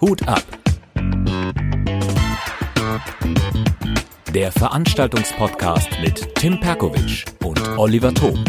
Hut 0.00 0.26
ab. 0.26 0.42
Der 4.32 4.50
Veranstaltungspodcast 4.52 5.90
mit 6.00 6.34
Tim 6.36 6.58
Perkovic 6.60 7.26
und 7.44 7.60
Oliver 7.76 8.14
Thom. 8.14 8.42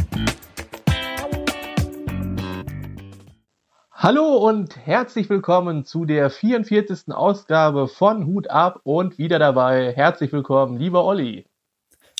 Hallo 3.92 4.38
und 4.38 4.78
herzlich 4.78 5.29
willkommen 5.29 5.83
zu 5.83 6.06
der 6.06 6.29
44. 6.29 7.13
Ausgabe 7.13 7.90
von 7.90 8.28
Hut 8.28 8.49
ab 8.49 8.79
und 8.83 9.18
wieder 9.18 9.38
dabei. 9.38 9.92
Herzlich 9.92 10.31
willkommen, 10.31 10.78
lieber 10.78 11.04
Olli. 11.04 11.46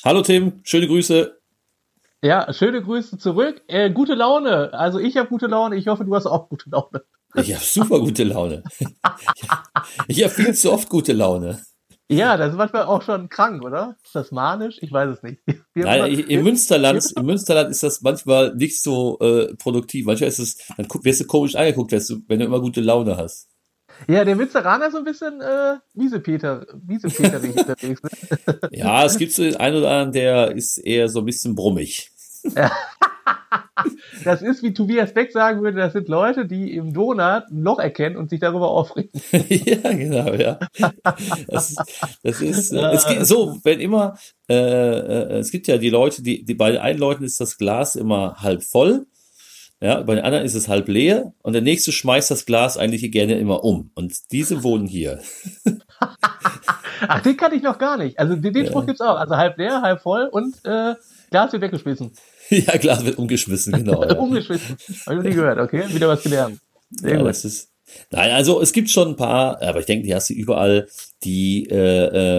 Hallo 0.04 0.20
Tim, 0.20 0.60
schöne 0.64 0.86
Grüße. 0.86 1.38
Ja, 2.20 2.52
schöne 2.52 2.82
Grüße 2.82 3.16
zurück. 3.16 3.62
Äh, 3.68 3.90
gute 3.90 4.14
Laune. 4.14 4.74
Also 4.74 4.98
ich 4.98 5.16
habe 5.16 5.28
gute 5.30 5.46
Laune. 5.46 5.76
Ich 5.76 5.88
hoffe, 5.88 6.04
du 6.04 6.14
hast 6.14 6.26
auch 6.26 6.50
gute 6.50 6.68
Laune. 6.68 7.02
Ich 7.34 7.54
habe 7.54 7.64
super 7.64 8.00
gute 8.00 8.24
Laune. 8.24 8.62
ich 10.08 10.22
habe 10.22 10.32
viel 10.32 10.54
zu 10.54 10.72
oft 10.72 10.88
gute 10.88 11.12
Laune. 11.12 11.62
Ja, 12.10 12.36
das 12.36 12.50
ist 12.50 12.58
manchmal 12.58 12.84
auch 12.84 13.00
schon 13.02 13.30
krank, 13.30 13.64
oder? 13.64 13.96
Ist 14.04 14.14
das 14.14 14.32
manisch? 14.32 14.76
Ich 14.82 14.92
weiß 14.92 15.16
es 15.16 15.22
nicht. 15.22 15.40
Wir 15.72 15.84
Nein, 15.84 16.12
im, 16.12 16.44
Münsterland, 16.44 17.10
im 17.16 17.24
Münsterland 17.24 17.70
ist 17.70 17.82
das 17.82 18.02
manchmal 18.02 18.54
nicht 18.54 18.82
so 18.82 19.18
äh, 19.20 19.54
produktiv. 19.54 20.04
Manchmal 20.04 20.28
ist 20.28 20.38
es, 20.38 20.58
dann 20.76 20.86
wirst 21.02 21.20
du 21.22 21.26
komisch 21.26 21.54
angeguckt, 21.54 21.92
wenn 21.92 22.38
du 22.38 22.44
immer 22.44 22.60
gute 22.60 22.82
Laune 22.82 23.16
hast. 23.16 23.48
Ja, 24.08 24.24
der 24.24 24.36
Münsteraner 24.36 24.86
ist 24.86 24.92
so 24.92 24.98
ein 24.98 25.04
bisschen 25.04 25.40
äh, 25.40 25.76
Wiesepeter, 25.94 26.66
Wiesepeter 26.86 27.40
unterwegs. 27.58 28.02
Ne? 28.02 28.58
ja, 28.72 29.04
es 29.04 29.16
gibt 29.16 29.32
so 29.32 29.42
den 29.42 29.56
einen 29.56 29.76
oder 29.76 29.90
anderen, 29.90 30.12
der 30.12 30.52
ist 30.52 30.78
eher 30.78 31.08
so 31.08 31.20
ein 31.20 31.24
bisschen 31.24 31.54
brummig. 31.54 32.11
das 34.24 34.42
ist, 34.42 34.62
wie 34.62 34.72
Tobias 34.72 35.14
Beck 35.14 35.32
sagen 35.32 35.62
würde, 35.62 35.78
das 35.78 35.92
sind 35.92 36.08
Leute, 36.08 36.46
die 36.46 36.74
im 36.74 36.92
Donut 36.92 37.44
ein 37.50 37.62
Loch 37.62 37.78
erkennen 37.78 38.16
und 38.16 38.30
sich 38.30 38.40
darüber 38.40 38.70
aufregen. 38.70 39.10
ja, 39.48 39.92
genau, 39.92 40.34
ja. 40.34 40.58
Das, 41.48 41.74
das 42.22 42.40
ist, 42.40 42.72
äh, 42.72 42.90
es 42.92 43.06
gibt 43.06 43.26
so, 43.26 43.58
wenn 43.64 43.80
immer, 43.80 44.16
äh, 44.48 44.54
äh, 44.54 45.38
es 45.38 45.50
gibt 45.50 45.66
ja 45.68 45.78
die 45.78 45.90
Leute, 45.90 46.22
die, 46.22 46.44
die 46.44 46.54
bei 46.54 46.72
den 46.72 46.80
einen 46.80 46.98
Leuten 46.98 47.24
ist 47.24 47.40
das 47.40 47.58
Glas 47.58 47.96
immer 47.96 48.36
halb 48.40 48.62
voll, 48.62 49.06
ja, 49.82 50.00
bei 50.00 50.14
den 50.14 50.24
anderen 50.24 50.44
ist 50.44 50.54
es 50.54 50.68
halb 50.68 50.86
leer 50.86 51.32
und 51.42 51.54
der 51.54 51.62
nächste 51.62 51.90
schmeißt 51.90 52.30
das 52.30 52.46
Glas 52.46 52.78
eigentlich 52.78 53.10
gerne 53.10 53.36
immer 53.38 53.64
um. 53.64 53.90
Und 53.96 54.30
diese 54.30 54.62
wohnen 54.62 54.86
hier. 54.86 55.20
Ach, 57.08 57.20
den 57.22 57.36
kann 57.36 57.52
ich 57.52 57.62
noch 57.62 57.78
gar 57.78 57.96
nicht. 57.96 58.20
Also 58.20 58.36
den, 58.36 58.54
den 58.54 58.64
ja. 58.64 58.70
Spruch 58.70 58.86
gibt's 58.86 59.00
auch. 59.00 59.16
Also 59.16 59.36
halb 59.36 59.58
leer, 59.58 59.82
halb 59.82 60.00
voll 60.00 60.28
und 60.30 60.54
äh, 60.64 60.94
Glas 61.32 61.52
wird 61.52 61.62
weggeschmissen. 61.62 62.12
Ja, 62.50 62.76
Glas 62.76 63.04
wird 63.04 63.18
umgeschmissen, 63.18 63.72
genau. 63.72 64.04
Ja. 64.08 64.16
umgeschmissen. 64.16 64.76
Habe 65.06 65.16
ich 65.16 65.22
noch 65.22 65.22
nie 65.22 65.34
gehört, 65.34 65.58
okay? 65.58 65.84
Wieder 65.88 66.08
was 66.08 66.22
gelernt. 66.22 66.60
Sehr 66.90 67.12
ja, 67.12 67.16
gut. 67.18 67.28
Das 67.28 67.44
ist, 67.46 67.70
nein, 68.10 68.30
also 68.30 68.60
es 68.60 68.72
gibt 68.72 68.90
schon 68.90 69.08
ein 69.08 69.16
paar, 69.16 69.62
aber 69.62 69.80
ich 69.80 69.86
denke, 69.86 70.06
die 70.06 70.14
hast 70.14 70.28
du 70.28 70.34
überall, 70.34 70.86
die 71.24 71.66
äh, 71.70 71.76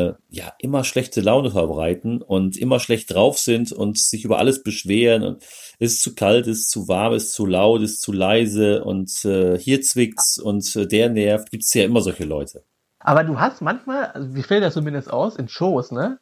äh, 0.07 0.13
ja 0.29 0.53
immer 0.59 0.83
schlechte 0.83 1.21
Laune 1.21 1.49
verbreiten 1.49 2.21
und 2.21 2.57
immer 2.57 2.79
schlecht 2.79 3.11
drauf 3.11 3.39
sind 3.39 3.71
und 3.71 3.97
sich 3.97 4.23
über 4.23 4.37
alles 4.37 4.61
beschweren 4.61 5.23
und 5.23 5.43
ist 5.79 6.03
zu 6.03 6.13
kalt, 6.13 6.45
ist 6.45 6.69
zu 6.69 6.87
warm, 6.87 7.13
ist 7.13 7.31
zu 7.33 7.47
laut, 7.47 7.81
ist 7.81 8.01
zu 8.01 8.11
leise 8.11 8.83
und 8.83 9.25
äh, 9.25 9.57
hier 9.57 9.81
zwickt's 9.81 10.37
und 10.37 10.75
äh, 10.75 10.85
der 10.85 11.09
nervt. 11.09 11.49
Gibt's 11.49 11.73
ja 11.73 11.85
immer 11.85 12.01
solche 12.01 12.25
Leute. 12.25 12.63
Aber 12.99 13.23
du 13.23 13.39
hast 13.39 13.61
manchmal, 13.61 14.05
also 14.05 14.33
wie 14.35 14.43
fällt 14.43 14.63
das 14.63 14.75
zumindest 14.75 15.11
aus, 15.11 15.35
in 15.35 15.49
Shows, 15.49 15.91
ne? 15.91 16.19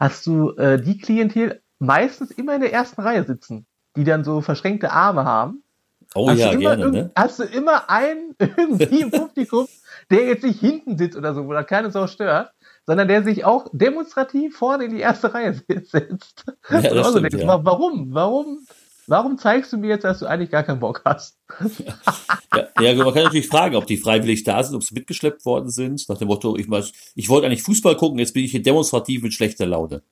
Hast 0.00 0.26
du 0.26 0.50
äh, 0.56 0.82
die 0.82 0.98
Klientel 0.98 1.62
meistens 1.78 2.30
immer 2.30 2.54
in 2.54 2.60
der 2.60 2.72
ersten 2.72 3.00
Reihe 3.00 3.24
sitzen, 3.24 3.66
die 3.96 4.04
dann 4.04 4.24
so 4.24 4.40
verschränkte 4.40 4.92
Arme 4.92 5.24
haben. 5.24 5.62
Oh 6.14 6.28
hast 6.28 6.38
ja, 6.38 6.54
gerne, 6.54 6.90
ne? 6.90 7.10
Hast 7.16 7.40
du 7.40 7.44
immer 7.44 7.90
einen 7.90 8.34
irgendwie 8.38 9.00
im 9.02 9.10
Publikum, 9.10 9.66
der 10.10 10.26
jetzt 10.26 10.44
nicht 10.44 10.60
hinten 10.60 10.96
sitzt 10.96 11.16
oder 11.16 11.34
so, 11.34 11.46
wo 11.46 11.52
da 11.52 11.62
keine 11.62 11.90
Sau 11.90 12.06
stört, 12.06 12.52
sondern 12.86 13.08
der 13.08 13.24
sich 13.24 13.44
auch 13.44 13.66
demonstrativ 13.72 14.56
vorne 14.56 14.84
in 14.84 14.90
die 14.92 15.00
erste 15.00 15.34
Reihe 15.34 15.54
setzt. 15.68 16.44
Ja, 16.70 16.80
das 16.80 17.10
stimmt, 17.10 17.32
denkst, 17.32 17.46
ja. 17.46 17.64
Warum? 17.64 18.14
Warum? 18.14 18.66
Warum 19.06 19.36
zeigst 19.36 19.70
du 19.70 19.76
mir 19.76 19.88
jetzt, 19.88 20.04
dass 20.04 20.20
du 20.20 20.26
eigentlich 20.26 20.50
gar 20.50 20.62
keinen 20.62 20.80
Bock 20.80 21.02
hast? 21.04 21.38
ja, 22.54 22.68
ja, 22.80 23.04
man 23.04 23.12
kann 23.12 23.24
natürlich 23.24 23.48
fragen, 23.48 23.76
ob 23.76 23.86
die 23.86 23.98
freiwillig 23.98 24.44
da 24.44 24.62
sind, 24.62 24.74
ob 24.74 24.82
sie 24.82 24.94
mitgeschleppt 24.94 25.44
worden 25.44 25.68
sind, 25.68 26.08
nach 26.08 26.16
dem 26.16 26.28
Motto, 26.28 26.56
ich, 26.56 26.66
ich 27.14 27.28
wollte 27.28 27.46
eigentlich 27.46 27.62
Fußball 27.62 27.96
gucken, 27.96 28.18
jetzt 28.18 28.32
bin 28.32 28.44
ich 28.44 28.52
hier 28.52 28.62
demonstrativ 28.62 29.22
mit 29.22 29.34
schlechter 29.34 29.66
Laune. 29.66 30.02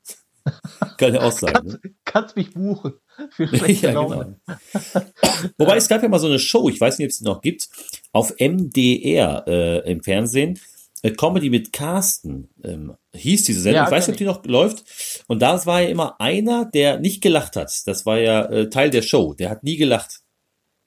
Kann 0.98 1.14
ja 1.14 1.22
auch 1.22 1.32
sein. 1.32 1.53
Kannst, 1.53 1.84
ne? 1.84 1.94
kannst 2.04 2.36
mich 2.36 2.53
buchen 2.53 2.94
für 3.30 3.48
schlechte 3.56 3.86
ja, 3.86 3.92
Laune. 3.92 4.41
Genau. 4.47 5.06
Wobei 5.58 5.76
es 5.76 5.88
gab 5.88 6.03
ja 6.03 6.08
mal 6.08 6.19
so 6.19 6.26
eine 6.26 6.38
Show, 6.38 6.69
ich 6.69 6.80
weiß 6.80 6.98
nicht, 6.98 7.06
ob 7.06 7.10
es 7.10 7.19
die 7.19 7.25
noch 7.25 7.41
gibt, 7.41 7.69
auf 8.12 8.34
MDR 8.38 9.44
äh, 9.47 9.91
im 9.91 10.02
Fernsehen. 10.02 10.58
Äh, 11.02 11.12
Comedy 11.12 11.50
mit 11.50 11.72
Carsten 11.72 12.48
ähm, 12.62 12.94
hieß 13.12 13.44
diese 13.44 13.60
Sendung. 13.60 13.82
Ja, 13.82 13.84
ich 13.86 13.91
weiß 13.91 14.06
nicht, 14.06 14.14
ob 14.14 14.19
die 14.19 14.25
noch 14.25 14.44
läuft. 14.44 14.84
Und 15.26 15.42
da 15.42 15.64
war 15.66 15.82
ja 15.82 15.88
immer 15.88 16.20
einer, 16.20 16.64
der 16.64 17.00
nicht 17.00 17.22
gelacht 17.22 17.56
hat. 17.56 17.72
Das 17.86 18.06
war 18.06 18.19
ja 18.19 18.44
äh, 18.47 18.70
Teil 18.70 18.91
der 18.91 19.02
Show. 19.02 19.34
Der 19.34 19.50
hat 19.50 19.64
nie 19.64 19.76
gelacht. 19.76 20.20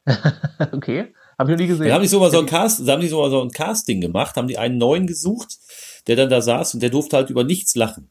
okay. 0.71 1.13
Hab 1.37 1.49
ich 1.49 1.51
noch 1.51 1.59
nie 1.59 1.67
gesehen. 1.67 1.85
Dann 1.85 1.95
haben 1.95 2.01
die 2.01 2.07
so 2.07 2.19
mal 2.19 2.31
so 2.31 2.39
ein 2.39 2.45
Cast, 2.45 2.87
haben 2.87 3.01
die 3.01 3.09
so 3.09 3.21
mal 3.21 3.29
so 3.29 3.41
ein 3.41 3.51
Casting 3.51 3.99
gemacht, 3.99 4.37
haben 4.37 4.47
die 4.47 4.57
einen 4.57 4.77
neuen 4.77 5.05
gesucht, 5.05 5.57
der 6.07 6.15
dann 6.15 6.29
da 6.29 6.41
saß 6.41 6.75
und 6.75 6.79
der 6.79 6.89
durfte 6.89 7.17
halt 7.17 7.29
über 7.29 7.43
nichts 7.43 7.75
lachen. 7.75 8.09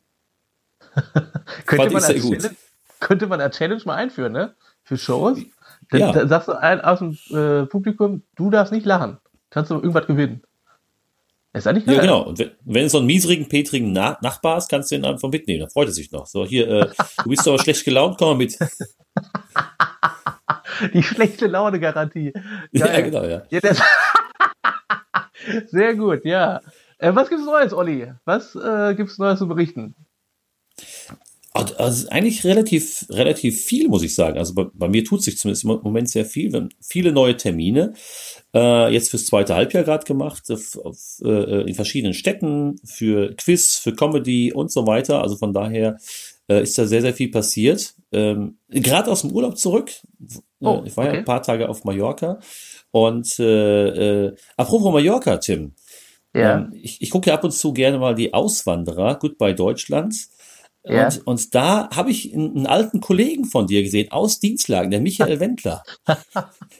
könnte, 1.67 1.91
man 1.91 2.03
als 2.03 2.21
Challenge, 2.21 2.51
könnte 3.01 3.27
man 3.27 3.41
als 3.41 3.57
Challenge 3.57 3.83
mal 3.85 3.97
einführen, 3.97 4.33
ne? 4.33 4.55
Für 4.83 4.97
Shows. 4.97 5.39
Dann, 5.91 6.01
ja. 6.01 6.13
dann 6.13 6.29
sagst 6.29 6.49
du 6.49 6.53
ein, 6.53 6.81
aus 6.81 6.99
dem 6.99 7.19
äh, 7.31 7.67
Publikum, 7.67 8.23
du 8.37 8.51
darfst 8.51 8.73
nicht 8.73 8.87
lachen. 8.87 9.19
Kannst 9.51 9.71
du 9.71 9.75
irgendwas 9.75 10.07
gewinnen. 10.07 10.43
Ist 11.53 11.69
eigentlich 11.69 11.87
geil. 11.87 11.97
Ja, 11.97 12.01
genau. 12.01 12.23
Und 12.23 12.39
wenn, 12.41 12.51
wenn 12.65 12.87
es 12.87 12.93
so 12.93 12.99
einen 12.99 13.07
miesrigen, 13.07 13.49
petrigen 13.49 13.93
Na 13.93 14.19
Nachbar 14.23 14.59
ist, 14.59 14.69
kannst 14.69 14.91
du 14.91 14.97
ihn 14.97 15.05
einfach 15.05 15.29
mitnehmen. 15.29 15.61
Dann 15.61 15.71
freut 15.71 15.87
er 15.87 15.93
sich 15.93 16.11
noch. 16.11 16.27
So, 16.27 16.45
hier, 16.45 16.69
äh, 16.69 16.91
du 17.23 17.31
bist 17.31 17.47
doch 17.47 17.57
schlecht 17.61 17.85
gelaunt, 17.85 18.19
komm 18.19 18.31
mal 18.31 18.37
mit. 18.37 18.59
Die 20.93 21.03
schlechte 21.05 21.47
Laune-Garantie. 21.47 22.33
Ja, 22.73 23.01
genau, 23.01 23.23
ja. 23.23 23.43
ja 23.49 23.61
Sehr 25.67 25.95
gut, 25.95 26.25
ja. 26.25 26.61
Äh, 26.99 27.15
was 27.15 27.29
gibt's 27.29 27.45
Neues, 27.45 27.73
Olli? 27.73 28.13
Was 28.25 28.57
äh, 28.57 28.95
gibt's 28.97 29.19
Neues 29.19 29.39
zu 29.39 29.47
berichten? 29.47 29.95
Also 31.55 32.09
eigentlich 32.09 32.43
relativ, 32.43 33.07
relativ 33.11 33.65
viel, 33.65 33.87
muss 33.87 34.03
ich 34.03 34.17
sagen. 34.17 34.39
Also 34.39 34.55
bei, 34.55 34.67
bei 34.75 34.89
mir 34.89 35.05
tut 35.05 35.23
sich 35.23 35.39
zumindest 35.39 35.65
im 35.65 35.79
Moment 35.85 36.11
sehr 36.11 36.25
viel. 36.25 36.53
Wir 36.53 36.63
haben 36.63 36.71
viele 36.81 37.13
neue 37.13 37.37
Termine 37.37 37.95
äh, 38.53 38.93
jetzt 38.93 39.11
fürs 39.11 39.27
zweite 39.27 39.55
Halbjahr 39.55 39.85
gerade 39.85 40.05
gemacht, 40.05 40.51
auf, 40.51 40.77
auf, 40.85 40.99
äh, 41.23 41.63
in 41.63 41.75
verschiedenen 41.75 42.13
Städten, 42.13 42.81
für 42.85 43.35
Quiz, 43.37 43.77
für 43.77 43.95
Comedy 43.95 44.53
und 44.53 44.73
so 44.73 44.89
weiter. 44.89 45.23
Also 45.23 45.37
von 45.37 45.53
daher 45.53 45.99
äh, 46.49 46.61
ist 46.61 46.77
da 46.77 46.87
sehr, 46.87 47.03
sehr 47.03 47.15
viel 47.15 47.31
passiert. 47.31 47.95
Ähm, 48.11 48.59
gerade 48.69 49.13
aus 49.13 49.21
dem 49.21 49.31
Urlaub 49.31 49.57
zurück. 49.57 49.93
Äh, 50.21 50.39
oh, 50.61 50.83
ich 50.85 50.97
war 50.97 51.05
okay. 51.05 51.15
ja 51.15 51.19
ein 51.21 51.25
paar 51.25 51.43
Tage 51.43 51.69
auf 51.69 51.85
Mallorca. 51.85 52.41
Und 52.91 53.39
äh, 53.39 54.27
äh, 54.27 54.35
apropos 54.57 54.93
Mallorca, 54.93 55.37
Tim. 55.37 55.75
Ja. 56.35 56.57
Ähm, 56.57 56.73
ich 56.75 57.01
ich 57.01 57.11
gucke 57.11 57.31
ja 57.31 57.35
ab 57.35 57.45
und 57.45 57.53
zu 57.53 57.73
gerne 57.73 57.99
mal 57.99 58.17
die 58.17 58.35
Auswanderer, 58.35 59.21
Goodbye 59.21 59.55
Deutschland. 59.55 60.17
Ja. 60.87 61.07
Und, 61.07 61.27
und 61.27 61.55
da 61.55 61.89
habe 61.95 62.11
ich 62.11 62.35
einen, 62.35 62.67
alten 62.67 63.01
Kollegen 63.01 63.47
von 63.47 63.67
dir 63.67 63.83
gesehen, 63.83 64.13
aus 64.13 64.39
Dienstlagen, 64.39 64.91
der 64.91 65.01
Michael 65.01 65.41
Wendler. 65.41 65.83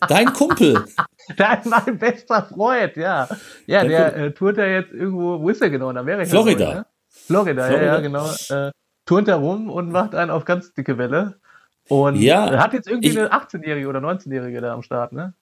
Dein 0.09 0.33
Kumpel. 0.33 0.85
Dein 1.37 1.61
mein 1.65 1.99
bester 1.99 2.43
Freund, 2.43 2.97
ja. 2.97 3.29
Ja, 3.67 3.81
Dein 3.81 3.89
der 3.89 4.17
äh, 4.17 4.33
tourt 4.33 4.59
ja 4.59 4.67
jetzt 4.67 4.93
irgendwo, 4.93 5.41
wo 5.41 5.49
ist 5.49 5.63
er 5.63 5.71
genau? 5.71 5.89
In 5.89 5.97
Amerika. 5.97 6.29
Florida. 6.29 6.67
Wohl, 6.67 6.75
ne? 6.75 6.87
Florida. 7.09 7.65
Florida, 7.65 7.71
ja, 7.71 7.95
ja, 7.95 8.01
genau. 8.01 8.31
Äh, 8.51 8.73
turnt 9.07 9.29
er 9.29 9.37
rum 9.37 9.71
und 9.71 9.91
macht 9.91 10.15
einen 10.15 10.31
auf 10.31 10.45
ganz 10.45 10.75
dicke 10.75 10.99
Welle. 10.99 11.41
Und 11.89 12.17
ja, 12.17 12.59
hat 12.59 12.73
jetzt 12.73 12.89
irgendwie 12.89 13.09
ich, 13.09 13.19
eine 13.19 13.33
18-Jährige 13.33 13.89
oder 13.89 14.01
19-Jährige 14.01 14.61
da 14.61 14.75
am 14.75 14.83
Start, 14.83 15.13
ne? 15.13 15.35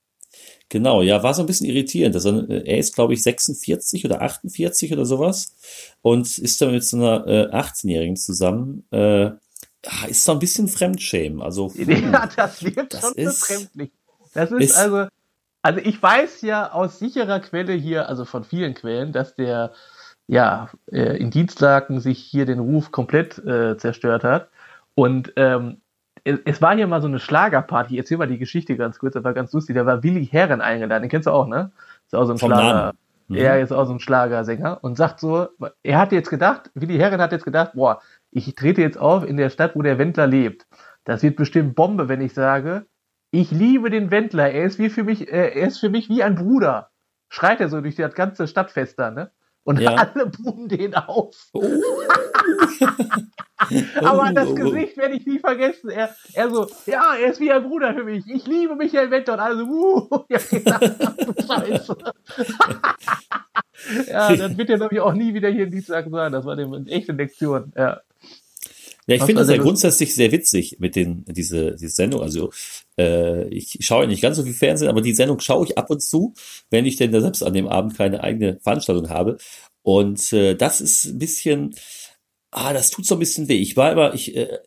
Genau, 0.68 1.02
ja, 1.02 1.22
war 1.22 1.34
so 1.34 1.42
ein 1.42 1.46
bisschen 1.46 1.66
irritierend. 1.66 2.14
Also, 2.14 2.46
er 2.46 2.78
ist, 2.78 2.94
glaube 2.94 3.12
ich, 3.12 3.22
46 3.22 4.06
oder 4.06 4.22
48 4.22 4.92
oder 4.92 5.04
sowas 5.04 5.54
und 6.00 6.38
ist 6.38 6.60
dann 6.60 6.72
mit 6.72 6.84
so 6.84 6.96
einer 6.96 7.26
äh, 7.26 7.54
18-Jährigen 7.54 8.16
zusammen. 8.16 8.84
Äh, 8.90 9.26
ah, 9.26 10.06
ist 10.08 10.24
so 10.24 10.32
ein 10.32 10.38
bisschen 10.38 10.68
Fremdschämen. 10.68 11.42
Also, 11.42 11.70
ja, 11.76 12.28
das 12.34 12.64
wird 12.64 12.94
das 12.94 13.02
schon 13.02 13.14
ist, 13.16 13.40
befremdlich. 13.40 13.90
Das 14.32 14.50
ist, 14.50 14.62
ist 14.62 14.76
also, 14.76 15.08
also 15.60 15.80
ich 15.80 16.02
weiß 16.02 16.40
ja 16.40 16.72
aus 16.72 16.98
sicherer 16.98 17.40
Quelle 17.40 17.74
hier, 17.74 18.08
also 18.08 18.24
von 18.24 18.42
vielen 18.42 18.72
Quellen, 18.72 19.12
dass 19.12 19.34
der 19.34 19.72
ja 20.26 20.70
äh, 20.90 21.18
in 21.18 21.30
Dienstlaken 21.30 22.00
sich 22.00 22.18
hier 22.18 22.46
den 22.46 22.60
Ruf 22.60 22.92
komplett 22.92 23.36
äh, 23.44 23.76
zerstört 23.76 24.24
hat. 24.24 24.48
Und 24.94 25.34
ähm, 25.36 25.81
es 26.24 26.62
war 26.62 26.74
hier 26.74 26.86
mal 26.86 27.00
so 27.00 27.08
eine 27.08 27.18
Schlagerparty. 27.18 27.96
Erzähl 27.98 28.16
mal 28.16 28.28
die 28.28 28.38
Geschichte 28.38 28.76
ganz 28.76 28.98
kurz, 28.98 29.14
das 29.14 29.24
war 29.24 29.34
ganz 29.34 29.52
lustig. 29.52 29.76
Da 29.76 29.86
war 29.86 30.02
Willi 30.02 30.26
Herren 30.26 30.60
eingeladen, 30.60 31.02
den 31.02 31.10
kennst 31.10 31.26
du 31.26 31.32
auch, 31.32 31.46
ne? 31.46 31.72
Ist 32.06 32.14
auch 32.14 32.24
so 32.24 32.32
ein 32.32 32.38
Vom 32.38 32.50
Schlager. 32.50 32.94
Mhm. 33.28 33.36
Er 33.36 33.60
ist 33.60 33.72
auch 33.72 33.86
so 33.86 33.92
ein 33.92 34.00
Schlagersänger 34.00 34.78
und 34.82 34.96
sagt 34.96 35.20
so, 35.20 35.48
er 35.82 35.98
hat 35.98 36.12
jetzt 36.12 36.30
gedacht, 36.30 36.70
Willi 36.74 36.98
Herren 36.98 37.20
hat 37.20 37.32
jetzt 37.32 37.44
gedacht, 37.44 37.72
boah, 37.74 38.00
ich 38.30 38.54
trete 38.54 38.80
jetzt 38.80 38.98
auf 38.98 39.26
in 39.26 39.36
der 39.36 39.50
Stadt, 39.50 39.74
wo 39.74 39.82
der 39.82 39.98
Wendler 39.98 40.26
lebt. 40.26 40.66
Das 41.04 41.22
wird 41.22 41.36
bestimmt 41.36 41.74
Bombe, 41.74 42.08
wenn 42.08 42.20
ich 42.20 42.34
sage, 42.34 42.86
ich 43.30 43.50
liebe 43.50 43.90
den 43.90 44.10
Wendler, 44.10 44.50
er 44.50 44.64
ist 44.64 44.78
wie 44.78 44.90
für 44.90 45.04
mich, 45.04 45.28
äh, 45.32 45.48
er 45.48 45.66
ist 45.66 45.78
für 45.78 45.88
mich 45.88 46.08
wie 46.08 46.22
ein 46.22 46.34
Bruder. 46.34 46.90
Schreit 47.28 47.60
er 47.60 47.68
so 47.68 47.80
durch 47.80 47.96
das 47.96 48.14
ganze 48.14 48.46
Stadtfest 48.46 48.98
da, 48.98 49.10
ne? 49.10 49.30
Und 49.64 49.80
ja. 49.80 49.94
alle 50.14 50.26
buhen 50.26 50.68
den 50.68 50.94
auf. 50.94 51.48
Oh. 51.52 51.64
Aber 54.00 54.28
oh, 54.30 54.34
das 54.34 54.48
oh, 54.48 54.52
oh. 54.52 54.54
Gesicht 54.54 54.96
werde 54.96 55.16
ich 55.16 55.26
nie 55.26 55.38
vergessen. 55.38 55.90
Er, 55.90 56.14
er 56.32 56.50
so, 56.50 56.66
ja, 56.86 57.14
er 57.14 57.30
ist 57.30 57.40
wie 57.40 57.50
ein 57.50 57.62
Bruder 57.62 57.94
für 57.94 58.04
mich. 58.04 58.24
Ich 58.28 58.46
liebe 58.46 58.74
Michael 58.74 59.10
Wendler. 59.10 59.34
Und 59.34 59.40
alle 59.40 59.56
so, 59.56 59.64
uh, 59.64 60.24
ja, 60.28 60.38
Scheiße. 60.38 61.96
ja, 64.08 64.36
das 64.36 64.56
wird 64.56 64.68
ja, 64.68 64.76
glaube 64.76 64.94
ich, 64.94 65.00
auch 65.00 65.14
nie 65.14 65.34
wieder 65.34 65.48
hier 65.50 65.64
in 65.64 65.70
Dienstag 65.70 66.06
sein. 66.10 66.32
Das 66.32 66.44
war 66.44 66.56
eine 66.56 66.86
echte 66.88 67.12
Lektion, 67.12 67.72
ja. 67.76 68.00
Ja, 69.08 69.16
ich 69.16 69.22
finde 69.24 69.40
das 69.40 69.50
ja 69.50 69.56
grundsätzlich 69.56 70.14
sehr 70.14 70.30
witzig 70.30 70.76
mit 70.78 70.94
den 70.94 71.24
diese 71.26 71.72
diese 71.72 71.88
Sendung. 71.88 72.22
Also 72.22 72.52
äh, 72.96 73.48
ich 73.48 73.78
schaue 73.80 74.02
ja 74.02 74.08
nicht 74.08 74.22
ganz 74.22 74.36
so 74.36 74.44
viel 74.44 74.52
Fernsehen, 74.52 74.88
aber 74.88 75.00
die 75.00 75.12
Sendung 75.12 75.40
schaue 75.40 75.66
ich 75.66 75.76
ab 75.76 75.90
und 75.90 76.00
zu, 76.00 76.34
wenn 76.70 76.86
ich 76.86 76.96
denn 76.96 77.10
da 77.10 77.20
selbst 77.20 77.42
an 77.42 77.52
dem 77.52 77.66
Abend 77.66 77.96
keine 77.96 78.22
eigene 78.22 78.60
Veranstaltung 78.60 79.10
habe. 79.10 79.38
Und 79.82 80.32
äh, 80.32 80.54
das 80.54 80.80
ist 80.80 81.06
ein 81.06 81.18
bisschen, 81.18 81.74
ah, 82.52 82.72
das 82.72 82.90
tut 82.90 83.06
so 83.06 83.16
ein 83.16 83.18
bisschen 83.18 83.48
weh. 83.48 83.58
Ich 83.58 83.76
war 83.76 83.90
immer, 83.92 84.14
ich 84.14 84.36
äh, 84.36 84.58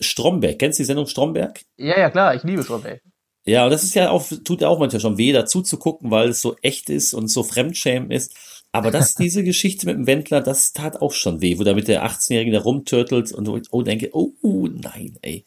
Stromberg, 0.00 0.58
kennst 0.58 0.78
du 0.78 0.82
die 0.82 0.86
Sendung 0.86 1.06
Stromberg? 1.06 1.60
Ja, 1.76 1.98
ja 1.98 2.10
klar, 2.10 2.34
ich 2.34 2.42
liebe 2.42 2.64
Stromberg. 2.64 3.00
Ja, 3.44 3.64
und 3.64 3.70
das 3.70 3.84
ist 3.84 3.94
ja 3.94 4.10
auch, 4.10 4.26
tut 4.44 4.60
ja 4.60 4.68
auch 4.68 4.80
manchmal 4.80 5.00
schon 5.00 5.18
weh, 5.18 5.32
dazu 5.32 5.62
zu 5.62 5.78
gucken, 5.78 6.10
weil 6.10 6.30
es 6.30 6.40
so 6.40 6.56
echt 6.62 6.90
ist 6.90 7.14
und 7.14 7.28
so 7.28 7.44
Fremdschämen 7.44 8.10
ist. 8.10 8.34
Aber 8.72 8.90
das, 8.90 9.14
diese 9.18 9.44
Geschichte 9.44 9.86
mit 9.86 9.96
dem 9.96 10.06
Wendler, 10.08 10.40
das 10.40 10.72
tat 10.72 11.00
auch 11.00 11.12
schon 11.12 11.40
weh, 11.40 11.58
wo 11.58 11.62
da 11.62 11.74
mit 11.74 11.86
der 11.86 12.04
18-Jährigen 12.04 12.52
da 12.52 12.60
rumtürtelt 12.60 13.30
und 13.32 13.48
oh, 13.70 13.82
denke, 13.82 14.10
oh, 14.12 14.68
nein, 14.68 15.16
ey. 15.22 15.44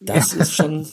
Das 0.00 0.32
ist 0.32 0.54
schon, 0.54 0.88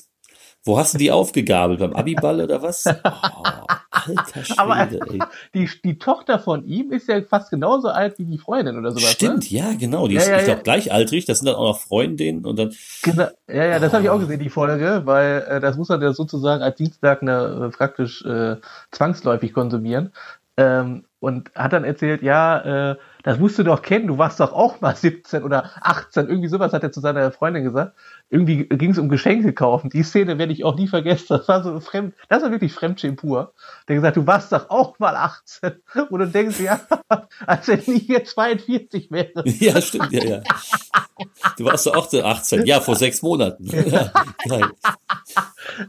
wo 0.65 0.79
hast 0.79 0.95
du 0.95 0.97
die 0.97 1.11
aufgegabelt? 1.11 1.79
Beim 1.79 1.93
Abiball 1.93 2.41
oder 2.41 2.61
was? 2.61 2.83
Oh, 3.37 4.07
alter 4.09 4.43
Schwede, 4.43 4.59
Aber 4.59 4.77
ey. 4.77 5.19
Die, 5.53 5.69
die 5.83 5.97
Tochter 5.97 6.39
von 6.39 6.65
ihm 6.65 6.91
ist 6.91 7.07
ja 7.07 7.21
fast 7.21 7.49
genauso 7.49 7.87
alt 7.87 8.19
wie 8.19 8.25
die 8.25 8.37
Freundin 8.37 8.77
oder 8.77 8.91
sowas. 8.91 9.11
Stimmt, 9.11 9.51
ne? 9.51 9.57
ja, 9.57 9.73
genau. 9.73 10.07
Die 10.07 10.15
ja, 10.15 10.21
ist, 10.21 10.27
ja, 10.27 10.37
ich 10.37 10.45
glaube, 10.45 10.63
gleichaltrig. 10.63 11.25
Das 11.25 11.39
sind 11.39 11.47
dann 11.47 11.55
auch 11.55 11.73
noch 11.73 11.79
Freundinnen 11.79 12.45
und 12.45 12.57
dann. 12.57 12.73
Genau, 13.03 13.27
ja, 13.47 13.65
ja, 13.65 13.79
das 13.79 13.91
oh. 13.91 13.93
habe 13.93 14.03
ich 14.03 14.09
auch 14.09 14.19
gesehen, 14.19 14.39
die 14.39 14.49
Folge, 14.49 15.01
weil 15.05 15.45
äh, 15.47 15.59
das 15.59 15.77
muss 15.77 15.89
man 15.89 16.01
ja 16.01 16.13
sozusagen 16.13 16.61
als 16.61 16.75
Dienstag 16.75 17.21
äh, 17.23 17.69
praktisch 17.69 18.23
äh, 18.25 18.57
zwangsläufig 18.91 19.53
konsumieren. 19.53 20.11
Ähm, 20.57 21.05
und 21.19 21.51
hat 21.55 21.73
dann 21.73 21.83
erzählt, 21.83 22.21
ja, 22.21 22.91
äh, 22.91 22.95
das 23.23 23.39
musst 23.39 23.57
du 23.57 23.63
doch 23.63 23.81
kennen, 23.81 24.05
du 24.07 24.19
warst 24.19 24.39
doch 24.39 24.53
auch 24.53 24.79
mal 24.79 24.95
17 24.95 25.43
oder 25.43 25.71
18, 25.81 26.27
irgendwie 26.27 26.49
sowas 26.49 26.71
hat 26.71 26.83
er 26.83 26.91
zu 26.91 26.99
seiner 26.99 27.31
Freundin 27.31 27.63
gesagt. 27.63 27.95
Irgendwie 28.29 28.67
ging 28.67 28.91
es 28.91 28.97
um 28.97 29.07
Geschenke 29.07 29.53
kaufen. 29.53 29.89
Die 29.91 30.01
Szene 30.01 30.39
werde 30.39 30.51
ich 30.51 30.63
auch 30.63 30.75
nie 30.75 30.87
vergessen. 30.87 31.27
Das 31.29 31.47
war 31.47 31.63
so 31.63 31.79
fremd, 31.79 32.15
das 32.27 32.41
war 32.41 32.51
wirklich 32.51 32.73
Fremdschämen 32.73 33.17
pur. 33.17 33.53
Der 33.87 33.95
gesagt, 33.95 34.17
du 34.17 34.25
warst 34.25 34.51
doch 34.51 34.69
auch 34.69 34.97
mal 34.97 35.15
18. 35.15 35.73
Und 36.09 36.19
du 36.19 36.27
denkst, 36.27 36.59
ja, 36.59 36.81
als 37.45 37.67
wenn 37.67 37.81
ich 37.85 38.07
jetzt 38.07 38.31
42 38.31 39.11
wäre. 39.11 39.43
Ja, 39.59 39.79
stimmt, 39.81 40.11
ja, 40.11 40.23
ja. 40.23 40.43
Du 41.57 41.65
warst 41.65 41.85
doch 41.85 41.95
auch 41.95 42.11
18. 42.11 42.65
Ja, 42.65 42.81
vor 42.81 42.95
sechs 42.95 43.21
Monaten. 43.21 43.65
Ja, 43.65 44.11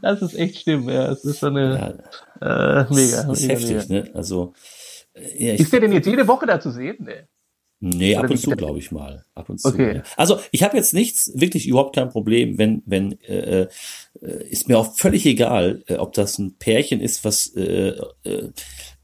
das 0.01 0.21
ist 0.21 0.35
echt 0.35 0.61
schlimm, 0.61 0.89
ja. 0.89 1.11
Es 1.11 1.25
ist 1.25 1.39
so 1.39 1.47
eine 1.47 2.01
ja. 2.41 2.81
äh, 2.81 2.85
mega. 2.93 3.23
Das 3.23 3.39
ist 3.39 3.47
mega, 3.47 3.53
heftig, 3.53 3.89
mega. 3.89 4.05
ne? 4.05 4.11
Also 4.15 4.53
ja, 5.37 5.53
ist 5.53 5.73
der 5.73 5.79
denn 5.79 5.91
jetzt 5.91 6.05
jede 6.05 6.27
Woche 6.27 6.45
da 6.45 6.59
zu 6.59 6.71
sehen? 6.71 7.07
Nee. 7.79 7.97
Nee, 7.97 8.15
ab 8.15 8.29
und 8.29 8.37
zu, 8.37 8.51
glaube 8.51 8.79
ich 8.79 8.91
mal. 8.91 9.25
Ab 9.35 9.49
und 9.49 9.59
zu. 9.59 9.67
Okay. 9.67 9.97
Ja. 9.97 10.03
Also 10.15 10.39
ich 10.51 10.63
habe 10.63 10.77
jetzt 10.77 10.93
nichts, 10.93 11.31
wirklich 11.35 11.67
überhaupt 11.67 11.95
kein 11.95 12.09
Problem, 12.09 12.57
wenn, 12.57 12.81
wenn 12.85 13.21
äh, 13.21 13.67
äh, 14.21 14.49
ist 14.49 14.67
mir 14.67 14.79
auch 14.79 14.95
völlig 14.95 15.25
egal, 15.25 15.83
äh, 15.87 15.95
ob 15.95 16.13
das 16.13 16.39
ein 16.39 16.57
Pärchen 16.57 17.01
ist, 17.01 17.23
was 17.23 17.47
äh, 17.55 17.93
äh, 18.23 18.51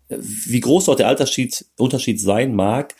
wie 0.09 0.59
groß 0.59 0.89
auch 0.89 0.95
der 0.95 1.07
Altersschied, 1.07 1.65
Unterschied 1.77 2.19
sein 2.19 2.55
mag. 2.55 2.95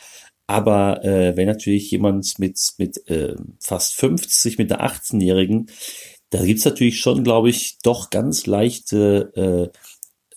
Aber 0.46 1.04
äh, 1.04 1.36
wenn 1.38 1.48
natürlich 1.48 1.90
jemand 1.90 2.38
mit, 2.38 2.60
mit 2.78 3.08
äh, 3.10 3.36
fast 3.60 3.96
50, 3.96 4.58
mit 4.58 4.72
einer 4.72 4.86
18-Jährigen, 4.86 5.70
da 6.30 6.44
gibt's 6.44 6.66
natürlich 6.66 7.00
schon, 7.00 7.24
glaube 7.24 7.50
ich, 7.50 7.78
doch 7.82 8.10
ganz 8.10 8.46
leichte 8.46 9.72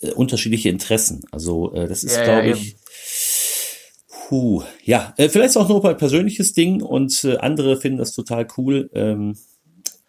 äh, 0.01 0.07
äh, 0.07 0.13
unterschiedliche 0.13 0.69
Interessen. 0.69 1.23
Also 1.33 1.73
äh, 1.75 1.89
das 1.89 2.05
ist, 2.05 2.17
ja, 2.17 2.25
glaube 2.25 2.49
ja, 2.49 2.55
ich, 2.55 2.77
puh, 4.29 4.65
ja, 4.83 5.15
äh, 5.17 5.29
vielleicht 5.29 5.57
auch 5.57 5.69
nur 5.69 5.85
ein 5.85 5.97
persönliches 5.97 6.53
Ding 6.53 6.83
und 6.83 7.25
äh, 7.25 7.37
andere 7.39 7.77
finden 7.77 7.99
das 7.99 8.13
total 8.13 8.47
cool. 8.57 8.91
Ähm, 8.93 9.37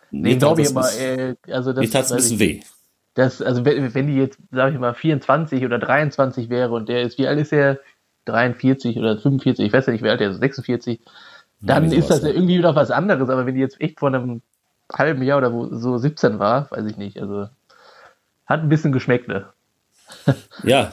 nee, 0.09 0.35
glaube 0.35 0.61
ich 0.61 0.69
aber, 0.69 0.91
äh, 0.99 1.35
also 1.51 1.71
das 1.73 1.89
tat's 1.91 2.11
ein 2.11 2.17
bisschen 2.17 2.39
weh. 2.39 2.61
Das, 3.13 3.41
also 3.41 3.65
wenn, 3.65 3.93
wenn 3.93 4.07
die 4.07 4.15
jetzt, 4.15 4.39
sage 4.51 4.73
ich 4.73 4.79
mal, 4.79 4.93
24 4.93 5.63
oder 5.65 5.79
23 5.79 6.49
wäre 6.49 6.71
und 6.71 6.89
der 6.89 7.03
ist, 7.03 7.17
wie 7.17 7.27
alt 7.27 7.39
ist 7.39 7.51
der? 7.51 7.79
43 8.25 8.97
oder 8.97 9.17
45, 9.17 9.65
ich 9.65 9.73
weiß 9.73 9.85
ja 9.85 9.93
nicht, 9.93 10.03
wie 10.03 10.09
alt 10.09 10.19
der 10.19 10.31
ist, 10.31 10.39
46, 10.39 10.99
dann 11.61 11.89
ja, 11.89 11.97
ist 11.97 12.09
das 12.09 12.21
ja 12.23 12.29
irgendwie 12.29 12.57
wieder 12.57 12.75
was 12.75 12.91
anderes. 12.91 13.29
Aber 13.29 13.45
wenn 13.45 13.55
die 13.55 13.61
jetzt 13.61 13.79
echt 13.79 13.99
vor 13.99 14.09
einem 14.09 14.41
halben 14.91 15.23
Jahr 15.23 15.37
oder 15.37 15.53
wo 15.53 15.67
so 15.73 15.97
17 15.97 16.37
war, 16.37 16.69
weiß 16.71 16.85
ich 16.85 16.97
nicht. 16.97 17.21
Also 17.21 17.47
hat 18.45 18.61
ein 18.61 18.69
bisschen 18.69 18.91
geschmeckt, 18.91 19.27
ne? 19.27 19.47
Ja, 20.63 20.91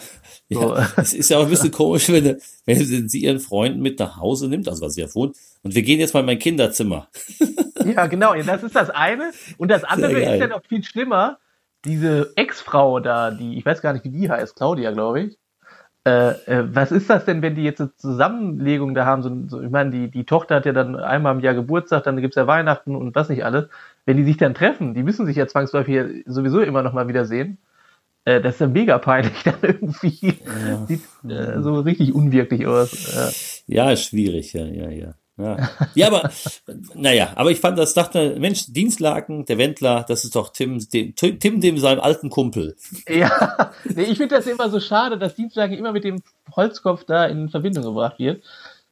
so. 0.54 0.76
ja. 0.76 0.88
es 0.96 1.12
ist 1.12 1.30
ja 1.30 1.38
auch 1.38 1.44
ein 1.44 1.50
bisschen 1.50 1.70
komisch, 1.70 2.08
wenn, 2.08 2.38
wenn 2.64 3.08
sie 3.08 3.18
ihren 3.20 3.40
Freunden 3.40 3.80
mit 3.80 3.98
nach 3.98 4.16
Hause 4.16 4.48
nimmt, 4.48 4.68
also 4.68 4.84
was 4.84 4.94
sie 4.94 5.02
ja 5.02 5.14
wohnt, 5.14 5.36
und 5.62 5.74
wir 5.74 5.82
gehen 5.82 6.00
jetzt 6.00 6.14
mal 6.14 6.20
in 6.20 6.26
mein 6.26 6.38
Kinderzimmer. 6.38 7.08
Ja, 7.84 8.06
genau, 8.06 8.34
das 8.34 8.62
ist 8.62 8.74
das 8.74 8.88
eine. 8.88 9.32
Und 9.58 9.70
das 9.70 9.84
andere 9.84 10.12
ist 10.12 10.40
ja 10.40 10.46
noch 10.46 10.64
viel 10.64 10.82
schlimmer. 10.82 11.38
Diese 11.84 12.32
Ex-Frau 12.34 12.98
da, 12.98 13.30
die, 13.30 13.58
ich 13.58 13.66
weiß 13.66 13.82
gar 13.82 13.92
nicht, 13.92 14.06
wie 14.06 14.10
die 14.10 14.30
heißt, 14.30 14.56
Claudia, 14.56 14.90
glaube 14.92 15.20
ich. 15.20 15.38
Äh, 16.06 16.30
äh, 16.46 16.64
was 16.74 16.92
ist 16.92 17.08
das 17.08 17.24
denn, 17.24 17.40
wenn 17.40 17.54
die 17.54 17.64
jetzt 17.64 17.80
eine 17.80 17.94
Zusammenlegung 17.96 18.94
da 18.94 19.06
haben? 19.06 19.22
So, 19.22 19.30
so, 19.48 19.62
ich 19.62 19.70
meine, 19.70 19.90
die, 19.90 20.10
die 20.10 20.24
Tochter 20.24 20.56
hat 20.56 20.66
ja 20.66 20.72
dann 20.72 20.96
einmal 20.96 21.34
im 21.34 21.40
Jahr 21.40 21.54
Geburtstag, 21.54 22.04
dann 22.04 22.20
gibt's 22.20 22.36
ja 22.36 22.46
Weihnachten 22.46 22.94
und 22.94 23.14
was 23.14 23.30
nicht 23.30 23.44
alles. 23.44 23.68
Wenn 24.04 24.18
die 24.18 24.24
sich 24.24 24.36
dann 24.36 24.54
treffen, 24.54 24.94
die 24.94 25.02
müssen 25.02 25.24
sich 25.24 25.36
ja 25.36 25.46
zwangsläufig 25.46 26.24
sowieso 26.26 26.60
immer 26.60 26.82
noch 26.82 26.92
mal 26.92 27.08
wieder 27.08 27.24
sehen. 27.24 27.58
Äh, 28.24 28.40
das 28.40 28.54
ist 28.54 28.60
ja 28.60 28.66
mega 28.66 28.98
peinlich 28.98 29.32
dann 29.44 29.58
irgendwie. 29.62 30.34
Ja. 30.68 30.86
Sieht 30.86 31.02
äh, 31.28 31.60
so 31.62 31.80
richtig 31.80 32.14
unwirklich 32.14 32.66
aus. 32.66 33.64
Ja, 33.66 33.90
ja 33.90 33.96
schwierig, 33.96 34.52
ja, 34.52 34.64
ja, 34.66 34.90
ja. 34.90 35.14
Ja. 35.36 35.68
ja, 35.96 36.06
aber 36.06 36.30
naja, 36.94 37.32
aber 37.34 37.50
ich 37.50 37.58
fand 37.58 37.76
das, 37.76 37.92
dachte, 37.92 38.36
Mensch, 38.38 38.72
Dienstlaken, 38.72 39.44
der 39.44 39.58
Wendler, 39.58 40.04
das 40.06 40.22
ist 40.22 40.36
doch 40.36 40.50
Tim, 40.50 40.78
dem, 40.90 41.16
Tim, 41.16 41.60
dem 41.60 41.78
seinem 41.78 41.98
alten 41.98 42.30
Kumpel. 42.30 42.76
Ja, 43.08 43.72
nee, 43.84 44.04
ich 44.04 44.16
finde 44.16 44.36
das 44.36 44.46
immer 44.46 44.70
so 44.70 44.78
schade, 44.78 45.18
dass 45.18 45.34
Dienstlaken 45.34 45.76
immer 45.76 45.90
mit 45.90 46.04
dem 46.04 46.22
Holzkopf 46.54 47.02
da 47.04 47.26
in 47.26 47.48
Verbindung 47.48 47.82
gebracht 47.82 48.20
wird. 48.20 48.44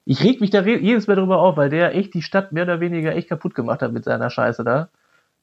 Ich 0.04 0.24
reg 0.24 0.40
mich 0.40 0.50
da 0.50 0.64
jedes 0.64 1.06
Mal 1.06 1.14
drüber 1.14 1.38
auf, 1.38 1.56
weil 1.56 1.70
der 1.70 1.94
echt 1.94 2.12
die 2.12 2.22
Stadt 2.22 2.50
mehr 2.50 2.64
oder 2.64 2.80
weniger 2.80 3.14
echt 3.14 3.28
kaputt 3.28 3.54
gemacht 3.54 3.80
hat 3.80 3.92
mit 3.92 4.02
seiner 4.02 4.28
Scheiße 4.28 4.64
da. 4.64 4.88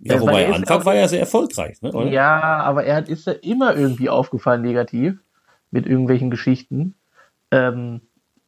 Ja, 0.01 0.20
wobei 0.22 0.51
Anfang 0.51 0.86
war 0.86 0.96
ja 0.96 1.08
sehr 1.08 1.20
erfolgreich, 1.20 1.82
ne? 1.82 1.91
Oder? 1.91 2.10
Ja, 2.10 2.39
aber 2.62 2.86
er 2.86 3.08
ist 3.08 3.27
ja 3.27 3.34
immer 3.34 3.75
irgendwie 3.75 4.10
aufgefallen 4.10 4.62
negativ 4.62 5.20
mit 5.72 5.86
irgendwelchen 5.86 6.32
Geschichten. 6.32 6.96
Ähm, 7.51 8.01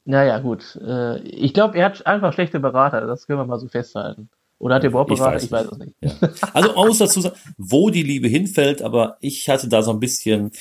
naja, 0.06 0.40
gut. 0.40 0.80
Äh, 0.82 1.20
ich 1.24 1.54
glaube, 1.54 1.78
er 1.78 1.86
hat 1.86 2.06
einfach 2.08 2.34
schlechte 2.34 2.60
Berater, 2.60 3.06
das 3.06 3.28
können 3.28 3.40
wir 3.40 3.46
mal 3.46 3.60
so 3.60 3.68
festhalten. 3.68 4.30
Oder 4.58 4.76
hat 4.76 4.84
er 4.84 4.92
überhaupt 4.92 5.10
Berater? 5.10 5.38
Ich 5.38 5.52
weiß, 5.52 5.66
ich 5.66 5.70
weiß 5.70 5.72
es 5.72 5.78
nicht. 5.80 5.96
Ja. 6.02 6.30
Also 6.54 6.74
man 6.74 6.88
muss 6.88 7.00
dazu 7.00 7.20
sagen, 7.20 7.36
wo 7.58 7.90
die 7.90 8.04
Liebe 8.04 8.28
hinfällt, 8.28 8.82
aber 8.82 9.18
ich 9.20 9.50
hatte 9.50 9.68
da 9.68 9.82
so 9.82 9.92
ein 9.92 10.00
bisschen, 10.00 10.52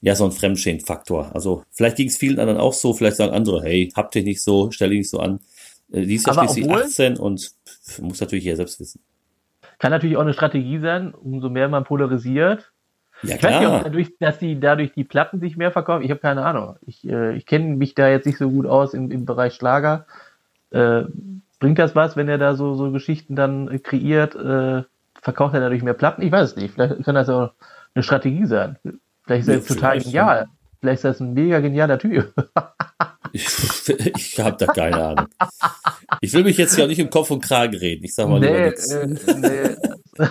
ja, 0.00 0.14
so 0.14 0.24
ein 0.24 0.32
Fremdschämen-Faktor. 0.32 1.32
Also 1.34 1.64
vielleicht 1.72 1.96
ging 1.96 2.08
es 2.08 2.16
vielen 2.16 2.38
anderen 2.38 2.60
auch 2.60 2.72
so, 2.72 2.94
vielleicht 2.94 3.16
sagen 3.16 3.34
andere, 3.34 3.62
hey, 3.62 3.92
habt 3.94 4.14
ihr 4.16 4.22
nicht 4.22 4.42
so, 4.42 4.70
stell 4.70 4.90
dich 4.90 4.98
nicht 4.98 5.10
so 5.10 5.18
an. 5.18 5.40
Äh, 5.92 6.06
die 6.06 6.14
ist 6.14 6.26
ja 6.26 6.34
schließlich 6.34 6.66
obwohl, 6.66 6.82
18 6.82 7.16
und 7.16 7.50
muss 8.00 8.20
natürlich 8.20 8.44
ja 8.44 8.56
selbst 8.56 8.78
wissen. 8.78 9.00
Kann 9.80 9.90
natürlich 9.92 10.18
auch 10.18 10.22
eine 10.22 10.34
Strategie 10.34 10.78
sein, 10.78 11.14
umso 11.14 11.48
mehr 11.48 11.68
man 11.68 11.84
polarisiert. 11.84 12.70
Ja, 13.22 13.36
ich 13.36 13.42
weiß 13.42 13.60
nicht, 13.60 13.68
ob 13.68 13.82
dadurch, 13.82 14.14
dass 14.18 14.38
die 14.38 14.60
dadurch 14.60 14.92
die 14.92 15.04
Platten 15.04 15.40
sich 15.40 15.56
mehr 15.56 15.72
verkaufen. 15.72 16.04
Ich 16.04 16.10
habe 16.10 16.20
keine 16.20 16.44
Ahnung. 16.44 16.76
Ich, 16.86 17.08
äh, 17.08 17.34
ich 17.34 17.46
kenne 17.46 17.76
mich 17.76 17.94
da 17.94 18.08
jetzt 18.08 18.26
nicht 18.26 18.38
so 18.38 18.50
gut 18.50 18.66
aus 18.66 18.92
im, 18.92 19.10
im 19.10 19.24
Bereich 19.24 19.54
Schlager. 19.54 20.06
Äh, 20.70 21.04
bringt 21.58 21.78
das 21.78 21.96
was, 21.96 22.14
wenn 22.14 22.28
er 22.28 22.36
da 22.36 22.54
so, 22.54 22.74
so 22.74 22.90
Geschichten 22.92 23.36
dann 23.36 23.82
kreiert? 23.82 24.34
Äh, 24.36 24.84
verkauft 25.20 25.54
er 25.54 25.60
dadurch 25.60 25.82
mehr 25.82 25.94
Platten? 25.94 26.22
Ich 26.22 26.32
weiß 26.32 26.50
es 26.50 26.56
nicht. 26.56 26.74
Vielleicht 26.74 27.02
kann 27.02 27.14
das 27.14 27.30
auch 27.30 27.52
eine 27.94 28.02
Strategie 28.02 28.46
sein. 28.46 28.76
Vielleicht 29.24 29.42
ist 29.42 29.48
er 29.48 29.54
ja, 29.56 29.60
total 29.60 29.98
genial. 29.98 30.48
Vielleicht 30.80 30.96
ist 30.96 31.04
das 31.04 31.20
ein 31.20 31.32
mega 31.32 31.60
genialer 31.60 31.98
Typ. 31.98 32.34
ich 33.32 33.46
ich 34.16 34.40
habe 34.40 34.56
da 34.58 34.72
keine 34.72 35.02
Ahnung. 35.02 35.26
Ich 36.20 36.32
will 36.32 36.44
mich 36.44 36.56
jetzt 36.56 36.76
ja 36.76 36.86
nicht 36.86 36.98
im 36.98 37.10
Kopf 37.10 37.30
und 37.30 37.42
Kragen 37.42 37.76
reden. 37.76 38.04
Ich 38.04 38.14
sag 38.14 38.28
mal 38.28 38.40
nee, 38.40 38.68
äh, 38.68 39.06
nee. 39.36 39.76
ja, 40.18 40.30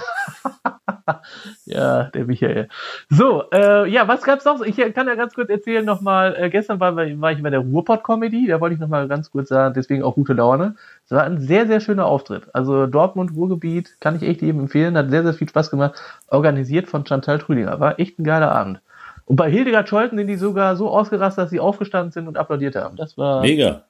Ja, 1.66 2.06
der 2.06 2.26
Michael. 2.26 2.68
So, 3.10 3.44
äh, 3.52 3.90
ja, 3.90 4.08
was 4.08 4.24
gab's 4.24 4.46
noch? 4.46 4.62
Ich 4.62 4.78
kann 4.94 5.08
ja 5.08 5.16
ganz 5.16 5.34
kurz 5.34 5.50
erzählen 5.50 5.86
nochmal, 5.86 6.36
äh, 6.36 6.50
gestern 6.50 6.80
war, 6.80 6.96
war 6.96 7.32
ich 7.32 7.44
bei 7.44 7.50
der 7.50 7.60
Ruhrpott-Comedy, 7.60 8.48
da 8.48 8.60
wollte 8.60 8.76
ich 8.76 8.82
nochmal 8.82 9.08
ganz 9.08 9.32
kurz 9.32 9.50
sagen, 9.50 9.74
deswegen 9.76 10.04
auch 10.04 10.16
gute 10.16 10.34
Laune. 10.34 10.76
Es 11.06 11.12
war 11.12 11.24
ein 11.24 11.40
sehr, 11.40 11.68
sehr 11.68 11.80
schöner 11.80 12.06
Auftritt. 12.06 12.48
Also 12.54 12.88
Dortmund, 12.88 13.36
Ruhrgebiet, 13.36 14.00
kann 14.00 14.16
ich 14.16 14.24
echt 14.24 14.42
jedem 14.42 14.62
empfehlen, 14.62 14.98
hat 14.98 15.10
sehr, 15.10 15.24
sehr 15.24 15.34
viel 15.34 15.50
Spaß 15.50 15.70
gemacht. 15.70 16.02
Organisiert 16.28 16.88
von 16.88 17.06
Chantal 17.06 17.40
Trüdinger. 17.40 17.80
War 17.80 18.00
echt 18.00 18.20
ein 18.20 18.24
geiler 18.24 18.52
Abend. 18.52 18.82
Und 19.30 19.36
bei 19.36 19.52
Hildegard 19.52 19.88
Scholten 19.88 20.18
sind 20.18 20.26
die 20.26 20.38
sogar 20.38 20.76
so 20.76 20.90
ausgerastet, 20.90 21.44
dass 21.44 21.50
sie 21.52 21.60
aufgestanden 21.60 22.12
sind 22.12 22.28
und 22.28 22.36
applaudiert 22.36 22.76
haben. 22.76 22.98
Das 22.98 23.16
war. 23.16 23.42
Mega. 23.42 23.84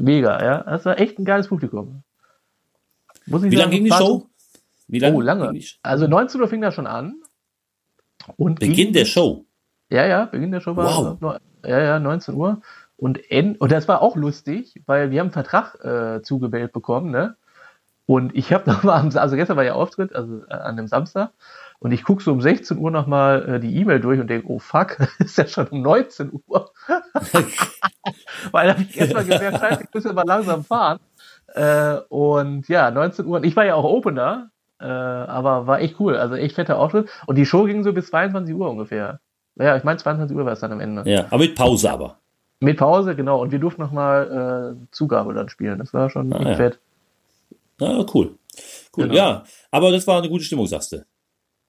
Mega, 0.00 0.44
ja. 0.44 0.64
Das 0.64 0.84
war 0.84 0.98
echt 0.98 1.16
ein 1.16 1.24
geiles 1.24 1.46
Publikum. 1.46 2.02
Muss 3.26 3.44
ich 3.44 3.52
Wie 3.52 3.54
lange 3.54 3.70
ging 3.70 3.84
die 3.84 3.92
Show? 3.92 4.26
Wie 4.88 4.98
lange? 4.98 5.16
Oh, 5.16 5.20
lange. 5.20 5.60
Also 5.84 6.08
19 6.08 6.40
Uhr 6.40 6.48
fing 6.48 6.60
das 6.60 6.74
schon 6.74 6.88
an. 6.88 7.22
Und 8.34 8.58
Beginn 8.58 8.92
der 8.92 9.04
Show. 9.04 9.44
Ja, 9.90 10.06
ja, 10.06 10.24
Beginn 10.24 10.50
der 10.50 10.60
Show 10.60 10.74
war 10.74 11.20
wow. 11.20 11.38
ja, 11.64 11.80
ja, 11.80 12.00
19 12.00 12.34
Uhr. 12.34 12.60
Und, 12.96 13.30
end, 13.30 13.60
und 13.60 13.70
das 13.70 13.86
war 13.86 14.02
auch 14.02 14.16
lustig, 14.16 14.82
weil 14.86 15.12
wir 15.12 15.20
haben 15.20 15.26
einen 15.26 15.32
Vertrag 15.32 15.84
äh, 15.84 16.22
zugebellt 16.22 16.72
bekommen, 16.72 17.12
ne? 17.12 17.36
Und 18.06 18.34
ich 18.34 18.52
habe 18.52 18.68
nochmal, 18.70 19.08
also 19.16 19.36
gestern 19.36 19.56
war 19.56 19.64
ja 19.64 19.74
Auftritt, 19.74 20.16
also 20.16 20.42
äh, 20.48 20.52
an 20.52 20.76
dem 20.76 20.88
Samstag, 20.88 21.30
und 21.84 21.92
ich 21.92 22.02
gucke 22.02 22.22
so 22.22 22.32
um 22.32 22.40
16 22.40 22.78
Uhr 22.78 22.90
nochmal 22.90 23.46
äh, 23.46 23.60
die 23.60 23.76
E-Mail 23.76 24.00
durch 24.00 24.18
und 24.18 24.30
denke, 24.30 24.48
oh 24.48 24.58
fuck, 24.58 24.96
ist 25.18 25.36
ja 25.36 25.46
schon 25.46 25.66
um 25.66 25.82
19 25.82 26.32
Uhr. 26.32 26.70
weil 28.52 28.66
da 28.66 28.72
habe 28.72 28.82
ich 28.88 28.98
erstmal 28.98 29.24
gemerkt, 29.24 29.58
scheiße, 29.58 29.82
ich 29.82 29.94
muss 29.94 30.04
ja 30.04 30.14
mal 30.14 30.26
langsam 30.26 30.64
fahren. 30.64 30.98
Äh, 31.48 31.96
und 32.08 32.66
ja, 32.68 32.90
19 32.90 33.26
Uhr, 33.26 33.36
und 33.36 33.44
ich 33.44 33.54
war 33.54 33.66
ja 33.66 33.74
auch 33.74 33.84
Opener, 33.84 34.48
äh, 34.80 34.86
aber 34.86 35.66
war 35.66 35.80
echt 35.82 36.00
cool, 36.00 36.16
also 36.16 36.36
echt 36.36 36.54
fetter 36.54 36.78
Auftritt. 36.78 37.10
Und 37.26 37.36
die 37.36 37.44
Show 37.44 37.64
ging 37.64 37.84
so 37.84 37.92
bis 37.92 38.06
22 38.06 38.54
Uhr 38.54 38.70
ungefähr. 38.70 39.20
Ja, 39.56 39.76
ich 39.76 39.84
meine 39.84 39.98
22 39.98 40.34
Uhr 40.34 40.46
war 40.46 40.54
es 40.54 40.60
dann 40.60 40.72
am 40.72 40.80
Ende. 40.80 41.02
Ja, 41.04 41.26
aber 41.26 41.40
mit 41.40 41.54
Pause 41.54 41.90
aber. 41.90 42.16
Mit 42.60 42.78
Pause, 42.78 43.14
genau. 43.14 43.42
Und 43.42 43.52
wir 43.52 43.58
durften 43.58 43.82
nochmal 43.82 44.78
äh, 44.80 44.86
Zugabe 44.90 45.34
dann 45.34 45.50
spielen. 45.50 45.80
Das 45.80 45.92
war 45.92 46.08
schon 46.08 46.32
ah, 46.32 46.38
echt 46.38 46.48
ja. 46.48 46.54
fett. 46.54 46.78
Ah, 47.78 48.06
cool. 48.14 48.38
Cool, 48.96 49.04
genau. 49.04 49.14
ja. 49.14 49.44
Aber 49.70 49.92
das 49.92 50.06
war 50.06 50.16
eine 50.16 50.30
gute 50.30 50.44
Stimmung, 50.44 50.66
sagst 50.66 50.92
du. 50.92 51.04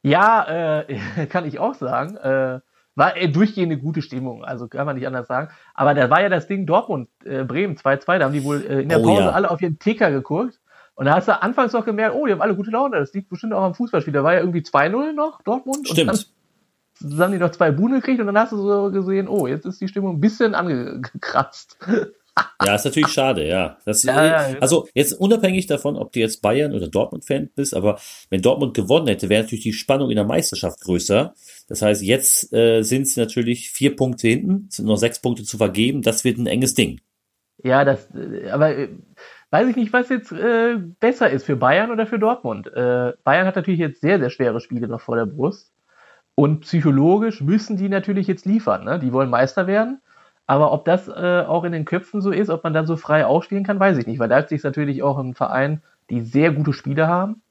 Ja, 0.05 0.83
äh, 0.83 1.25
kann 1.29 1.45
ich 1.45 1.59
auch 1.59 1.73
sagen. 1.73 2.15
Äh, 2.17 2.59
war 2.97 3.17
äh, 3.17 3.27
durchgehende 3.27 3.77
gute 3.77 4.01
Stimmung, 4.01 4.45
also 4.45 4.67
kann 4.67 4.85
man 4.85 4.95
nicht 4.95 5.07
anders 5.07 5.27
sagen. 5.27 5.49
Aber 5.73 5.93
da 5.93 6.09
war 6.09 6.21
ja 6.21 6.29
das 6.29 6.47
Ding 6.47 6.65
Dortmund, 6.65 7.09
äh, 7.25 7.43
Bremen 7.43 7.75
2-2, 7.75 8.19
da 8.19 8.25
haben 8.25 8.33
die 8.33 8.43
wohl 8.43 8.63
äh, 8.65 8.81
in 8.83 8.89
der 8.89 8.99
Pause 8.99 9.23
oh, 9.23 9.25
ja. 9.25 9.31
alle 9.31 9.51
auf 9.51 9.61
ihren 9.61 9.79
Ticker 9.79 10.11
geguckt. 10.11 10.59
Und 10.93 11.05
da 11.05 11.15
hast 11.15 11.27
du 11.27 11.41
anfangs 11.41 11.73
noch 11.73 11.83
gemerkt, 11.83 12.15
oh, 12.15 12.25
die 12.25 12.31
haben 12.31 12.41
alle 12.41 12.55
gute 12.55 12.71
Laune, 12.71 12.97
das 12.97 13.13
liegt 13.13 13.29
bestimmt 13.29 13.51
auch 13.51 13.63
am 13.63 13.73
Fußballspiel. 13.73 14.13
Da 14.13 14.23
war 14.23 14.33
ja 14.33 14.39
irgendwie 14.39 14.61
2-0 14.61 15.11
noch, 15.11 15.41
Dortmund. 15.41 15.89
Stimmt. 15.89 16.09
Und 16.11 16.31
dann, 17.01 17.09
dann 17.09 17.19
haben 17.19 17.31
die 17.33 17.39
noch 17.39 17.51
zwei 17.51 17.71
Bude 17.71 17.95
gekriegt 17.95 18.21
und 18.21 18.27
dann 18.27 18.37
hast 18.37 18.53
du 18.53 18.57
so 18.57 18.91
gesehen, 18.91 19.27
oh, 19.27 19.47
jetzt 19.47 19.65
ist 19.65 19.81
die 19.81 19.89
Stimmung 19.89 20.15
ein 20.15 20.21
bisschen 20.21 20.55
angekratzt. 20.55 21.77
Ja, 22.65 22.75
ist 22.75 22.85
natürlich 22.85 23.11
schade, 23.11 23.47
ja. 23.47 23.77
Das, 23.85 24.03
ja, 24.03 24.25
ja. 24.25 24.57
Also 24.59 24.87
jetzt 24.93 25.13
unabhängig 25.13 25.67
davon, 25.67 25.95
ob 25.95 26.11
du 26.11 26.19
jetzt 26.19 26.41
Bayern 26.41 26.73
oder 26.73 26.87
Dortmund-Fan 26.87 27.49
bist, 27.55 27.73
aber 27.73 27.99
wenn 28.29 28.41
Dortmund 28.41 28.73
gewonnen 28.73 29.07
hätte, 29.07 29.29
wäre 29.29 29.43
natürlich 29.43 29.63
die 29.63 29.73
Spannung 29.73 30.09
in 30.09 30.17
der 30.17 30.25
Meisterschaft 30.25 30.81
größer. 30.81 31.33
Das 31.69 31.81
heißt, 31.81 32.01
jetzt 32.01 32.53
äh, 32.53 32.81
sind 32.81 33.07
sie 33.07 33.19
natürlich 33.19 33.69
vier 33.69 33.95
Punkte 33.95 34.27
hinten, 34.27 34.67
sind 34.69 34.85
noch 34.85 34.97
sechs 34.97 35.21
Punkte 35.21 35.43
zu 35.43 35.57
vergeben. 35.57 36.01
Das 36.01 36.23
wird 36.23 36.37
ein 36.37 36.47
enges 36.47 36.73
Ding. 36.73 36.99
Ja, 37.63 37.85
das, 37.85 38.09
aber 38.51 38.77
äh, 38.77 38.89
weiß 39.51 39.69
ich 39.69 39.75
nicht, 39.77 39.93
was 39.93 40.09
jetzt 40.09 40.31
äh, 40.31 40.75
besser 40.99 41.29
ist 41.29 41.45
für 41.45 41.55
Bayern 41.55 41.91
oder 41.91 42.05
für 42.05 42.19
Dortmund. 42.19 42.67
Äh, 42.67 43.13
Bayern 43.23 43.47
hat 43.47 43.55
natürlich 43.55 43.79
jetzt 43.79 44.01
sehr, 44.01 44.19
sehr 44.19 44.29
schwere 44.29 44.59
Spiele 44.59 44.87
noch 44.87 45.01
vor 45.01 45.15
der 45.15 45.25
Brust. 45.25 45.71
Und 46.35 46.61
psychologisch 46.61 47.39
müssen 47.39 47.77
die 47.77 47.87
natürlich 47.87 48.27
jetzt 48.27 48.45
liefern. 48.45 48.83
Ne? 48.83 48.99
Die 48.99 49.13
wollen 49.13 49.29
Meister 49.29 49.67
werden. 49.67 50.01
Aber 50.47 50.71
ob 50.71 50.85
das 50.85 51.07
äh, 51.07 51.43
auch 51.47 51.63
in 51.63 51.71
den 51.71 51.85
Köpfen 51.85 52.21
so 52.21 52.31
ist, 52.31 52.49
ob 52.49 52.63
man 52.63 52.73
dann 52.73 52.85
so 52.85 52.97
frei 52.97 53.25
aufspielen 53.25 53.63
kann, 53.63 53.79
weiß 53.79 53.97
ich 53.97 54.05
nicht. 54.05 54.19
Weil 54.19 54.29
Leipzig 54.29 54.57
ist 54.57 54.63
natürlich 54.63 55.01
auch 55.01 55.17
ein 55.17 55.33
Verein, 55.33 55.81
die 56.09 56.21
sehr 56.21 56.51
gute 56.51 56.73
Spiele 56.73 57.07
haben. 57.07 57.41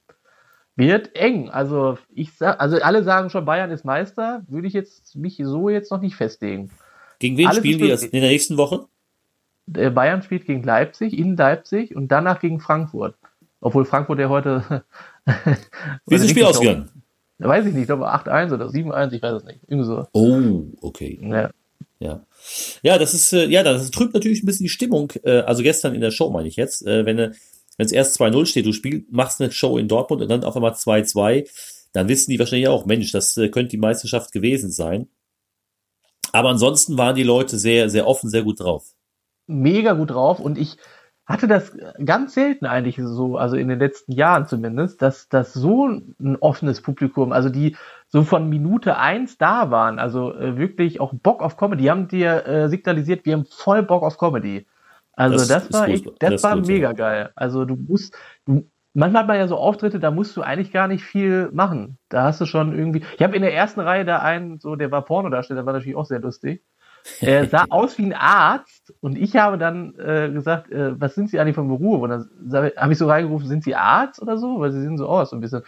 Wird 0.77 1.15
eng. 1.17 1.51
Also 1.51 1.99
ich 2.13 2.33
sag, 2.35 2.61
also 2.61 2.77
alle 2.81 3.03
sagen 3.03 3.31
schon, 3.31 3.45
Bayern 3.45 3.71
ist 3.71 3.85
Meister. 3.85 4.43
Würde 4.49 4.67
ich 4.67 4.73
jetzt 4.73 5.17
mich 5.17 5.41
so 5.43 5.69
jetzt 5.69 5.91
noch 5.91 6.01
nicht 6.01 6.17
festlegen. 6.17 6.71
Gegen 7.19 7.37
wen 7.37 7.47
Alles 7.47 7.59
spielen 7.59 7.79
die 7.79 7.89
das 7.89 8.03
in 8.03 8.11
der 8.11 8.29
nächsten 8.29 8.57
Woche? 8.57 8.87
Bayern 9.67 10.23
spielt 10.23 10.47
gegen 10.47 10.63
Leipzig, 10.63 11.17
in 11.17 11.37
Leipzig 11.37 11.97
und 11.97 12.09
danach 12.09 12.41
gegen 12.41 12.61
Frankfurt. 12.61 13.15
Obwohl 13.61 13.85
Frankfurt 13.85 14.19
ja 14.19 14.29
heute. 14.29 14.85
Wie 16.07 16.15
ist 16.15 16.25
das 16.25 16.31
Spiel 16.31 16.45
ausgegangen? 16.45 16.91
Weiß 17.39 17.67
ich 17.67 17.73
nicht, 17.73 17.83
ich 17.83 17.87
glaube 17.87 18.13
8-1 18.13 18.53
oder 18.53 18.67
7-1, 18.67 19.13
ich 19.13 19.23
weiß 19.23 19.33
es 19.35 19.45
nicht. 19.45 19.61
Irgendwie 19.67 19.87
so. 19.87 20.07
Oh, 20.13 20.65
okay. 20.83 21.19
Ja. 21.23 21.51
Ja. 21.99 22.21
Ja, 22.83 22.99
das 22.99 23.15
ist, 23.15 23.33
äh, 23.33 23.47
ja, 23.47 23.63
das 23.63 23.91
trübt 23.91 24.15
natürlich 24.15 24.43
ein 24.43 24.47
bisschen 24.47 24.65
die 24.65 24.71
Stimmung. 24.71 25.13
Äh, 25.23 25.41
also 25.41 25.63
gestern 25.63 25.95
in 25.95 26.01
der 26.01 26.11
Show 26.11 26.31
meine 26.31 26.49
ich 26.49 26.57
jetzt, 26.57 26.87
äh, 26.87 27.05
wenn 27.07 27.35
wenn 27.77 27.87
es 27.87 27.93
erst 27.93 28.21
2-0 28.21 28.47
steht, 28.47 28.67
du 28.67 28.73
spielst, 28.73 29.11
machst 29.11 29.41
eine 29.41 29.51
Show 29.51 29.79
in 29.79 29.89
Dortmund 29.89 30.23
und 30.23 30.29
dann 30.29 30.45
auf 30.45 30.55
einmal 30.55 30.75
2-2, 30.75 31.49
dann 31.93 32.09
wissen 32.09 32.31
die 32.31 32.39
wahrscheinlich 32.39 32.69
auch, 32.69 32.87
Mensch, 32.87 33.11
das 33.13 33.37
äh, 33.37 33.49
könnte 33.49 33.71
die 33.71 33.79
Meisterschaft 33.79 34.33
gewesen 34.33 34.71
sein. 34.71 35.09
Aber 36.33 36.51
ansonsten 36.51 36.99
waren 36.99 37.15
die 37.15 37.23
Leute 37.23 37.59
sehr, 37.59 37.91
sehr 37.91 38.07
offen, 38.07 38.29
sehr 38.29 38.43
gut 38.43 38.61
drauf. 38.61 38.95
Mega 39.47 39.93
gut 39.93 40.11
drauf 40.11 40.41
und 40.41 40.59
ich 40.59 40.77
hatte 41.27 41.49
das 41.49 41.77
ganz 42.05 42.35
selten 42.35 42.67
eigentlich 42.67 43.01
so, 43.03 43.39
also 43.39 43.57
in 43.57 43.69
den 43.69 43.79
letzten 43.79 44.13
Jahren 44.13 44.47
zumindest, 44.47 45.01
dass 45.01 45.29
das 45.29 45.55
so 45.55 45.87
ein 45.89 46.37
offenes 46.41 46.83
Publikum, 46.83 47.33
also 47.33 47.49
die 47.49 47.77
so 48.09 48.25
von 48.25 48.49
Minute 48.49 48.99
eins 48.99 49.39
da 49.39 49.71
waren, 49.71 49.99
also 49.99 50.35
äh, 50.35 50.59
wirklich 50.59 51.01
auch 51.01 51.15
Bock 51.15 51.43
auf 51.43 51.57
Comedy. 51.57 51.85
Die 51.85 51.91
haben 51.91 52.09
dir 52.09 52.47
äh, 52.47 52.69
signalisiert, 52.69 53.25
wir 53.25 53.35
haben 53.35 53.47
voll 53.47 53.83
Bock 53.83 54.03
auf 54.03 54.19
Comedy. 54.19 54.67
Also 55.17 55.37
das, 55.37 55.69
das 55.69 55.73
war 55.73 55.89
echt, 55.89 56.07
das, 56.19 56.31
das 56.31 56.43
war 56.43 56.57
mega 56.57 56.89
ja. 56.89 56.93
geil. 56.93 57.31
Also 57.37 57.65
du 57.65 57.77
musst, 57.77 58.15
du, 58.45 58.69
manchmal 58.93 59.23
hat 59.23 59.29
man 59.29 59.37
ja 59.39 59.49
so 59.49 59.57
Auftritte, 59.57 60.01
da 60.01 60.11
musst 60.11 60.37
du 60.37 60.43
eigentlich 60.43 60.73
gar 60.73 60.89
nicht 60.89 61.05
viel 61.05 61.51
machen. 61.53 61.99
Da 62.09 62.25
hast 62.25 62.41
du 62.41 62.47
schon 62.47 62.77
irgendwie. 62.77 63.03
Ich 63.17 63.23
habe 63.23 63.37
in 63.37 63.43
der 63.43 63.55
ersten 63.55 63.81
Reihe 63.81 64.05
da 64.05 64.19
einen, 64.19 64.59
so 64.59 64.77
der 64.77 64.91
war 64.91 65.05
Pornodarsteller, 65.05 65.65
war 65.65 65.73
natürlich 65.73 65.97
auch 65.97 66.07
sehr 66.07 66.21
lustig. 66.21 66.63
Er 67.21 67.47
sah 67.49 67.67
aus 67.69 67.99
wie 67.99 68.07
ein 68.07 68.15
Arzt 68.15 68.95
und 69.01 69.19
ich 69.19 69.37
habe 69.37 69.59
dann 69.59 69.95
äh, 69.99 70.31
gesagt, 70.31 70.71
äh, 70.71 70.99
was 70.99 71.15
sind 71.15 71.29
Sie 71.29 71.39
eigentlich 71.39 71.55
vom 71.55 71.69
Beruf? 71.69 72.03
Und 72.03 72.11
dann 72.11 72.73
habe 72.77 72.93
ich 72.93 72.99
so 72.99 73.07
reingerufen, 73.07 73.47
sind 73.47 73.63
Sie 73.63 73.75
Arzt 73.75 74.23
oder 74.23 74.39
so? 74.39 74.61
Weil 74.61 74.73
Sie 74.73 74.81
sehen 74.81 74.97
so 74.97 75.07
aus, 75.07 75.31
so 75.31 75.37
ein 75.37 75.41
bisschen. 75.41 75.63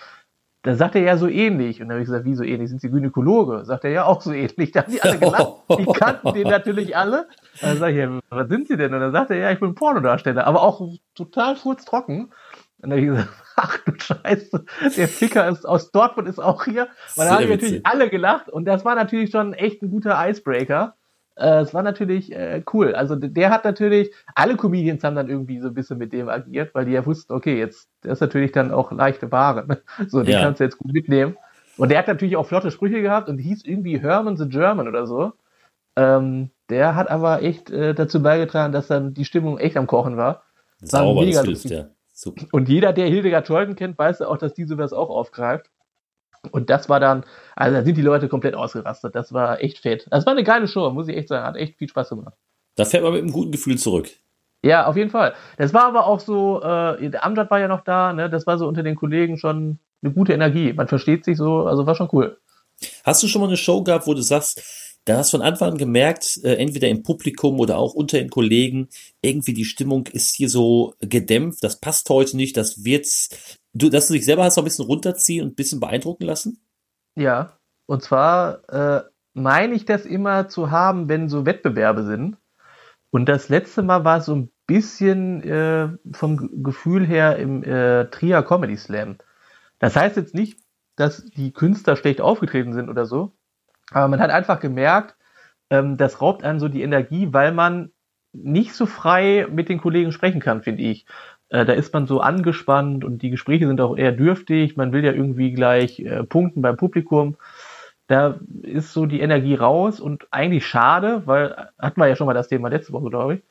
Da 0.62 0.74
sagt 0.74 0.96
er 0.96 1.02
ja 1.02 1.16
so 1.16 1.28
ähnlich. 1.28 1.80
Und 1.80 1.88
dann 1.88 1.96
habe 1.96 2.02
ich 2.02 2.08
gesagt, 2.08 2.24
wie 2.24 2.34
so 2.34 2.42
ähnlich? 2.42 2.68
Sind 2.68 2.80
Sie 2.80 2.90
Gynäkologe? 2.90 3.64
Sagt 3.64 3.84
er 3.84 3.90
ja 3.90 4.04
auch 4.04 4.20
so 4.20 4.32
ähnlich. 4.32 4.72
Da 4.72 4.82
haben 4.82 4.92
die 4.92 5.00
alle 5.00 5.18
gelacht. 5.18 5.52
Die 5.78 5.86
kannten 6.00 6.34
den 6.34 6.48
natürlich 6.48 6.96
alle. 6.96 7.28
Dann 7.60 7.76
sage 7.76 7.92
ich, 7.92 7.98
ja, 7.98 8.20
was 8.30 8.48
sind 8.48 8.66
Sie 8.66 8.76
denn? 8.76 8.92
Und 8.92 8.98
dann 8.98 9.12
sagt 9.12 9.30
er, 9.30 9.36
ja, 9.36 9.50
ich 9.52 9.60
bin 9.60 9.76
Pornodarsteller. 9.76 10.44
Aber 10.44 10.62
auch 10.62 10.88
total 11.14 11.54
furztrocken. 11.54 12.32
Und 12.80 12.90
dann 12.90 12.92
habe 12.92 13.00
ich 13.00 13.06
gesagt, 13.06 13.28
ach 13.56 13.78
du 13.84 13.92
Scheiße, 13.96 14.64
der 14.96 15.08
Ficker 15.08 15.48
ist 15.48 15.66
aus 15.66 15.92
Dortmund 15.92 16.28
ist 16.28 16.40
auch 16.40 16.64
hier. 16.64 16.88
Und 17.14 17.26
da 17.26 17.36
haben 17.36 17.44
die 17.44 17.50
natürlich 17.50 17.86
alle 17.86 18.10
gelacht. 18.10 18.48
Und 18.48 18.64
das 18.64 18.84
war 18.84 18.96
natürlich 18.96 19.30
schon 19.30 19.52
echt 19.52 19.82
ein 19.82 19.90
guter 19.90 20.18
Icebreaker. 20.28 20.95
Äh, 21.36 21.60
es 21.60 21.74
war 21.74 21.82
natürlich 21.82 22.32
äh, 22.32 22.62
cool. 22.72 22.94
Also 22.94 23.14
der 23.14 23.50
hat 23.50 23.64
natürlich, 23.64 24.12
alle 24.34 24.56
Comedians 24.56 25.04
haben 25.04 25.16
dann 25.16 25.28
irgendwie 25.28 25.60
so 25.60 25.68
ein 25.68 25.74
bisschen 25.74 25.98
mit 25.98 26.12
dem 26.12 26.28
agiert, 26.28 26.74
weil 26.74 26.86
die 26.86 26.92
ja 26.92 27.04
wussten, 27.04 27.32
okay, 27.32 27.58
jetzt, 27.58 27.88
der 28.02 28.12
ist 28.12 28.20
natürlich 28.20 28.52
dann 28.52 28.72
auch 28.72 28.90
leichte 28.90 29.30
Ware. 29.30 29.66
Ne? 29.66 29.80
So, 30.08 30.22
den 30.22 30.32
ja. 30.32 30.42
kannst 30.42 30.60
du 30.60 30.64
jetzt 30.64 30.78
gut 30.78 30.92
mitnehmen. 30.92 31.36
Und 31.76 31.90
der 31.90 31.98
hat 31.98 32.08
natürlich 32.08 32.36
auch 32.36 32.46
flotte 32.46 32.70
Sprüche 32.70 33.02
gehabt 33.02 33.28
und 33.28 33.38
hieß 33.38 33.64
irgendwie 33.64 34.00
Herman 34.00 34.36
the 34.36 34.48
German 34.48 34.88
oder 34.88 35.06
so. 35.06 35.32
Ähm, 35.94 36.50
der 36.70 36.94
hat 36.94 37.10
aber 37.10 37.42
echt 37.42 37.70
äh, 37.70 37.94
dazu 37.94 38.22
beigetragen, 38.22 38.72
dass 38.72 38.86
dann 38.86 39.14
die 39.14 39.24
Stimmung 39.24 39.58
echt 39.58 39.76
am 39.76 39.86
Kochen 39.86 40.16
war. 40.16 40.42
Sauber, 40.80 41.20
war 41.20 41.26
das 41.26 41.42
hilft, 41.42 41.70
ja. 41.70 41.86
Super. 42.12 42.46
Und 42.52 42.68
jeder, 42.70 42.94
der 42.94 43.08
Hildegard 43.08 43.46
Scholten 43.46 43.76
kennt, 43.76 43.98
weiß 43.98 44.20
ja 44.20 44.28
auch, 44.28 44.38
dass 44.38 44.54
die 44.54 44.64
sowas 44.64 44.94
auch 44.94 45.10
aufgreift. 45.10 45.70
Und 46.50 46.70
das 46.70 46.88
war 46.88 47.00
dann, 47.00 47.24
also 47.54 47.76
da 47.76 47.84
sind 47.84 47.96
die 47.96 48.02
Leute 48.02 48.28
komplett 48.28 48.54
ausgerastet. 48.54 49.14
Das 49.14 49.32
war 49.32 49.62
echt 49.62 49.78
fett. 49.78 50.06
Das 50.10 50.26
war 50.26 50.32
eine 50.32 50.44
geile 50.44 50.68
Show, 50.68 50.88
muss 50.90 51.08
ich 51.08 51.16
echt 51.16 51.28
sagen. 51.28 51.46
Hat 51.46 51.56
echt 51.56 51.76
viel 51.76 51.88
Spaß 51.88 52.10
gemacht. 52.10 52.34
Da 52.76 52.84
fährt 52.84 53.02
man 53.02 53.12
mit 53.12 53.22
einem 53.22 53.32
guten 53.32 53.52
Gefühl 53.52 53.78
zurück. 53.78 54.08
Ja, 54.62 54.86
auf 54.86 54.96
jeden 54.96 55.10
Fall. 55.10 55.34
Das 55.58 55.72
war 55.72 55.84
aber 55.84 56.06
auch 56.06 56.20
so, 56.20 56.60
äh, 56.62 57.10
der 57.10 57.24
Amjad 57.24 57.50
war 57.50 57.60
ja 57.60 57.68
noch 57.68 57.82
da, 57.84 58.12
ne? 58.12 58.28
Das 58.28 58.46
war 58.46 58.58
so 58.58 58.66
unter 58.66 58.82
den 58.82 58.96
Kollegen 58.96 59.38
schon 59.38 59.78
eine 60.02 60.12
gute 60.12 60.32
Energie. 60.32 60.72
Man 60.72 60.88
versteht 60.88 61.24
sich 61.24 61.36
so, 61.36 61.66
also 61.66 61.86
war 61.86 61.94
schon 61.94 62.08
cool. 62.12 62.38
Hast 63.04 63.22
du 63.22 63.28
schon 63.28 63.40
mal 63.40 63.48
eine 63.48 63.56
Show 63.56 63.82
gehabt, 63.82 64.06
wo 64.06 64.14
du 64.14 64.22
sagst, 64.22 64.85
da 65.06 65.18
hast 65.18 65.32
du 65.32 65.38
von 65.38 65.46
Anfang 65.46 65.72
an 65.72 65.78
gemerkt, 65.78 66.40
äh, 66.44 66.56
entweder 66.56 66.88
im 66.88 67.02
Publikum 67.02 67.58
oder 67.58 67.78
auch 67.78 67.94
unter 67.94 68.18
den 68.18 68.28
Kollegen, 68.28 68.88
irgendwie 69.22 69.54
die 69.54 69.64
Stimmung 69.64 70.06
ist 70.06 70.34
hier 70.34 70.50
so 70.50 70.94
gedämpft, 71.00 71.64
das 71.64 71.80
passt 71.80 72.10
heute 72.10 72.36
nicht, 72.36 72.56
das 72.56 72.84
wird 72.84 73.06
du, 73.72 73.88
dass 73.88 74.08
du 74.08 74.14
dich 74.14 74.24
selber 74.24 74.44
hast 74.44 74.56
noch 74.56 74.62
ein 74.62 74.66
bisschen 74.66 74.84
runterziehen 74.84 75.44
und 75.44 75.52
ein 75.52 75.54
bisschen 75.54 75.80
beeindrucken 75.80 76.24
lassen? 76.24 76.60
Ja, 77.14 77.58
und 77.86 78.02
zwar 78.02 78.68
äh, 78.68 79.02
meine 79.32 79.74
ich 79.74 79.84
das 79.86 80.04
immer 80.04 80.48
zu 80.48 80.70
haben, 80.70 81.08
wenn 81.08 81.28
so 81.28 81.46
Wettbewerbe 81.46 82.04
sind. 82.04 82.36
Und 83.10 83.28
das 83.28 83.48
letzte 83.48 83.82
Mal 83.82 84.04
war 84.04 84.20
so 84.20 84.34
ein 84.34 84.50
bisschen 84.66 85.42
äh, 85.42 85.88
vom 86.12 86.62
Gefühl 86.62 87.06
her 87.06 87.36
im 87.38 87.62
äh, 87.62 88.06
Trier 88.10 88.42
Comedy 88.42 88.76
Slam. 88.76 89.16
Das 89.78 89.96
heißt 89.96 90.16
jetzt 90.16 90.34
nicht 90.34 90.58
dass 90.96 91.24
die 91.26 91.52
Künstler 91.52 91.94
schlecht 91.96 92.20
aufgetreten 92.20 92.72
sind 92.72 92.88
oder 92.88 93.06
so. 93.06 93.32
Aber 93.92 94.08
man 94.08 94.20
hat 94.20 94.30
einfach 94.30 94.60
gemerkt, 94.60 95.16
ähm, 95.70 95.96
das 95.96 96.20
raubt 96.20 96.44
einem 96.44 96.58
so 96.58 96.68
die 96.68 96.82
Energie, 96.82 97.28
weil 97.32 97.52
man 97.52 97.90
nicht 98.32 98.74
so 98.74 98.86
frei 98.86 99.46
mit 99.50 99.68
den 99.68 99.80
Kollegen 99.80 100.12
sprechen 100.12 100.40
kann, 100.40 100.62
finde 100.62 100.82
ich. 100.82 101.06
Äh, 101.48 101.64
da 101.64 101.72
ist 101.72 101.92
man 101.94 102.06
so 102.06 102.20
angespannt 102.20 103.04
und 103.04 103.22
die 103.22 103.30
Gespräche 103.30 103.66
sind 103.66 103.80
auch 103.80 103.96
eher 103.96 104.12
dürftig. 104.12 104.76
Man 104.76 104.92
will 104.92 105.04
ja 105.04 105.12
irgendwie 105.12 105.52
gleich 105.52 106.00
äh, 106.00 106.24
punkten 106.24 106.62
beim 106.62 106.76
Publikum. 106.76 107.36
Da 108.08 108.38
ist 108.62 108.92
so 108.92 109.06
die 109.06 109.20
Energie 109.20 109.54
raus 109.54 110.00
und 110.00 110.28
eigentlich 110.30 110.66
schade, 110.66 111.22
weil 111.26 111.70
hatten 111.78 112.00
wir 112.00 112.06
ja 112.06 112.16
schon 112.16 112.26
mal 112.26 112.34
das 112.34 112.48
Thema 112.48 112.68
letzte 112.68 112.92
Woche, 112.92 113.10
glaube 113.10 113.34
ich. 113.36 113.42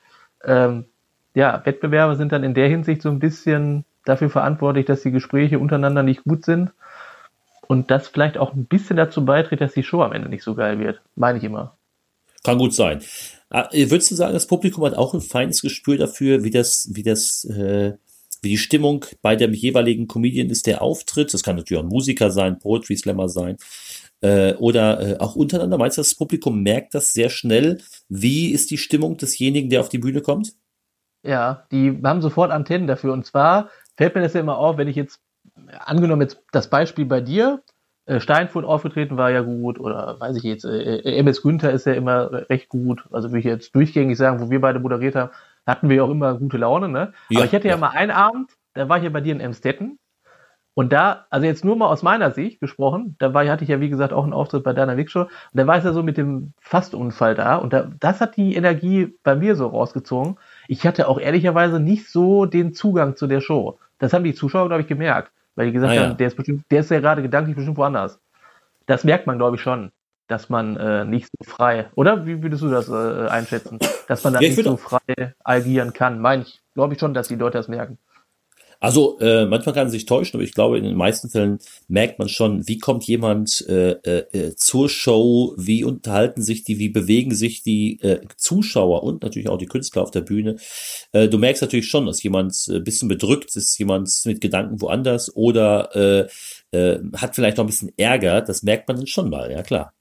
Ähm, 0.44 0.86
ja, 1.34 1.62
Wettbewerbe 1.66 2.16
sind 2.16 2.32
dann 2.32 2.44
in 2.44 2.54
der 2.54 2.70
Hinsicht 2.70 3.02
so 3.02 3.10
ein 3.10 3.20
bisschen 3.20 3.84
dafür 4.06 4.30
verantwortlich, 4.30 4.86
dass 4.86 5.02
die 5.02 5.12
Gespräche 5.12 5.60
untereinander 5.60 6.04
nicht 6.04 6.24
gut 6.24 6.46
sind 6.46 6.72
und 7.68 7.92
das 7.92 8.08
vielleicht 8.08 8.38
auch 8.38 8.54
ein 8.54 8.66
bisschen 8.66 8.98
dazu 8.98 9.26
beiträgt, 9.26 9.62
dass 9.62 9.74
die 9.74 9.84
Show 9.84 10.02
am 10.02 10.14
Ende 10.14 10.30
nicht 10.30 10.44
so 10.44 10.56
geil 10.56 10.80
wird. 10.80 11.02
Meine 11.16 11.38
ich 11.38 11.44
immer. 11.44 11.78
Kann 12.44 12.58
gut 12.58 12.74
sein. 12.74 13.02
Ah, 13.50 13.70
würdest 13.72 14.12
du 14.12 14.16
sagen, 14.16 14.34
das 14.34 14.48
Publikum 14.48 14.86
hat 14.86 14.94
auch 14.96 15.14
ein 15.14 15.22
feines 15.22 15.62
Gespür 15.62 15.98
dafür, 15.98 16.44
wie 16.44 16.52
das, 16.52 16.90
wie 16.94 17.04
das, 17.04 17.46
äh, 17.46 17.94
wie 18.42 18.50
die 18.50 18.58
Stimmung 18.58 19.06
bei 19.22 19.36
dem 19.36 19.54
jeweiligen 19.54 20.08
Comedian 20.08 20.50
ist, 20.50 20.68
der 20.68 20.82
auftritt? 20.82 21.34
Das 21.34 21.42
kann 21.42 21.56
natürlich 21.56 21.80
auch 21.80 21.86
ein 21.86 21.90
Musiker 21.90 22.32
sein, 22.32 22.60
Poetry 22.60 22.96
Slammer 22.98 23.30
sein. 23.30 23.58
Äh, 24.22 24.54
oder 24.56 25.02
äh, 25.02 25.18
auch 25.20 25.36
untereinander. 25.36 25.78
Meinst 25.78 25.98
du, 25.98 26.02
das 26.02 26.16
Publikum 26.16 26.62
merkt 26.62 26.96
das 26.96 27.14
sehr 27.14 27.30
schnell? 27.30 27.80
Wie 28.10 28.52
ist 28.52 28.72
die 28.72 28.78
Stimmung 28.78 29.18
desjenigen, 29.18 29.70
der 29.70 29.82
auf 29.82 29.90
die 29.90 29.98
Bühne 30.00 30.22
kommt? 30.22 30.54
Ja, 31.24 31.66
die 31.72 32.00
haben 32.04 32.22
sofort 32.22 32.52
Antennen 32.52 32.88
dafür. 32.88 33.14
Und 33.14 33.26
zwar 33.26 33.70
fällt 33.98 34.16
mir 34.16 34.22
das 34.22 34.34
ja 34.34 34.40
immer 34.40 34.58
auf, 34.58 34.78
wenn 34.78 34.88
ich 34.88 34.96
jetzt, 34.96 35.20
angenommen 35.80 36.22
jetzt 36.22 36.42
das 36.52 36.70
Beispiel 36.70 37.06
bei 37.06 37.22
dir, 37.22 37.62
äh, 38.06 38.20
Steinfurt 38.20 38.66
aufgetreten 38.66 39.18
war 39.18 39.32
ja 39.32 39.42
gut 39.42 39.80
oder 39.80 40.20
weiß 40.20 40.38
ich 40.38 40.44
jetzt, 40.44 40.66
äh, 40.66 40.98
äh 40.98 41.18
MS 41.18 41.42
Günther 41.42 41.72
ist 41.72 41.86
ja 41.86 41.94
immer 41.94 42.32
recht 42.50 42.70
gut. 42.70 43.06
Also 43.12 43.30
würde 43.30 43.40
ich 43.40 43.46
jetzt 43.46 43.74
durchgängig 43.74 44.18
sagen, 44.18 44.40
wo 44.40 44.50
wir 44.50 44.62
beide 44.62 44.80
moderiert 44.80 45.16
haben, 45.16 45.32
hatten 45.66 45.90
wir 45.90 45.98
ja 45.98 46.04
auch 46.04 46.12
immer 46.12 46.36
gute 46.36 46.58
Laune, 46.58 46.90
ne? 46.90 47.14
Ja, 47.30 47.40
Aber 47.40 47.48
ich 47.48 47.56
hatte 47.56 47.68
ja, 47.68 47.74
ja 47.74 47.80
mal 47.80 47.90
einen 47.90 48.12
Abend, 48.12 48.52
da 48.74 48.88
war 48.90 48.98
ich 48.98 49.04
ja 49.04 49.10
bei 49.10 49.22
dir 49.22 49.34
in 49.34 49.40
Emstetten 49.40 49.98
und 50.76 50.92
da, 50.92 51.26
also 51.30 51.48
jetzt 51.48 51.64
nur 51.64 51.78
mal 51.78 51.88
aus 51.88 52.04
meiner 52.04 52.32
Sicht 52.32 52.60
gesprochen, 52.60 53.16
da 53.18 53.34
war, 53.34 53.48
hatte 53.48 53.64
ich 53.64 53.70
ja 53.70 53.80
wie 53.80 53.90
gesagt 53.90 54.12
auch 54.12 54.24
einen 54.24 54.34
Auftritt 54.34 54.64
bei 54.64 54.74
deiner 54.74 54.98
Wig 54.98 55.10
Show 55.10 55.22
und 55.22 55.30
da 55.54 55.66
war 55.66 55.78
es 55.78 55.86
ja 55.86 55.94
so 55.94 56.04
mit 56.04 56.18
dem 56.18 56.54
Fastunfall 56.60 57.34
da 57.34 57.56
und 57.56 57.72
da, 57.74 57.90
das 58.00 58.20
hat 58.20 58.36
die 58.36 58.56
Energie 58.56 59.16
bei 59.24 59.36
mir 59.36 59.56
so 59.56 59.68
rausgezogen. 59.68 60.38
Ich 60.68 60.86
hatte 60.86 61.08
auch 61.08 61.18
ehrlicherweise 61.18 61.80
nicht 61.80 62.10
so 62.12 62.46
den 62.46 62.74
Zugang 62.74 63.16
zu 63.16 63.26
der 63.26 63.40
Show. 63.40 63.80
Das 63.98 64.12
haben 64.14 64.26
die 64.26 64.36
Zuschauer, 64.36 64.68
glaube 64.68 64.82
ich, 64.82 64.88
gemerkt. 64.88 65.32
Weil 65.56 65.68
die 65.68 65.72
gesagt 65.74 65.92
ah, 65.92 65.96
ja. 65.96 66.04
haben, 66.04 66.18
der 66.18 66.28
ist 66.28 66.36
bestimmt, 66.36 66.66
der 66.70 66.82
ist 66.82 66.92
ja 66.92 67.00
gerade 67.00 67.22
gedanklich 67.22 67.56
bestimmt 67.56 67.78
woanders. 67.78 68.20
Das 68.86 69.04
merkt 69.04 69.26
man, 69.26 69.38
glaube 69.38 69.56
ich, 69.56 69.62
schon, 69.62 69.92
dass 70.28 70.50
man 70.50 70.76
äh, 70.78 71.06
nicht 71.06 71.28
so 71.28 71.50
frei, 71.50 71.90
oder 71.96 72.26
wie 72.26 72.42
würdest 72.42 72.62
du 72.64 72.70
das 72.70 72.90
äh, 72.90 73.28
einschätzen? 73.28 73.80
Dass 74.08 74.24
man 74.24 74.34
da 74.34 74.40
ja, 74.40 74.50
nicht 74.50 74.64
so 74.64 74.78
frei 74.78 75.34
agieren 75.44 75.94
kann. 75.94 76.20
Meine 76.20 76.44
ich, 76.44 76.62
glaube 76.74 76.94
ich 76.94 77.00
schon, 77.00 77.14
dass 77.14 77.28
die 77.28 77.36
Leute 77.36 77.58
das 77.58 77.68
merken. 77.68 77.98
Also 78.80 79.20
äh, 79.20 79.46
manchmal 79.46 79.74
kann 79.74 79.86
man 79.86 79.92
sich 79.92 80.06
täuschen, 80.06 80.38
aber 80.38 80.44
ich 80.44 80.54
glaube, 80.54 80.78
in 80.78 80.84
den 80.84 80.96
meisten 80.96 81.30
Fällen 81.30 81.60
merkt 81.88 82.20
man 82.20 82.30
schon, 82.30 82.68
wie 82.68 82.78
kommt 82.78 83.06
jemand 83.06 83.66
äh, 83.68 83.92
äh, 83.92 84.26
äh, 84.32 84.56
zur 84.56 84.90
Show, 84.90 85.54
wie 85.58 85.84
unterhalten 85.84 86.42
sich 86.42 86.64
die, 86.64 86.80
wie 86.80 86.90
bewegen 86.90 87.34
sich 87.34 87.64
die 87.64 88.00
äh, 88.02 88.22
Zuschauer 88.38 89.04
und 89.04 89.24
natürlich 89.24 89.50
auch 89.50 89.58
die 89.58 89.66
Künstler 89.66 90.02
auf 90.02 90.12
der 90.12 90.22
Bühne. 90.22 90.58
Äh, 91.12 91.28
du 91.28 91.38
merkst 91.38 91.62
natürlich 91.62 91.90
schon, 91.90 92.06
dass 92.06 92.22
jemand 92.24 92.54
ein 92.68 92.76
äh, 92.76 92.80
bisschen 92.80 93.08
bedrückt 93.08 93.56
ist, 93.56 93.78
jemand 93.80 94.10
mit 94.26 94.42
Gedanken 94.42 94.82
woanders 94.82 95.36
oder 95.36 95.96
äh, 95.96 96.28
äh, 96.72 97.00
hat 97.16 97.36
vielleicht 97.36 97.58
noch 97.58 97.64
ein 97.64 97.68
bisschen 97.68 97.92
Ärger. 97.98 98.42
Das 98.42 98.64
merkt 98.64 98.88
man 98.88 98.98
dann 98.98 99.08
schon 99.08 99.30
mal, 99.30 99.52
ja 99.52 99.64
klar. 99.64 99.94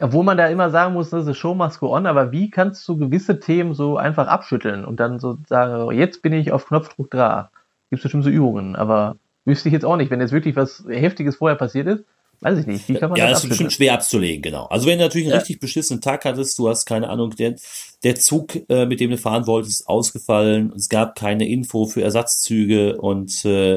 Obwohl 0.00 0.24
man 0.24 0.36
da 0.36 0.48
immer 0.48 0.70
sagen 0.70 0.94
muss, 0.94 1.10
das 1.10 1.28
ist 1.28 1.36
Show 1.36 1.54
must 1.54 1.78
go 1.78 1.94
on, 1.94 2.06
aber 2.06 2.32
wie 2.32 2.50
kannst 2.50 2.88
du 2.88 2.96
gewisse 2.96 3.38
Themen 3.38 3.72
so 3.72 3.96
einfach 3.96 4.26
abschütteln 4.26 4.84
und 4.84 4.98
dann 4.98 5.20
so 5.20 5.38
sagen, 5.46 5.92
jetzt 5.96 6.22
bin 6.22 6.32
ich 6.32 6.50
auf 6.50 6.66
Knopfdruck 6.66 7.08
da? 7.12 7.51
Gibt 7.92 8.00
es 8.00 8.04
bestimmt 8.04 8.24
so 8.24 8.30
Übungen, 8.30 8.74
aber 8.74 9.16
wüsste 9.44 9.68
ich 9.68 9.74
jetzt 9.74 9.84
auch 9.84 9.98
nicht, 9.98 10.10
wenn 10.10 10.22
jetzt 10.22 10.32
wirklich 10.32 10.56
was 10.56 10.82
Heftiges 10.88 11.36
vorher 11.36 11.58
passiert 11.58 11.86
ist, 11.88 12.04
weiß 12.40 12.60
ich 12.60 12.66
nicht. 12.66 12.88
Wie 12.88 12.94
kann 12.94 13.10
man 13.10 13.18
ja, 13.18 13.26
das, 13.26 13.34
das 13.34 13.44
ist 13.44 13.48
bestimmt 13.50 13.72
schwer 13.74 13.92
abzulegen, 13.92 14.40
genau. 14.40 14.64
Also 14.64 14.86
wenn 14.86 14.96
du 14.96 15.04
natürlich 15.04 15.26
einen 15.26 15.34
ja. 15.34 15.38
richtig 15.40 15.60
beschissenen 15.60 16.00
Tag 16.00 16.24
hattest, 16.24 16.58
du 16.58 16.70
hast 16.70 16.86
keine 16.86 17.10
Ahnung, 17.10 17.36
der, 17.36 17.56
der 18.02 18.14
Zug, 18.14 18.58
äh, 18.70 18.86
mit 18.86 18.98
dem 19.00 19.10
du 19.10 19.18
fahren 19.18 19.46
wolltest, 19.46 19.80
ist 19.80 19.88
ausgefallen, 19.88 20.72
es 20.74 20.88
gab 20.88 21.16
keine 21.16 21.46
Info 21.46 21.84
für 21.84 22.00
Ersatzzüge 22.00 22.96
und 22.98 23.44
äh, 23.44 23.74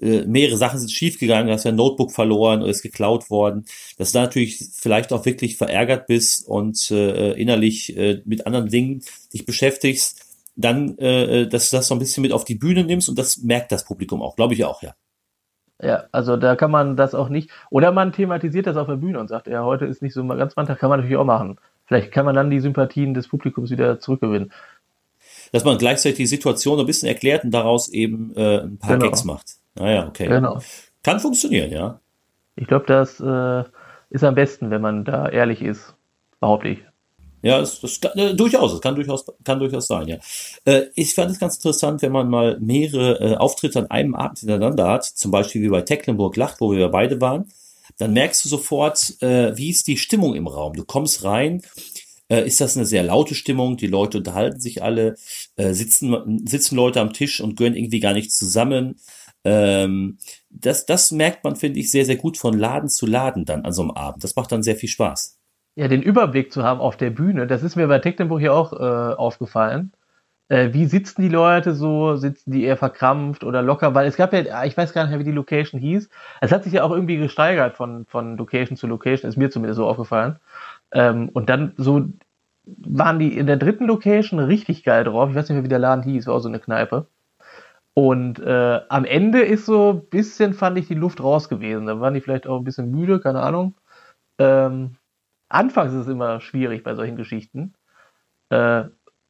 äh, 0.00 0.24
mehrere 0.26 0.56
Sachen 0.56 0.80
sind 0.80 0.90
schiefgegangen, 0.90 1.48
du 1.48 1.52
hast 1.52 1.64
ja 1.64 1.72
ein 1.72 1.76
Notebook 1.76 2.10
verloren 2.10 2.62
oder 2.62 2.70
ist 2.70 2.80
geklaut 2.80 3.28
worden, 3.28 3.66
dass 3.98 4.12
du 4.12 4.18
da 4.18 4.22
natürlich 4.22 4.64
vielleicht 4.72 5.12
auch 5.12 5.26
wirklich 5.26 5.58
verärgert 5.58 6.06
bist 6.06 6.48
und 6.48 6.90
äh, 6.90 7.32
innerlich 7.32 7.94
äh, 7.98 8.22
mit 8.24 8.46
anderen 8.46 8.70
Dingen 8.70 9.02
dich 9.34 9.44
beschäftigst, 9.44 10.21
dann, 10.54 10.96
äh, 10.98 11.46
dass 11.46 11.70
du 11.70 11.76
das 11.76 11.88
so 11.88 11.94
ein 11.94 11.98
bisschen 11.98 12.22
mit 12.22 12.32
auf 12.32 12.44
die 12.44 12.54
Bühne 12.54 12.84
nimmst 12.84 13.08
und 13.08 13.18
das 13.18 13.38
merkt 13.38 13.72
das 13.72 13.84
Publikum 13.84 14.22
auch, 14.22 14.36
glaube 14.36 14.54
ich 14.54 14.64
auch, 14.64 14.82
ja. 14.82 14.94
Ja, 15.80 16.04
also 16.12 16.36
da 16.36 16.54
kann 16.54 16.70
man 16.70 16.96
das 16.96 17.14
auch 17.14 17.28
nicht, 17.28 17.50
oder 17.70 17.90
man 17.90 18.12
thematisiert 18.12 18.68
das 18.68 18.76
auf 18.76 18.86
der 18.86 18.96
Bühne 18.96 19.18
und 19.18 19.28
sagt, 19.28 19.48
ja, 19.48 19.64
heute 19.64 19.84
ist 19.84 20.00
nicht 20.00 20.14
so 20.14 20.24
ganz 20.24 20.54
Manntag, 20.54 20.78
kann 20.78 20.90
man 20.90 21.00
natürlich 21.00 21.16
auch 21.16 21.24
machen. 21.24 21.58
Vielleicht 21.86 22.12
kann 22.12 22.24
man 22.24 22.36
dann 22.36 22.50
die 22.50 22.60
Sympathien 22.60 23.14
des 23.14 23.26
Publikums 23.26 23.70
wieder 23.70 23.98
zurückgewinnen. 23.98 24.52
Dass 25.50 25.64
man 25.64 25.78
gleichzeitig 25.78 26.18
die 26.18 26.26
Situation 26.26 26.78
ein 26.78 26.86
bisschen 26.86 27.08
erklärt 27.08 27.44
und 27.44 27.50
daraus 27.50 27.88
eben 27.88 28.32
äh, 28.36 28.60
ein 28.60 28.78
paar 28.78 28.96
genau. 28.96 29.06
Gags 29.06 29.24
macht. 29.24 29.56
Naja, 29.74 30.06
okay. 30.06 30.28
Genau. 30.28 30.60
Kann 31.02 31.18
funktionieren, 31.18 31.72
ja. 31.72 32.00
Ich 32.54 32.68
glaube, 32.68 32.86
das 32.86 33.18
äh, 33.18 33.64
ist 34.10 34.24
am 34.24 34.34
besten, 34.34 34.70
wenn 34.70 34.80
man 34.80 35.04
da 35.04 35.28
ehrlich 35.28 35.62
ist, 35.62 35.94
behaupte 36.38 36.68
ich. 36.68 36.78
Ja, 37.42 37.58
das, 37.58 37.80
das 37.80 37.98
äh, 38.14 38.34
durchaus, 38.34 38.72
das 38.72 38.80
kann 38.80 38.94
durchaus, 38.94 39.24
kann 39.44 39.58
durchaus 39.58 39.88
sein, 39.88 40.06
ja. 40.06 40.18
Äh, 40.64 40.86
ich 40.94 41.14
fand 41.14 41.30
es 41.30 41.40
ganz 41.40 41.56
interessant, 41.56 42.00
wenn 42.02 42.12
man 42.12 42.30
mal 42.30 42.58
mehrere 42.60 43.20
äh, 43.20 43.36
Auftritte 43.36 43.80
an 43.80 43.90
einem 43.90 44.14
Abend 44.14 44.38
hintereinander 44.38 44.88
hat, 44.88 45.04
zum 45.04 45.32
Beispiel 45.32 45.62
wie 45.62 45.68
bei 45.68 45.82
Tecklenburg 45.82 46.36
Lacht, 46.36 46.60
wo 46.60 46.72
wir 46.72 46.88
beide 46.88 47.20
waren, 47.20 47.46
dann 47.98 48.12
merkst 48.12 48.44
du 48.44 48.48
sofort, 48.48 49.20
äh, 49.22 49.56
wie 49.56 49.70
ist 49.70 49.88
die 49.88 49.96
Stimmung 49.96 50.34
im 50.34 50.46
Raum. 50.46 50.74
Du 50.74 50.84
kommst 50.84 51.24
rein, 51.24 51.62
äh, 52.28 52.46
ist 52.46 52.60
das 52.60 52.76
eine 52.76 52.86
sehr 52.86 53.02
laute 53.02 53.34
Stimmung, 53.34 53.76
die 53.76 53.88
Leute 53.88 54.18
unterhalten 54.18 54.60
sich 54.60 54.82
alle, 54.82 55.16
äh, 55.56 55.72
sitzen, 55.72 56.46
sitzen 56.46 56.76
Leute 56.76 57.00
am 57.00 57.12
Tisch 57.12 57.40
und 57.40 57.56
gehören 57.56 57.76
irgendwie 57.76 58.00
gar 58.00 58.14
nicht 58.14 58.32
zusammen. 58.32 59.00
Ähm, 59.44 60.18
das, 60.50 60.86
das 60.86 61.10
merkt 61.10 61.42
man, 61.42 61.56
finde 61.56 61.80
ich, 61.80 61.90
sehr, 61.90 62.06
sehr 62.06 62.16
gut 62.16 62.38
von 62.38 62.56
Laden 62.56 62.88
zu 62.88 63.06
Laden 63.06 63.44
dann 63.44 63.64
an 63.64 63.72
so 63.72 63.82
einem 63.82 63.90
Abend. 63.90 64.22
Das 64.22 64.36
macht 64.36 64.52
dann 64.52 64.62
sehr 64.62 64.76
viel 64.76 64.88
Spaß 64.88 65.41
ja, 65.74 65.88
den 65.88 66.02
Überblick 66.02 66.52
zu 66.52 66.62
haben 66.64 66.80
auf 66.80 66.96
der 66.96 67.10
Bühne, 67.10 67.46
das 67.46 67.62
ist 67.62 67.76
mir 67.76 67.88
bei 67.88 67.98
Tecklenburg 67.98 68.40
ja 68.42 68.52
auch 68.52 68.72
äh, 68.72 69.14
aufgefallen. 69.14 69.92
Äh, 70.48 70.74
wie 70.74 70.86
sitzen 70.86 71.22
die 71.22 71.28
Leute 71.30 71.74
so? 71.74 72.16
Sitzen 72.16 72.50
die 72.52 72.64
eher 72.64 72.76
verkrampft 72.76 73.44
oder 73.44 73.62
locker? 73.62 73.94
Weil 73.94 74.06
es 74.06 74.16
gab 74.16 74.32
ja, 74.34 74.64
ich 74.64 74.76
weiß 74.76 74.92
gar 74.92 75.02
nicht 75.04 75.10
mehr, 75.10 75.20
wie 75.20 75.24
die 75.24 75.32
Location 75.32 75.80
hieß. 75.80 76.10
Es 76.42 76.52
hat 76.52 76.64
sich 76.64 76.74
ja 76.74 76.84
auch 76.84 76.90
irgendwie 76.90 77.16
gesteigert 77.16 77.76
von, 77.76 78.04
von 78.06 78.36
Location 78.36 78.76
zu 78.76 78.86
Location, 78.86 79.28
ist 79.28 79.36
mir 79.38 79.50
zumindest 79.50 79.78
so 79.78 79.86
aufgefallen. 79.86 80.38
Ähm, 80.92 81.30
und 81.32 81.48
dann 81.48 81.72
so 81.78 82.06
waren 82.64 83.18
die 83.18 83.36
in 83.36 83.46
der 83.46 83.56
dritten 83.56 83.86
Location 83.86 84.38
richtig 84.40 84.84
geil 84.84 85.04
drauf. 85.04 85.30
Ich 85.30 85.36
weiß 85.36 85.48
nicht 85.48 85.56
mehr, 85.56 85.64
wie 85.64 85.68
der 85.68 85.78
Laden 85.78 86.04
hieß, 86.04 86.26
war 86.26 86.34
auch 86.34 86.40
so 86.40 86.48
eine 86.48 86.60
Kneipe. 86.60 87.06
Und 87.94 88.38
äh, 88.40 88.80
am 88.88 89.04
Ende 89.04 89.42
ist 89.42 89.66
so 89.66 89.92
ein 89.92 90.06
bisschen, 90.08 90.54
fand 90.54 90.78
ich, 90.78 90.88
die 90.88 90.94
Luft 90.94 91.22
raus 91.22 91.48
gewesen. 91.48 91.86
Da 91.86 92.00
waren 92.00 92.14
die 92.14 92.20
vielleicht 92.20 92.46
auch 92.46 92.58
ein 92.58 92.64
bisschen 92.64 92.90
müde, 92.90 93.20
keine 93.20 93.40
Ahnung. 93.42 93.74
Ähm, 94.38 94.96
Anfangs 95.52 95.92
ist 95.92 96.00
es 96.00 96.08
immer 96.08 96.40
schwierig 96.40 96.82
bei 96.82 96.94
solchen 96.94 97.16
Geschichten. 97.16 97.74
Äh, 98.48 98.84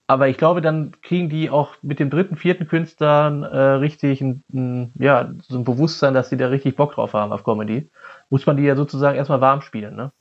aber 0.07 0.29
ich 0.29 0.37
glaube, 0.37 0.61
dann 0.61 0.93
kriegen 1.01 1.29
die 1.29 1.49
auch 1.49 1.75
mit 1.83 1.99
dem 1.99 2.11
dritten, 2.11 2.37
vierten 2.37 2.69
Künstlern 2.69 3.43
äh, 3.43 3.57
richtig 3.57 4.21
ein, 4.21 4.45
ein, 4.53 4.93
ja, 4.99 5.33
so 5.49 5.57
ein 5.57 5.65
Bewusstsein, 5.65 6.13
dass 6.15 6.29
sie 6.29 6.37
da 6.37 6.49
richtig 6.49 6.77
Bock 6.77 6.95
drauf 6.95 7.15
haben 7.15 7.33
auf 7.33 7.45
Comedy. 7.45 7.91
Muss 8.29 8.47
man 8.47 8.57
die 8.57 8.65
ja 8.65 8.77
sozusagen 8.77 9.17
erstmal 9.17 9.41
warm 9.41 9.63
spielen, 9.63 9.97
ne? 9.97 10.13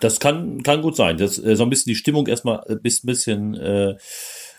Das 0.00 0.20
kann, 0.20 0.62
kann 0.62 0.82
gut 0.82 0.96
sein. 0.96 1.18
Das, 1.18 1.42
äh, 1.42 1.56
so 1.56 1.64
ein 1.64 1.70
bisschen 1.70 1.90
die 1.90 1.96
Stimmung 1.96 2.26
erstmal 2.26 2.64
ein 2.68 2.80
bisschen, 2.80 3.54
äh, 3.54 3.96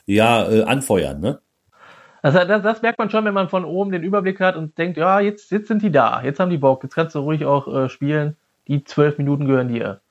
ja, 0.06 0.50
äh, 0.50 0.64
anfeuern, 0.64 1.20
ne? 1.20 1.40
Also 2.22 2.40
das, 2.40 2.62
das, 2.62 2.82
merkt 2.82 3.00
man 3.00 3.10
schon, 3.10 3.24
wenn 3.26 3.34
man 3.34 3.50
von 3.50 3.64
oben 3.64 3.92
den 3.92 4.04
Überblick 4.04 4.40
hat 4.42 4.58
und 4.58 4.78
denkt, 4.78 4.98
ja, 4.98 5.20
jetzt, 5.20 5.52
jetzt 5.52 5.68
sind 5.68 5.82
die 5.82 5.92
da, 5.92 6.22
jetzt 6.22 6.40
haben 6.40 6.50
die 6.50 6.58
Bock, 6.58 6.84
jetzt 6.84 6.96
kannst 6.96 7.16
du 7.16 7.20
ruhig 7.20 7.46
auch 7.46 7.68
äh, 7.74 7.90
spielen. 7.90 8.36
Die 8.68 8.84
zwölf 8.84 9.18
Minuten 9.18 9.46
gehören 9.46 9.70
dir. 9.70 10.02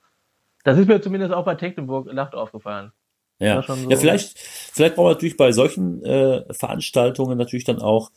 Das 0.65 0.79
ist 0.79 0.89
mir 0.89 1.01
zumindest 1.01 1.33
auch 1.33 1.45
bei 1.45 1.55
Tecklenburg 1.55 2.13
Nacht 2.13 2.35
aufgefallen. 2.35 2.93
Ja, 3.41 3.63
so 3.63 3.75
ja 3.89 3.97
vielleicht, 3.97 4.37
vielleicht 4.39 4.97
braucht 4.97 5.05
man 5.05 5.13
natürlich 5.13 5.37
bei 5.37 5.53
solchen 5.53 6.05
äh, 6.05 6.43
Veranstaltungen 6.53 7.39
natürlich 7.39 7.65
dann 7.65 7.81
auch 7.81 8.11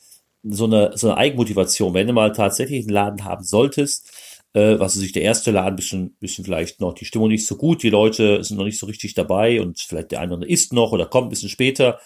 so 0.44 0.66
eine, 0.66 0.92
so 0.96 1.08
eine 1.08 1.18
Eigenmotivation. 1.18 1.94
Wenn 1.94 2.08
du 2.08 2.14
mal 2.14 2.32
tatsächlich 2.32 2.82
einen 2.82 2.90
Laden 2.90 3.24
haben 3.24 3.44
solltest, 3.44 4.12
äh, 4.54 4.80
was 4.80 4.96
ist 4.96 5.02
sich 5.02 5.12
der 5.12 5.22
erste 5.22 5.52
Laden, 5.52 5.76
bisschen, 5.76 6.16
bisschen 6.20 6.44
vielleicht 6.44 6.82
noch 6.82 6.94
die 6.94 7.06
Stimmung 7.06 7.30
nicht 7.30 7.46
so 7.46 7.56
gut, 7.56 7.84
die 7.84 7.92
Leute 7.92 8.44
sind 8.44 8.58
noch 8.58 8.66
nicht 8.66 8.80
so 8.80 8.88
richtig 8.88 9.14
dabei 9.14 9.62
und 9.62 9.80
vielleicht 9.80 10.12
der 10.12 10.20
eine 10.20 10.30
oder 10.30 10.36
andere 10.38 10.52
isst 10.52 10.74
noch 10.74 10.92
oder 10.92 11.06
kommt 11.06 11.28
ein 11.28 11.30
bisschen 11.30 11.50
später 11.50 12.00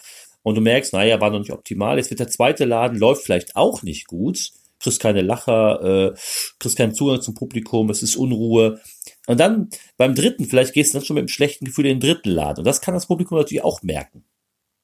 und 0.44 0.56
du 0.56 0.62
merkst, 0.62 0.92
naja, 0.92 1.22
war 1.22 1.30
noch 1.30 1.40
nicht 1.40 1.54
optimal. 1.54 1.98
Jetzt 1.98 2.10
wird 2.10 2.20
der 2.20 2.28
zweite 2.28 2.66
Laden, 2.66 3.00
läuft 3.00 3.24
vielleicht 3.24 3.56
auch 3.56 3.82
nicht 3.82 4.08
gut 4.08 4.52
kriegst 4.80 5.00
keine 5.00 5.22
Lacher, 5.22 6.12
äh, 6.12 6.14
kriegst 6.60 6.78
keinen 6.78 6.94
Zugang 6.94 7.22
zum 7.22 7.34
Publikum, 7.34 7.90
es 7.90 8.04
ist 8.04 8.16
Unruhe. 8.16 8.80
Und 9.28 9.40
dann 9.40 9.70
beim 9.98 10.16
dritten, 10.16 10.46
vielleicht 10.46 10.74
gehst 10.74 10.94
du 10.94 11.00
dann 11.00 11.06
schon 11.06 11.16
mit 11.16 11.24
einem 11.24 11.30
schlechten 11.30 11.66
Gefühl 11.66 11.86
in 11.86 12.00
den 12.00 12.08
dritten 12.08 12.30
Laden. 12.30 12.60
Und 12.60 12.68
das 12.68 12.82
kann 12.82 12.94
das 12.94 13.08
Publikum 13.08 13.38
natürlich 13.38 13.64
auch 13.64 13.82
merken. 13.82 14.24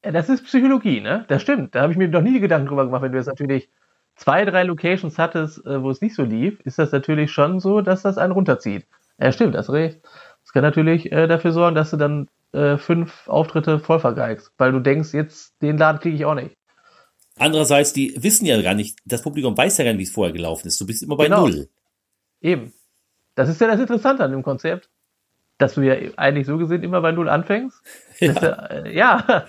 Ja, 0.03 0.11
das 0.11 0.29
ist 0.29 0.45
Psychologie, 0.45 0.99
ne? 0.99 1.25
Das 1.27 1.41
stimmt. 1.41 1.75
Da 1.75 1.81
habe 1.81 1.91
ich 1.91 1.97
mir 1.97 2.07
noch 2.07 2.21
nie 2.21 2.39
Gedanken 2.39 2.67
drüber 2.67 2.85
gemacht, 2.85 3.03
wenn 3.03 3.11
du 3.11 3.17
jetzt 3.17 3.27
natürlich 3.27 3.69
zwei, 4.15 4.45
drei 4.45 4.63
Locations 4.63 5.17
hattest, 5.17 5.65
äh, 5.65 5.81
wo 5.81 5.89
es 5.91 6.01
nicht 6.01 6.15
so 6.15 6.23
lief, 6.23 6.59
ist 6.61 6.79
das 6.79 6.91
natürlich 6.91 7.31
schon 7.31 7.59
so, 7.59 7.81
dass 7.81 8.01
das 8.01 8.17
einen 8.17 8.33
runterzieht. 8.33 8.85
Ja, 9.19 9.31
stimmt, 9.31 9.55
das 9.55 9.69
recht. 9.69 9.99
Das 10.43 10.53
kann 10.53 10.63
natürlich 10.63 11.11
äh, 11.11 11.27
dafür 11.27 11.51
sorgen, 11.51 11.75
dass 11.75 11.91
du 11.91 11.97
dann 11.97 12.27
äh, 12.53 12.77
fünf 12.77 13.27
Auftritte 13.27 13.79
voll 13.79 13.99
vergeigst, 13.99 14.51
weil 14.57 14.71
du 14.71 14.79
denkst, 14.79 15.13
jetzt 15.13 15.53
den 15.61 15.77
Laden 15.77 16.01
kriege 16.01 16.15
ich 16.15 16.25
auch 16.25 16.35
nicht. 16.35 16.55
Andererseits, 17.37 17.93
die 17.93 18.13
wissen 18.17 18.45
ja 18.45 18.61
gar 18.61 18.73
nicht, 18.73 18.99
das 19.05 19.21
Publikum 19.21 19.57
weiß 19.57 19.77
ja 19.77 19.85
gar 19.85 19.91
nicht, 19.91 19.99
wie 19.99 20.03
es 20.03 20.11
vorher 20.11 20.33
gelaufen 20.33 20.67
ist. 20.67 20.79
Du 20.81 20.85
bist 20.85 21.01
immer 21.03 21.15
bei 21.15 21.25
genau. 21.25 21.47
Null. 21.47 21.69
Eben. 22.41 22.73
Das 23.35 23.49
ist 23.49 23.61
ja 23.61 23.67
das 23.67 23.79
Interessante 23.79 24.23
an 24.23 24.31
dem 24.31 24.43
Konzept, 24.43 24.89
dass 25.57 25.75
du 25.75 25.81
ja 25.81 25.95
eigentlich 26.17 26.47
so 26.47 26.57
gesehen 26.57 26.83
immer 26.83 27.01
bei 27.01 27.11
Null 27.11 27.29
anfängst. 27.29 27.81
Ja. 28.19 28.33
ja, 28.33 28.65
äh, 28.67 28.95
ja. 28.95 29.45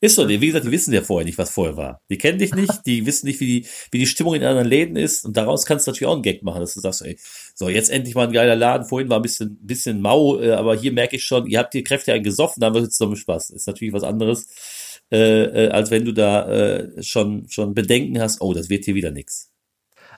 Ist 0.00 0.16
so, 0.16 0.28
wie 0.28 0.38
gesagt, 0.38 0.66
die 0.66 0.70
wissen 0.70 0.92
ja 0.92 1.00
vorher 1.00 1.24
nicht, 1.24 1.38
was 1.38 1.50
vorher 1.50 1.76
war. 1.78 2.02
Die 2.10 2.18
kennen 2.18 2.38
dich 2.38 2.54
nicht, 2.54 2.84
die 2.84 3.06
wissen 3.06 3.26
nicht, 3.26 3.40
wie 3.40 3.46
die, 3.46 3.68
wie 3.90 3.98
die 3.98 4.06
Stimmung 4.06 4.34
in 4.34 4.44
anderen 4.44 4.68
Läden 4.68 4.96
ist 4.96 5.24
und 5.24 5.36
daraus 5.36 5.64
kannst 5.64 5.86
du 5.86 5.90
natürlich 5.90 6.08
auch 6.08 6.14
einen 6.14 6.22
Gag 6.22 6.42
machen, 6.42 6.60
dass 6.60 6.74
du 6.74 6.80
sagst, 6.80 7.02
ey, 7.02 7.18
so, 7.54 7.70
jetzt 7.70 7.90
endlich 7.90 8.14
mal 8.14 8.26
ein 8.26 8.32
geiler 8.32 8.56
Laden, 8.56 8.86
vorhin 8.86 9.08
war 9.08 9.18
ein 9.18 9.22
bisschen, 9.22 9.56
bisschen 9.62 10.02
mau, 10.02 10.38
äh, 10.38 10.52
aber 10.52 10.76
hier 10.76 10.92
merke 10.92 11.16
ich 11.16 11.24
schon, 11.24 11.46
ihr 11.46 11.58
habt 11.58 11.72
die 11.72 11.84
Kräfte 11.84 12.12
eingesoffen, 12.12 12.60
dann 12.60 12.74
wird 12.74 12.84
es 12.84 12.98
zum 12.98 13.16
Spaß. 13.16 13.50
Ist 13.50 13.66
natürlich 13.66 13.94
was 13.94 14.02
anderes, 14.02 15.00
äh, 15.10 15.44
äh, 15.44 15.70
als 15.70 15.90
wenn 15.90 16.04
du 16.04 16.12
da 16.12 16.48
äh, 16.48 17.02
schon, 17.02 17.48
schon 17.48 17.72
Bedenken 17.72 18.20
hast, 18.20 18.42
oh, 18.42 18.52
das 18.52 18.68
wird 18.68 18.84
hier 18.84 18.94
wieder 18.94 19.10
nix. 19.10 19.52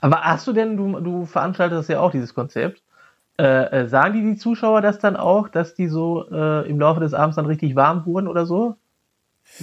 Aber 0.00 0.22
hast 0.22 0.46
du 0.48 0.52
denn, 0.52 0.76
du, 0.76 0.98
du 0.98 1.26
veranstaltest 1.26 1.88
ja 1.90 2.00
auch 2.00 2.10
dieses 2.10 2.34
Konzept, 2.34 2.82
äh, 3.38 3.82
äh, 3.82 3.88
sagen 3.88 4.14
die 4.14 4.32
die 4.32 4.38
Zuschauer 4.38 4.80
das 4.80 4.98
dann 4.98 5.16
auch, 5.16 5.48
dass 5.48 5.74
die 5.74 5.88
so 5.88 6.28
äh, 6.30 6.68
im 6.68 6.80
Laufe 6.80 7.00
des 7.00 7.14
Abends 7.14 7.36
dann 7.36 7.46
richtig 7.46 7.76
warm 7.76 8.06
wurden 8.06 8.28
oder 8.28 8.46
so? 8.46 8.76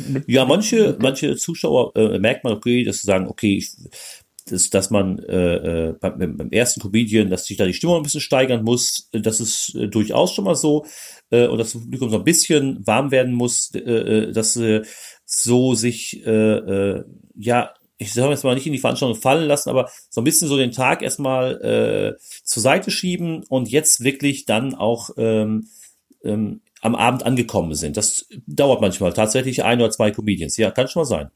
Mit, 0.08 0.28
ja, 0.28 0.46
manche, 0.46 0.98
manche 1.02 1.36
Zuschauer 1.36 1.96
äh, 1.96 2.20
merkt 2.20 2.44
man, 2.44 2.54
okay, 2.54 2.84
dass 2.84 3.00
sie 3.00 3.08
sagen, 3.08 3.28
okay, 3.28 3.58
ich, 3.58 3.72
dass, 4.50 4.70
dass 4.70 4.90
man 4.90 5.20
äh, 5.20 5.90
äh 5.90 5.94
beim, 6.00 6.38
beim 6.38 6.52
ersten 6.52 6.82
Comedian, 6.82 7.30
dass 7.30 7.46
sich 7.46 7.58
da 7.58 7.66
die 7.66 7.74
Stimmung 7.74 7.98
ein 7.98 8.04
bisschen 8.04 8.22
steigern 8.22 8.64
muss, 8.64 9.10
das 9.12 9.40
ist 9.40 9.76
äh, 9.76 9.88
durchaus 9.88 10.34
schon 10.34 10.46
mal 10.46 10.56
so, 10.56 10.86
äh, 11.32 11.48
und 11.48 11.58
dass 11.58 11.74
das 11.74 11.82
Publikum 11.82 12.10
so 12.10 12.18
ein 12.18 12.24
bisschen 12.24 12.86
warm 12.86 13.12
werden 13.12 13.34
muss, 13.34 13.74
äh, 13.74 13.80
äh 13.80 14.32
dass 14.32 14.56
äh, 14.56 14.84
so 15.26 15.74
sich, 15.74 16.26
äh, 16.26 16.30
äh, 16.30 17.04
ja, 17.36 17.74
ich 17.98 18.14
sage 18.14 18.32
jetzt 18.32 18.44
mal 18.44 18.56
nicht 18.56 18.68
in 18.68 18.74
die 18.74 18.80
Veranstaltung 18.80 19.20
fallen 19.20 19.48
lassen, 19.48 19.70
aber 19.70 19.90
so 20.10 20.22
ein 20.22 20.24
bisschen 20.24 20.48
so 20.48 20.58
den 20.58 20.72
Tag 20.72 21.02
erstmal 21.02 21.62
äh, 21.62 22.20
zur 22.44 22.62
Seite 22.62 22.92
schieben 22.92 23.44
und 23.50 23.70
jetzt 23.70 24.04
wirklich 24.04 24.46
dann 24.46 24.76
auch 24.76 25.12
ähm, 25.18 25.68
ähm, 26.24 26.62
am 26.82 26.96
Abend 26.96 27.26
angekommen 27.26 27.74
sind. 27.76 27.96
Das 27.98 28.28
dauert 28.46 28.82
manchmal 28.82 29.14
tatsächlich 29.14 29.64
ein 29.64 29.80
oder 29.80 29.92
zwei 29.92 30.12
Comedians. 30.12 30.58
Ja, 30.58 30.72
kann 30.72 30.88
schon 30.88 31.02
mal 31.02 31.06
sein. 31.06 31.32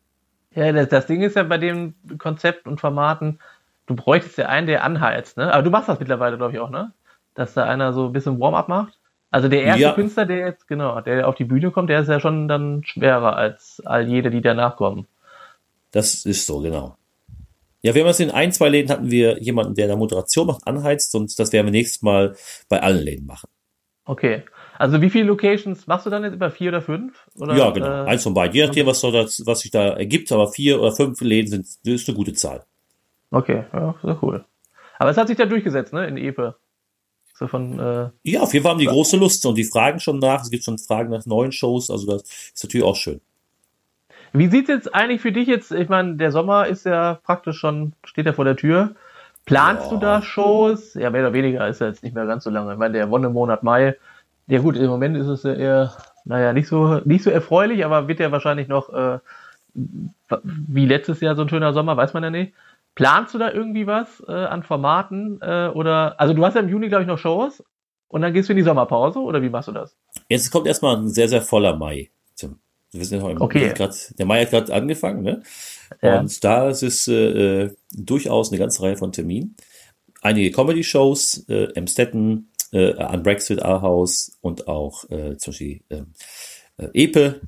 Ja, 0.55 0.71
das, 0.71 0.89
das 0.89 1.05
Ding 1.05 1.21
ist 1.21 1.35
ja 1.35 1.43
bei 1.43 1.57
dem 1.57 1.93
Konzept 2.17 2.67
und 2.67 2.81
Formaten, 2.81 3.39
du 3.85 3.95
bräuchtest 3.95 4.37
ja 4.37 4.47
einen, 4.47 4.67
der 4.67 4.83
anheizt, 4.83 5.37
ne? 5.37 5.53
Aber 5.53 5.63
du 5.63 5.69
machst 5.69 5.87
das 5.87 5.99
mittlerweile, 5.99 6.37
glaube 6.37 6.53
ich, 6.53 6.59
auch, 6.59 6.69
ne? 6.69 6.91
Dass 7.35 7.53
da 7.53 7.63
einer 7.63 7.93
so 7.93 8.07
ein 8.07 8.11
bisschen 8.11 8.39
Warm-up 8.39 8.67
macht. 8.67 8.97
Also 9.29 9.49
der 9.49 9.63
erste 9.63 9.81
ja. 9.81 9.93
Künstler, 9.93 10.25
der 10.25 10.37
jetzt, 10.37 10.67
genau, 10.67 10.99
der 11.01 11.27
auf 11.27 11.35
die 11.35 11.43
Bühne 11.43 11.71
kommt, 11.71 11.89
der 11.89 12.01
ist 12.01 12.09
ja 12.09 12.19
schon 12.19 12.47
dann 12.47 12.83
schwerer 12.83 13.35
als 13.35 13.81
all 13.85 14.07
jede, 14.07 14.31
die 14.31 14.41
danach 14.41 14.77
kommen. 14.77 15.05
Das 15.97 16.25
ist 16.25 16.45
so, 16.45 16.59
genau. 16.59 16.95
Ja, 17.81 17.95
wir 17.95 18.03
haben 18.03 18.09
es 18.11 18.19
in 18.19 18.29
ein, 18.29 18.51
zwei 18.51 18.69
Läden 18.69 18.91
hatten 18.91 19.09
wir 19.09 19.41
jemanden, 19.41 19.73
der 19.73 19.87
da 19.87 19.95
Moderation 19.95 20.45
macht, 20.45 20.67
anheizt 20.67 21.15
und 21.15 21.39
das 21.39 21.51
werden 21.51 21.65
wir 21.65 21.71
nächstes 21.71 22.03
Mal 22.03 22.35
bei 22.69 22.83
allen 22.83 23.03
Läden 23.03 23.25
machen. 23.25 23.49
Okay. 24.05 24.43
Also 24.77 25.01
wie 25.01 25.09
viele 25.09 25.23
Locations 25.23 25.87
machst 25.87 26.05
du 26.05 26.11
dann 26.11 26.23
jetzt 26.23 26.35
über 26.35 26.51
vier 26.51 26.69
oder 26.69 26.83
fünf? 26.83 27.27
Oder, 27.39 27.57
ja, 27.57 27.71
genau. 27.71 27.87
Äh, 27.87 28.09
Eins 28.09 28.21
von 28.21 28.35
beiden. 28.35 28.55
Je 28.55 28.67
nachdem, 28.67 28.85
was, 28.85 29.01
das, 29.01 29.41
was 29.47 29.61
sich 29.61 29.71
da 29.71 29.93
ergibt, 29.93 30.31
aber 30.31 30.51
vier 30.51 30.79
oder 30.79 30.91
fünf 30.91 31.19
Läden 31.21 31.49
sind, 31.49 31.65
ist 31.83 32.07
eine 32.07 32.15
gute 32.15 32.33
Zahl. 32.33 32.63
Okay, 33.31 33.63
ja, 33.73 33.95
sehr 34.03 34.19
cool. 34.21 34.45
Aber 34.99 35.09
es 35.09 35.17
hat 35.17 35.29
sich 35.29 35.37
da 35.37 35.47
durchgesetzt, 35.47 35.93
ne, 35.93 36.05
in 36.05 36.17
Epe. 36.17 36.57
So 37.33 37.47
von, 37.47 37.79
äh, 37.79 38.09
ja, 38.21 38.41
auf 38.41 38.53
jeden 38.53 38.61
Fall 38.61 38.73
haben 38.73 38.79
die 38.79 38.85
große 38.85 39.17
Lust 39.17 39.43
und 39.47 39.57
die 39.57 39.63
fragen 39.63 39.99
schon 39.99 40.19
nach. 40.19 40.43
Es 40.43 40.51
gibt 40.51 40.63
schon 40.63 40.77
Fragen 40.77 41.09
nach 41.09 41.25
neuen 41.25 41.51
Shows, 41.51 41.89
also 41.89 42.05
das 42.05 42.21
ist 42.21 42.63
natürlich 42.63 42.85
auch 42.85 42.95
schön. 42.95 43.19
Wie 44.33 44.47
sieht's 44.47 44.69
jetzt 44.69 44.93
eigentlich 44.93 45.21
für 45.21 45.31
dich 45.31 45.47
jetzt? 45.47 45.71
Ich 45.71 45.89
meine, 45.89 46.15
der 46.15 46.31
Sommer 46.31 46.67
ist 46.67 46.85
ja 46.85 47.19
praktisch 47.23 47.57
schon, 47.57 47.93
steht 48.03 48.25
ja 48.25 48.33
vor 48.33 48.45
der 48.45 48.55
Tür. 48.55 48.95
Planst 49.45 49.85
ja. 49.85 49.89
du 49.91 49.97
da 49.97 50.21
Shows? 50.21 50.93
Ja, 50.93 51.09
mehr 51.09 51.21
oder 51.21 51.33
weniger 51.33 51.67
ist 51.67 51.81
ja 51.81 51.87
jetzt 51.87 52.03
nicht 52.03 52.13
mehr 52.13 52.25
ganz 52.25 52.43
so 52.43 52.49
lange. 52.49 52.73
Ich 52.73 52.79
meine, 52.79 52.93
der 52.93 53.09
Wonnemonat 53.09 53.63
Mai 53.63 53.95
ja 54.47 54.59
gut, 54.59 54.77
im 54.77 54.87
Moment 54.87 55.17
ist 55.17 55.27
es 55.27 55.43
ja 55.43 55.53
eher, 55.53 55.93
naja, 56.25 56.53
nicht 56.53 56.67
so, 56.67 57.01
nicht 57.03 57.23
so 57.23 57.29
erfreulich, 57.29 57.85
aber 57.85 58.07
wird 58.07 58.19
ja 58.19 58.31
wahrscheinlich 58.31 58.67
noch 58.67 58.89
äh, 58.93 59.19
wie 60.43 60.85
letztes 60.85 61.21
Jahr 61.21 61.35
so 61.35 61.43
ein 61.43 61.49
schöner 61.49 61.73
Sommer, 61.73 61.97
weiß 61.97 62.13
man 62.13 62.23
ja 62.23 62.29
nicht. 62.29 62.53
Planst 62.95 63.33
du 63.33 63.37
da 63.37 63.51
irgendwie 63.51 63.85
was 63.85 64.23
äh, 64.27 64.31
an 64.31 64.63
Formaten? 64.63 65.39
Äh, 65.41 65.69
oder 65.73 66.19
also 66.19 66.33
du 66.33 66.43
hast 66.45 66.55
ja 66.55 66.61
im 66.61 66.69
Juni, 66.69 66.87
glaube 66.87 67.03
ich, 67.03 67.07
noch 67.07 67.19
Shows 67.19 67.63
und 68.07 68.21
dann 68.21 68.33
gehst 68.33 68.49
du 68.49 68.53
in 68.53 68.57
die 68.57 68.63
Sommerpause 68.63 69.19
oder 69.19 69.41
wie 69.41 69.49
machst 69.49 69.67
du 69.67 69.73
das? 69.73 69.95
Jetzt 70.29 70.49
kommt 70.49 70.65
erstmal 70.65 70.95
ein 70.95 71.09
sehr, 71.09 71.27
sehr 71.27 71.41
voller 71.41 71.75
Mai. 71.75 72.09
Wir 72.91 73.05
sind 73.05 73.21
ja 73.21 73.41
okay. 73.41 73.73
grad, 73.73 74.13
der 74.17 74.25
Mai 74.25 74.41
hat 74.41 74.51
gerade 74.51 74.73
angefangen, 74.73 75.23
ne? 75.23 75.43
Ja. 76.01 76.19
Und 76.19 76.43
da 76.43 76.69
ist 76.69 76.83
es 76.83 77.07
äh, 77.07 77.13
äh, 77.63 77.75
durchaus 77.91 78.49
eine 78.49 78.59
ganze 78.59 78.81
Reihe 78.81 78.97
von 78.97 79.11
Terminen. 79.11 79.55
Einige 80.21 80.51
Comedy-Shows, 80.51 81.45
äh, 81.49 81.73
Emstetten, 81.75 82.49
äh, 82.71 82.93
an 82.95 83.23
Brexit 83.23 83.61
Ahaus 83.61 84.37
und 84.41 84.67
auch 84.67 85.09
äh, 85.09 85.37
zum 85.37 85.51
Beispiel 85.51 85.81
ähm, 85.89 86.13
äh, 86.77 86.87
Epe 86.93 87.41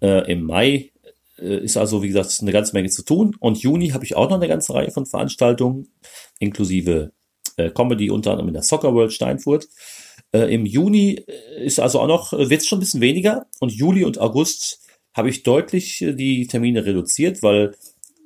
äh, 0.00 0.30
im 0.30 0.42
Mai 0.42 0.90
äh, 1.38 1.58
ist 1.58 1.76
also, 1.76 2.02
wie 2.02 2.08
gesagt, 2.08 2.36
eine 2.40 2.52
ganze 2.52 2.74
Menge 2.74 2.90
zu 2.90 3.02
tun. 3.02 3.36
Und 3.38 3.58
Juni 3.58 3.90
habe 3.90 4.04
ich 4.04 4.16
auch 4.16 4.28
noch 4.28 4.36
eine 4.36 4.48
ganze 4.48 4.74
Reihe 4.74 4.90
von 4.90 5.06
Veranstaltungen, 5.06 5.88
inklusive 6.38 7.12
äh, 7.56 7.70
Comedy 7.70 8.10
unter 8.10 8.32
anderem 8.32 8.48
in 8.48 8.54
der 8.54 8.62
Soccer 8.62 8.94
World 8.94 9.12
Steinfurt. 9.12 9.68
Äh, 10.32 10.54
Im 10.54 10.66
Juni 10.66 11.24
äh, 11.26 11.64
ist 11.64 11.80
also 11.80 12.00
auch 12.00 12.06
noch, 12.06 12.32
äh, 12.32 12.50
wird 12.50 12.60
es 12.60 12.66
schon 12.66 12.78
ein 12.78 12.80
bisschen 12.80 13.00
weniger. 13.00 13.46
Und 13.60 13.72
Juli 13.72 14.04
und 14.04 14.18
August 14.18 14.80
habe 15.14 15.30
ich 15.30 15.42
deutlich 15.42 16.02
äh, 16.02 16.14
die 16.14 16.46
Termine 16.46 16.84
reduziert, 16.84 17.42
weil 17.42 17.74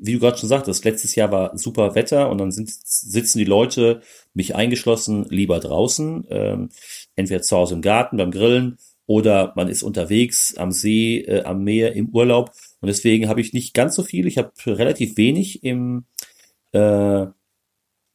wie 0.04 0.14
du 0.14 0.18
gerade 0.18 0.36
schon 0.36 0.48
sagtest, 0.48 0.84
letztes 0.84 1.14
Jahr 1.14 1.30
war 1.30 1.56
super 1.56 1.94
Wetter 1.94 2.28
und 2.28 2.38
dann 2.38 2.50
sind, 2.50 2.68
sitzen 2.70 3.38
die 3.38 3.44
Leute, 3.44 4.02
mich 4.34 4.56
eingeschlossen, 4.56 5.26
lieber 5.28 5.60
draußen, 5.60 6.26
ähm, 6.28 6.70
entweder 7.14 7.42
zu 7.42 7.56
Hause 7.56 7.74
im 7.74 7.82
Garten 7.82 8.16
beim 8.16 8.32
Grillen 8.32 8.78
oder 9.06 9.52
man 9.54 9.68
ist 9.68 9.84
unterwegs 9.84 10.56
am 10.56 10.72
See, 10.72 11.18
äh, 11.18 11.44
am 11.44 11.62
Meer, 11.62 11.94
im 11.94 12.08
Urlaub. 12.08 12.50
Und 12.80 12.88
deswegen 12.88 13.28
habe 13.28 13.40
ich 13.40 13.52
nicht 13.52 13.74
ganz 13.74 13.94
so 13.94 14.02
viel. 14.02 14.26
Ich 14.26 14.38
habe 14.38 14.52
relativ 14.66 15.16
wenig 15.16 15.62
im, 15.62 16.06
äh, 16.72 17.26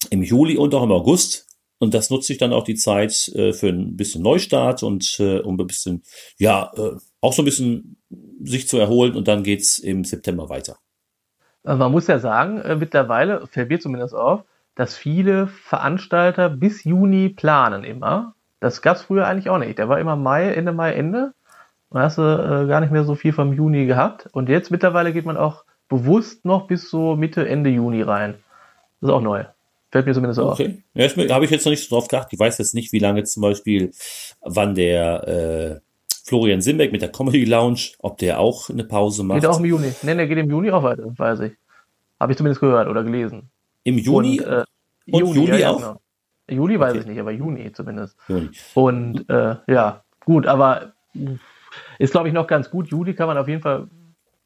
im 0.09 0.23
Juli 0.23 0.57
und 0.57 0.75
auch 0.75 0.83
im 0.83 0.91
August. 0.91 1.47
Und 1.79 1.93
das 1.93 2.09
nutze 2.09 2.33
ich 2.33 2.39
dann 2.39 2.53
auch 2.53 2.63
die 2.63 2.75
Zeit 2.75 3.27
äh, 3.35 3.53
für 3.53 3.67
ein 3.67 3.95
bisschen 3.95 4.23
Neustart 4.23 4.83
und 4.83 5.17
äh, 5.19 5.39
um 5.39 5.59
ein 5.59 5.67
bisschen, 5.67 6.03
ja, 6.37 6.71
äh, 6.75 6.95
auch 7.21 7.33
so 7.33 7.41
ein 7.41 7.45
bisschen 7.45 7.97
sich 8.43 8.67
zu 8.67 8.77
erholen. 8.77 9.15
Und 9.15 9.27
dann 9.27 9.43
geht's 9.43 9.77
im 9.77 10.03
September 10.03 10.49
weiter. 10.49 10.77
Also 11.63 11.77
man 11.77 11.91
muss 11.91 12.07
ja 12.07 12.19
sagen, 12.19 12.61
äh, 12.61 12.75
mittlerweile 12.75 13.45
fällt 13.47 13.69
mir 13.69 13.79
zumindest 13.79 14.15
auf, 14.15 14.43
dass 14.75 14.95
viele 14.95 15.47
Veranstalter 15.47 16.49
bis 16.49 16.83
Juni 16.83 17.29
planen 17.29 17.83
immer. 17.83 18.35
Das 18.59 18.81
gab 18.81 18.97
es 18.97 19.03
früher 19.03 19.27
eigentlich 19.27 19.49
auch 19.49 19.57
nicht. 19.57 19.77
Der 19.77 19.89
war 19.89 19.99
immer 19.99 20.15
Mai, 20.15 20.51
Ende 20.53 20.71
Mai, 20.71 20.93
Ende. 20.93 21.33
Und 21.89 21.99
hast 21.99 22.17
du 22.17 22.21
äh, 22.21 22.67
gar 22.67 22.81
nicht 22.81 22.91
mehr 22.91 23.03
so 23.03 23.15
viel 23.15 23.33
vom 23.33 23.53
Juni 23.53 23.85
gehabt. 23.85 24.27
Und 24.31 24.49
jetzt 24.49 24.71
mittlerweile 24.71 25.13
geht 25.13 25.25
man 25.25 25.37
auch 25.37 25.63
bewusst 25.89 26.43
noch 26.43 26.67
bis 26.67 26.89
so 26.89 27.15
Mitte, 27.15 27.47
Ende 27.47 27.69
Juni 27.69 28.01
rein. 28.01 28.35
Das 28.99 29.09
ist 29.09 29.13
auch 29.13 29.21
neu. 29.21 29.45
Fällt 29.97 30.05
mir 30.05 30.13
zumindest 30.13 30.39
okay. 30.39 30.47
auf. 30.47 30.59
Okay. 30.59 31.27
Ja, 31.27 31.33
habe 31.33 31.45
ich 31.45 31.49
jetzt 31.49 31.65
noch 31.65 31.71
nicht 31.71 31.89
so 31.89 31.95
drauf 31.95 32.07
gedacht. 32.07 32.27
Ich 32.29 32.37
weiß 32.37 32.59
jetzt 32.59 32.75
nicht, 32.75 32.91
wie 32.91 32.99
lange 32.99 33.23
zum 33.23 33.41
Beispiel, 33.41 33.89
wann 34.41 34.75
der 34.75 35.27
äh, 35.27 35.79
Florian 36.23 36.61
Simbeck 36.61 36.91
mit 36.91 37.01
der 37.01 37.11
Comedy 37.11 37.45
Lounge, 37.45 37.93
ob 37.97 38.19
der 38.19 38.39
auch 38.39 38.69
eine 38.69 38.83
Pause 38.83 39.23
macht. 39.23 39.41
Geht 39.41 39.49
auch 39.49 39.57
im 39.57 39.65
Juni. 39.65 39.91
Nee, 40.03 40.13
der 40.13 40.27
geht 40.27 40.37
im 40.37 40.51
Juni 40.51 40.69
auch 40.69 40.83
weiter, 40.83 41.11
weiß 41.17 41.39
ich. 41.39 41.53
Habe 42.19 42.31
ich 42.31 42.37
zumindest 42.37 42.61
gehört 42.61 42.87
oder 42.87 43.03
gelesen. 43.03 43.49
Im 43.85 43.97
Juni? 43.97 44.39
Und, 44.39 44.47
äh, 44.47 44.65
und 45.09 45.19
Juni, 45.19 45.33
Juli 45.33 45.61
ja, 45.61 45.71
auch? 45.71 45.77
Genau. 45.77 46.01
Juli 46.47 46.79
weiß 46.79 46.91
okay. 46.91 46.99
ich 46.99 47.07
nicht, 47.07 47.19
aber 47.19 47.31
Juni 47.31 47.71
zumindest. 47.71 48.17
Juni. 48.27 48.49
Und 48.75 49.27
äh, 49.31 49.55
ja, 49.67 50.03
gut, 50.25 50.45
aber 50.45 50.93
ist 51.97 52.11
glaube 52.11 52.27
ich 52.27 52.35
noch 52.35 52.45
ganz 52.45 52.69
gut. 52.69 52.89
Juli 52.89 53.15
kann 53.15 53.25
man 53.25 53.39
auf 53.39 53.47
jeden 53.47 53.63
Fall 53.63 53.87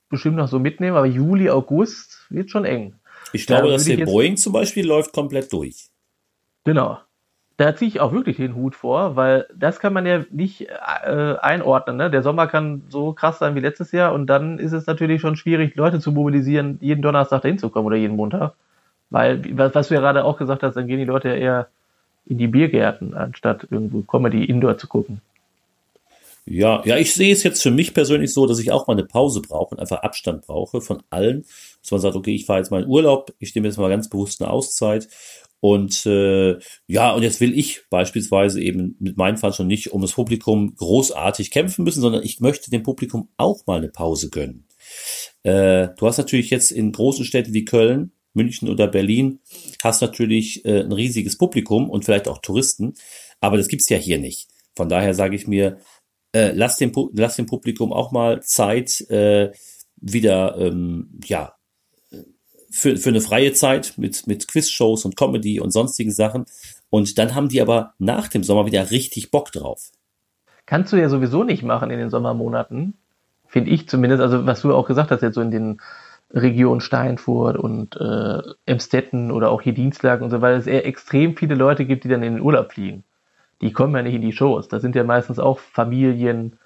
bestimmt 0.07 0.37
noch 0.37 0.47
so 0.47 0.59
mitnehmen, 0.59 0.95
aber 0.95 1.07
Juli, 1.07 1.49
August 1.49 2.25
wird 2.29 2.51
schon 2.51 2.63
eng. 2.63 2.95
Ich 3.33 3.47
glaube, 3.47 3.67
da 3.67 3.73
dass 3.73 3.85
der 3.85 4.05
Boeing 4.05 4.37
zum 4.37 4.53
Beispiel 4.53 4.85
läuft 4.85 5.13
komplett 5.13 5.51
durch. 5.53 5.89
Genau 6.63 6.99
da 7.61 7.75
ziehe 7.75 7.89
ich 7.89 7.99
auch 7.99 8.11
wirklich 8.11 8.37
den 8.37 8.55
Hut 8.55 8.75
vor, 8.75 9.15
weil 9.15 9.45
das 9.55 9.79
kann 9.79 9.93
man 9.93 10.07
ja 10.07 10.23
nicht 10.31 10.67
äh, 10.67 11.35
einordnen. 11.41 11.97
Ne? 11.97 12.09
Der 12.09 12.23
Sommer 12.23 12.47
kann 12.47 12.81
so 12.89 13.13
krass 13.13 13.37
sein 13.37 13.53
wie 13.53 13.59
letztes 13.59 13.91
Jahr 13.91 14.13
und 14.13 14.25
dann 14.25 14.57
ist 14.57 14.71
es 14.71 14.87
natürlich 14.87 15.21
schon 15.21 15.35
schwierig, 15.35 15.75
Leute 15.75 15.99
zu 15.99 16.11
mobilisieren, 16.11 16.79
jeden 16.81 17.03
Donnerstag 17.03 17.43
dahin 17.43 17.59
zu 17.59 17.69
kommen 17.69 17.85
oder 17.85 17.97
jeden 17.97 18.15
Montag. 18.15 18.53
Weil, 19.11 19.43
was, 19.57 19.75
was 19.75 19.87
du 19.89 19.93
ja 19.93 19.99
gerade 19.99 20.25
auch 20.25 20.37
gesagt 20.37 20.63
hast, 20.63 20.75
dann 20.75 20.87
gehen 20.87 20.97
die 20.97 21.05
Leute 21.05 21.29
ja 21.29 21.35
eher 21.35 21.67
in 22.25 22.39
die 22.39 22.47
Biergärten, 22.47 23.13
anstatt 23.13 23.67
irgendwo 23.69 24.01
Comedy 24.01 24.43
Indoor 24.45 24.79
zu 24.79 24.87
gucken. 24.87 25.21
Ja, 26.45 26.81
ja, 26.85 26.97
ich 26.97 27.13
sehe 27.13 27.31
es 27.31 27.43
jetzt 27.43 27.61
für 27.61 27.71
mich 27.71 27.93
persönlich 27.93 28.33
so, 28.33 28.47
dass 28.47 28.59
ich 28.59 28.71
auch 28.71 28.87
mal 28.87 28.93
eine 28.93 29.05
Pause 29.05 29.41
brauche 29.41 29.75
und 29.75 29.79
einfach 29.79 30.01
Abstand 30.01 30.41
brauche 30.45 30.81
von 30.81 31.03
allen. 31.09 31.45
Dass 31.81 31.91
man 31.91 32.01
sagt, 32.01 32.15
okay, 32.15 32.33
ich 32.33 32.45
fahre 32.45 32.59
jetzt 32.59 32.71
mal 32.71 32.81
in 32.83 32.89
Urlaub, 32.89 33.33
ich 33.39 33.53
nehme 33.53 33.67
jetzt 33.67 33.77
mal 33.77 33.89
ganz 33.89 34.09
bewusst 34.09 34.41
eine 34.41 34.49
Auszeit. 34.49 35.07
Und 35.59 36.07
äh, 36.07 36.57
ja, 36.87 37.11
und 37.11 37.21
jetzt 37.21 37.39
will 37.39 37.57
ich 37.57 37.83
beispielsweise 37.91 38.59
eben 38.59 38.95
mit 38.99 39.15
meinen 39.15 39.37
schon 39.53 39.67
nicht 39.67 39.91
um 39.93 40.01
das 40.01 40.13
Publikum 40.13 40.75
großartig 40.75 41.51
kämpfen 41.51 41.83
müssen, 41.85 42.01
sondern 42.01 42.23
ich 42.23 42.39
möchte 42.39 42.71
dem 42.71 42.81
Publikum 42.81 43.29
auch 43.37 43.67
mal 43.67 43.77
eine 43.77 43.89
Pause 43.89 44.31
gönnen. 44.31 44.67
Äh, 45.43 45.89
du 45.97 46.07
hast 46.07 46.17
natürlich 46.17 46.49
jetzt 46.49 46.71
in 46.71 46.91
großen 46.91 47.25
Städten 47.25 47.53
wie 47.53 47.65
Köln, 47.65 48.11
München 48.33 48.69
oder 48.69 48.87
Berlin, 48.87 49.39
hast 49.83 50.01
natürlich 50.01 50.65
äh, 50.65 50.81
ein 50.81 50.91
riesiges 50.91 51.37
Publikum 51.37 51.91
und 51.91 52.05
vielleicht 52.05 52.27
auch 52.27 52.39
Touristen, 52.39 52.95
aber 53.39 53.57
das 53.57 53.67
gibt's 53.67 53.89
ja 53.89 53.97
hier 53.97 54.17
nicht. 54.17 54.47
Von 54.75 54.89
daher 54.89 55.13
sage 55.13 55.35
ich 55.35 55.45
mir, 55.47 55.77
äh, 56.33 56.51
lass, 56.53 56.77
dem, 56.77 56.91
lass 57.13 57.35
dem 57.35 57.45
Publikum 57.45 57.91
auch 57.91 58.11
mal 58.11 58.41
Zeit, 58.41 59.01
äh, 59.09 59.51
wieder, 59.97 60.57
ähm, 60.57 61.19
ja, 61.25 61.53
für, 62.71 62.95
für 62.97 63.09
eine 63.09 63.21
freie 63.21 63.53
Zeit 63.53 63.93
mit, 63.97 64.25
mit 64.27 64.47
Quizshows 64.47 65.05
und 65.05 65.17
Comedy 65.17 65.59
und 65.59 65.71
sonstigen 65.71 66.11
Sachen. 66.11 66.45
Und 66.89 67.17
dann 67.17 67.35
haben 67.35 67.49
die 67.49 67.61
aber 67.61 67.93
nach 67.99 68.29
dem 68.29 68.43
Sommer 68.43 68.65
wieder 68.65 68.91
richtig 68.91 69.29
Bock 69.29 69.51
drauf. 69.51 69.91
Kannst 70.65 70.93
du 70.93 70.97
ja 70.97 71.09
sowieso 71.09 71.43
nicht 71.43 71.63
machen 71.63 71.91
in 71.91 71.99
den 71.99 72.09
Sommermonaten, 72.09 72.93
finde 73.45 73.71
ich 73.71 73.89
zumindest. 73.89 74.21
Also 74.21 74.45
was 74.45 74.61
du 74.61 74.73
auch 74.73 74.87
gesagt 74.87 75.11
hast, 75.11 75.21
jetzt 75.21 75.35
so 75.35 75.41
in 75.41 75.51
den 75.51 75.81
Regionen 76.29 76.79
Steinfurt 76.79 77.57
und 77.57 77.97
äh, 77.97 78.41
Emstetten 78.65 79.31
oder 79.31 79.51
auch 79.51 79.61
hier 79.61 79.73
Dienstlagen 79.73 80.23
und 80.23 80.29
so, 80.29 80.39
weil 80.39 80.55
es 80.55 80.65
eher 80.65 80.85
extrem 80.85 81.35
viele 81.35 81.55
Leute 81.55 81.85
gibt, 81.85 82.05
die 82.05 82.09
dann 82.09 82.23
in 82.23 82.35
den 82.35 82.41
Urlaub 82.41 82.71
fliegen 82.71 83.03
die 83.61 83.71
kommen 83.71 83.95
ja 83.95 84.01
nicht 84.01 84.15
in 84.15 84.21
die 84.21 84.31
Shows. 84.31 84.67
Das 84.67 84.81
sind 84.81 84.95
ja 84.95 85.03
meistens 85.03 85.39
auch 85.39 85.59
Familien 85.59 86.57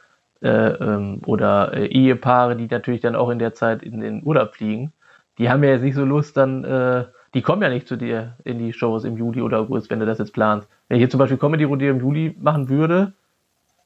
äh, 0.41 0.49
ähm, 0.49 1.21
oder 1.25 1.73
äh, 1.73 1.88
Ehepaare, 1.88 2.55
die 2.55 2.67
natürlich 2.67 3.01
dann 3.01 3.15
auch 3.15 3.29
in 3.29 3.39
der 3.39 3.53
Zeit 3.53 3.84
in 3.84 3.99
den 3.99 4.23
Urlaub 4.25 4.55
fliegen. 4.55 4.93
Die 5.38 5.49
haben 5.49 5.63
ja 5.63 5.71
jetzt 5.71 5.81
nicht 5.81 5.95
so 5.95 6.05
Lust, 6.05 6.38
dann, 6.38 6.63
äh, 6.63 7.05
die 7.34 7.41
kommen 7.41 7.62
ja 7.62 7.69
nicht 7.69 7.88
zu 7.88 7.97
dir 7.97 8.38
in 8.43 8.60
die 8.60 8.71
Shows 8.71 9.03
im 9.03 9.17
Juli 9.17 9.41
oder 9.41 9.60
August, 9.60 9.89
wenn 9.89 9.99
du 9.99 10.05
das 10.05 10.19
jetzt 10.19 10.34
planst. 10.34 10.69
Wenn 10.88 10.97
ich 10.97 11.01
hier 11.01 11.10
zum 11.10 11.17
Beispiel 11.19 11.38
Comedy 11.38 11.65
Rodeo 11.65 11.91
im 11.91 11.99
Juli 11.99 12.36
machen 12.39 12.69
würde, 12.69 13.13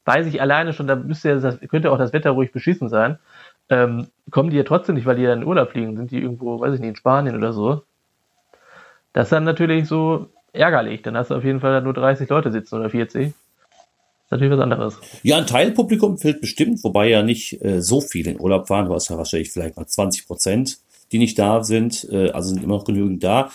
weiß 0.04 0.26
ich 0.26 0.40
alleine 0.40 0.72
schon, 0.72 0.86
da 0.86 0.96
müsste 0.96 1.30
ja 1.30 1.34
das, 1.36 1.58
könnte 1.68 1.90
auch 1.90 1.98
das 1.98 2.12
Wetter 2.12 2.30
ruhig 2.30 2.52
beschissen 2.52 2.88
sein. 2.88 3.18
Ähm, 3.68 4.08
kommen 4.30 4.50
die 4.50 4.56
ja 4.56 4.64
trotzdem 4.64 4.94
nicht, 4.94 5.06
weil 5.06 5.16
die 5.16 5.22
ja 5.22 5.32
in 5.32 5.40
den 5.40 5.48
Urlaub 5.48 5.70
fliegen. 5.70 5.96
Sind 5.96 6.10
die 6.10 6.20
irgendwo, 6.20 6.60
weiß 6.60 6.74
ich 6.74 6.80
nicht, 6.80 6.90
in 6.90 6.96
Spanien 6.96 7.36
oder 7.36 7.52
so. 7.52 7.82
Das 9.12 9.26
ist 9.26 9.32
dann 9.32 9.44
natürlich 9.44 9.88
so, 9.88 10.28
ärgerlich. 10.52 11.02
Dann 11.02 11.16
hast 11.16 11.30
du 11.30 11.34
auf 11.34 11.44
jeden 11.44 11.60
Fall 11.60 11.82
nur 11.82 11.94
30 11.94 12.28
Leute 12.28 12.52
sitzen 12.52 12.76
oder 12.76 12.90
40. 12.90 13.32
Das 14.30 14.36
ist 14.36 14.42
natürlich 14.42 14.52
was 14.52 14.60
anderes. 14.60 14.98
Ja, 15.22 15.38
ein 15.38 15.46
Teilpublikum 15.46 16.18
fehlt 16.18 16.40
bestimmt, 16.40 16.82
wobei 16.84 17.08
ja 17.08 17.22
nicht 17.22 17.62
äh, 17.64 17.82
so 17.82 18.00
viele 18.00 18.32
in 18.32 18.40
Urlaub 18.40 18.68
fahren. 18.68 18.86
Du 18.86 18.94
hast 18.94 19.08
ja 19.08 19.18
wahrscheinlich 19.18 19.50
vielleicht 19.50 19.76
mal 19.76 19.86
20 19.86 20.26
Prozent, 20.26 20.78
die 21.10 21.18
nicht 21.18 21.38
da 21.38 21.64
sind. 21.64 22.06
Äh, 22.10 22.30
also 22.30 22.50
sind 22.50 22.62
immer 22.62 22.76
noch 22.76 22.84
genügend 22.84 23.24
da. 23.24 23.50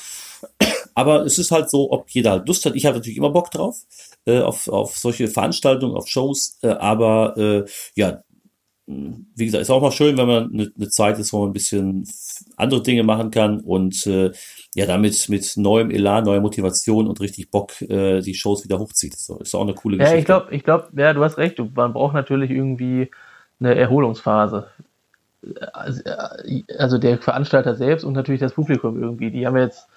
Aber 0.93 1.25
es 1.25 1.38
ist 1.38 1.51
halt 1.51 1.69
so, 1.69 1.91
ob 1.91 2.10
jeder 2.10 2.31
halt 2.31 2.47
Lust 2.47 2.65
hat. 2.65 2.75
Ich 2.75 2.86
habe 2.86 2.97
natürlich 2.97 3.17
immer 3.17 3.29
Bock 3.29 3.51
drauf, 3.51 3.77
äh, 4.25 4.39
auf, 4.39 4.67
auf 4.67 4.97
solche 4.97 5.27
Veranstaltungen, 5.27 5.95
auf 5.95 6.08
Shows. 6.08 6.58
Äh, 6.62 6.67
aber 6.69 7.38
äh, 7.38 7.65
ja, 7.95 8.23
wie 8.88 9.45
gesagt, 9.45 9.62
ist 9.62 9.69
auch 9.69 9.81
mal 9.81 9.91
schön, 9.91 10.17
wenn 10.17 10.27
man 10.27 10.53
eine, 10.53 10.71
eine 10.75 10.89
Zeit 10.89 11.17
ist, 11.17 11.34
wo 11.34 11.39
man 11.39 11.49
ein 11.49 11.53
bisschen 11.53 12.08
andere 12.55 12.84
Dinge 12.84 13.03
machen 13.03 13.31
kann 13.31 13.62
und 13.62 14.05
äh, 14.05 14.31
ja, 14.75 14.85
damit 14.85 15.29
mit 15.29 15.53
neuem 15.55 15.89
Elan, 15.89 16.25
neuer 16.25 16.41
Motivation 16.41 17.07
und 17.07 17.21
richtig 17.21 17.49
Bock 17.49 17.81
äh, 17.81 18.19
die 18.19 18.33
Shows 18.33 18.65
wieder 18.65 18.77
hochzieht. 18.77 19.17
So, 19.17 19.39
ist 19.39 19.55
auch 19.55 19.61
eine 19.61 19.73
coole 19.73 19.97
Geschichte. 19.97 20.15
Ja, 20.15 20.19
ich 20.19 20.25
glaube, 20.25 20.53
ich 20.53 20.63
glaube, 20.63 20.89
ja, 20.97 21.13
du 21.13 21.23
hast 21.23 21.38
recht. 21.38 21.57
Man 21.75 21.93
braucht 21.93 22.13
natürlich 22.13 22.51
irgendwie 22.51 23.09
eine 23.61 23.73
Erholungsphase. 23.73 24.67
Also, 25.71 26.01
also 26.77 26.97
der 26.97 27.19
Veranstalter 27.19 27.75
selbst 27.75 28.03
und 28.03 28.13
natürlich 28.13 28.41
das 28.41 28.51
Publikum 28.51 29.01
irgendwie. 29.01 29.31
Die 29.31 29.47
haben 29.47 29.55
jetzt 29.55 29.88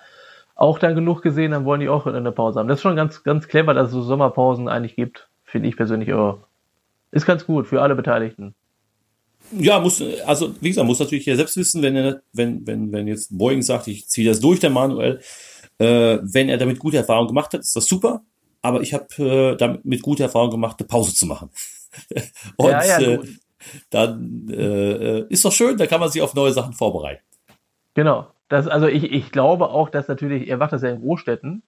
auch 0.54 0.78
dann 0.78 0.94
genug 0.94 1.22
gesehen, 1.22 1.50
dann 1.50 1.64
wollen 1.64 1.80
die 1.80 1.88
auch 1.88 2.06
eine 2.06 2.30
Pause 2.30 2.60
haben. 2.60 2.68
Das 2.68 2.78
ist 2.78 2.82
schon 2.82 2.94
ganz, 2.94 3.24
ganz 3.24 3.48
clever, 3.48 3.74
dass 3.74 3.88
es 3.88 3.94
so 3.94 4.02
Sommerpausen 4.02 4.68
eigentlich 4.68 4.94
gibt. 4.94 5.28
Finde 5.42 5.68
ich 5.68 5.76
persönlich 5.76 6.12
auch. 6.12 6.38
Ist 7.10 7.26
ganz 7.26 7.46
gut 7.46 7.66
für 7.66 7.82
alle 7.82 7.96
Beteiligten. 7.96 8.54
Ja, 9.52 9.80
muss, 9.80 10.02
also 10.26 10.54
wie 10.60 10.68
gesagt, 10.68 10.86
muss 10.86 10.98
natürlich 10.98 11.26
ja 11.26 11.36
selbst 11.36 11.56
wissen, 11.56 11.82
wenn 11.82 11.96
er, 11.96 12.22
wenn, 12.32 12.66
wenn, 12.66 12.92
wenn 12.92 13.08
jetzt 13.08 13.36
Boeing 13.36 13.62
sagt, 13.62 13.88
ich 13.88 14.08
ziehe 14.08 14.28
das 14.28 14.40
durch, 14.40 14.60
der 14.60 14.70
Manuel, 14.70 15.20
äh, 15.78 16.18
wenn 16.22 16.48
er 16.48 16.58
damit 16.58 16.78
gute 16.78 16.98
Erfahrungen 16.98 17.28
gemacht 17.28 17.52
hat, 17.52 17.60
ist 17.60 17.74
das 17.74 17.86
super. 17.86 18.22
Aber 18.60 18.80
ich 18.80 18.92
habe 18.92 19.06
äh, 19.22 19.56
damit 19.56 19.84
mit 19.84 20.02
guter 20.02 20.24
Erfahrung 20.24 20.50
gemacht, 20.50 20.76
eine 20.78 20.88
Pause 20.88 21.14
zu 21.14 21.26
machen. 21.26 21.50
Und 22.56 22.70
ja, 22.70 22.84
ja, 22.84 23.00
äh, 23.00 23.20
dann 23.90 24.48
äh, 24.48 25.20
ist 25.28 25.44
doch 25.44 25.52
schön, 25.52 25.76
da 25.76 25.86
kann 25.86 26.00
man 26.00 26.10
sich 26.10 26.22
auf 26.22 26.34
neue 26.34 26.52
Sachen 26.52 26.72
vorbereiten. 26.72 27.22
Genau. 27.94 28.26
Das, 28.48 28.66
also 28.66 28.86
ich, 28.86 29.04
ich 29.04 29.30
glaube 29.30 29.68
auch, 29.68 29.90
dass 29.90 30.08
natürlich, 30.08 30.48
er 30.48 30.56
macht 30.56 30.72
das 30.72 30.82
ja 30.82 30.90
in 30.90 31.00
Großstädten, 31.00 31.62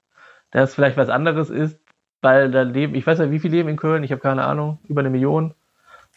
dass 0.51 0.75
vielleicht 0.75 0.97
was 0.97 1.11
anderes 1.11 1.51
ist, 1.51 1.79
weil 2.23 2.51
da 2.51 2.63
leben, 2.63 2.95
ich 2.95 3.07
weiß 3.07 3.19
ja, 3.19 3.31
wie 3.31 3.39
viele 3.39 3.57
leben 3.57 3.69
in 3.69 3.77
Köln, 3.77 4.03
ich 4.03 4.13
habe 4.13 4.21
keine 4.21 4.45
Ahnung, 4.45 4.79
über 4.89 5.01
eine 5.01 5.11
Million. 5.11 5.55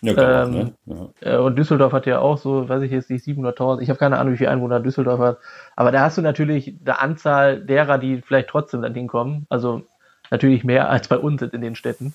Ja, 0.04 0.44
ähm, 0.44 0.52
ne? 0.52 0.74
ja. 1.22 1.36
Äh, 1.36 1.38
und 1.38 1.58
Düsseldorf 1.58 1.94
hat 1.94 2.06
ja 2.06 2.20
auch 2.20 2.38
so, 2.38 2.68
weiß 2.68 2.84
ich 2.84 2.92
jetzt 2.92 3.10
nicht, 3.10 3.26
700.000. 3.26 3.80
Ich 3.82 3.90
habe 3.90 3.98
keine 3.98 4.20
Ahnung, 4.20 4.34
wie 4.34 4.38
viele 4.38 4.50
Einwohner 4.50 4.82
Düsseldorf 4.82 5.20
hat. 5.20 5.38
Aber 5.78 5.92
da 5.92 6.02
hast 6.02 6.18
du 6.18 6.22
natürlich 6.22 6.76
eine 6.86 7.00
Anzahl 7.00 7.62
derer, 7.62 7.98
die 7.98 8.22
vielleicht 8.22 8.50
trotzdem 8.50 8.82
dann 8.82 8.94
hinkommen. 8.94 9.46
Also 9.50 9.84
natürlich 10.30 10.66
mehr 10.66 10.90
als 10.90 11.08
bei 11.08 11.18
uns 11.18 11.42
in 11.42 11.62
den 11.62 11.76
Städten, 11.76 12.14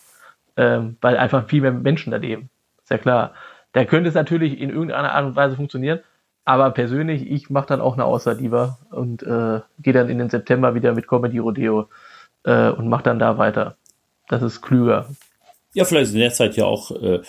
ähm, 0.56 0.98
weil 1.00 1.16
einfach 1.16 1.46
viel 1.48 1.62
mehr 1.62 1.72
Menschen 1.72 2.10
da 2.10 2.18
leben. 2.18 2.50
Ist 2.82 2.90
ja 2.90 2.98
klar. 2.98 3.32
Da 3.72 3.84
könnte 3.84 4.08
es 4.08 4.14
natürlich 4.14 4.60
in 4.60 4.68
irgendeiner 4.68 5.12
Art 5.12 5.24
und 5.24 5.36
Weise 5.36 5.56
funktionieren. 5.56 6.00
Aber 6.44 6.70
persönlich, 6.70 7.30
ich 7.30 7.50
mache 7.50 7.68
dann 7.68 7.80
auch 7.80 7.94
eine 7.94 8.04
Auszeit 8.04 8.40
lieber 8.40 8.78
und 8.90 9.22
äh, 9.22 9.60
gehe 9.80 9.92
dann 9.92 10.08
in 10.08 10.18
den 10.18 10.30
September 10.30 10.74
wieder 10.74 10.94
mit 10.94 11.06
Comedy 11.06 11.38
Rodeo 11.38 11.88
äh, 12.44 12.68
und 12.68 12.88
mache 12.88 13.02
dann 13.02 13.18
da 13.18 13.38
weiter. 13.38 13.76
Das 14.28 14.42
ist 14.42 14.60
klüger. 14.60 15.08
Ja, 15.72 15.84
vielleicht 15.84 16.12
in 16.12 16.20
der 16.20 16.32
Zeit 16.32 16.56
ja 16.56 16.64
auch 16.64 16.90
äh, 16.90 17.20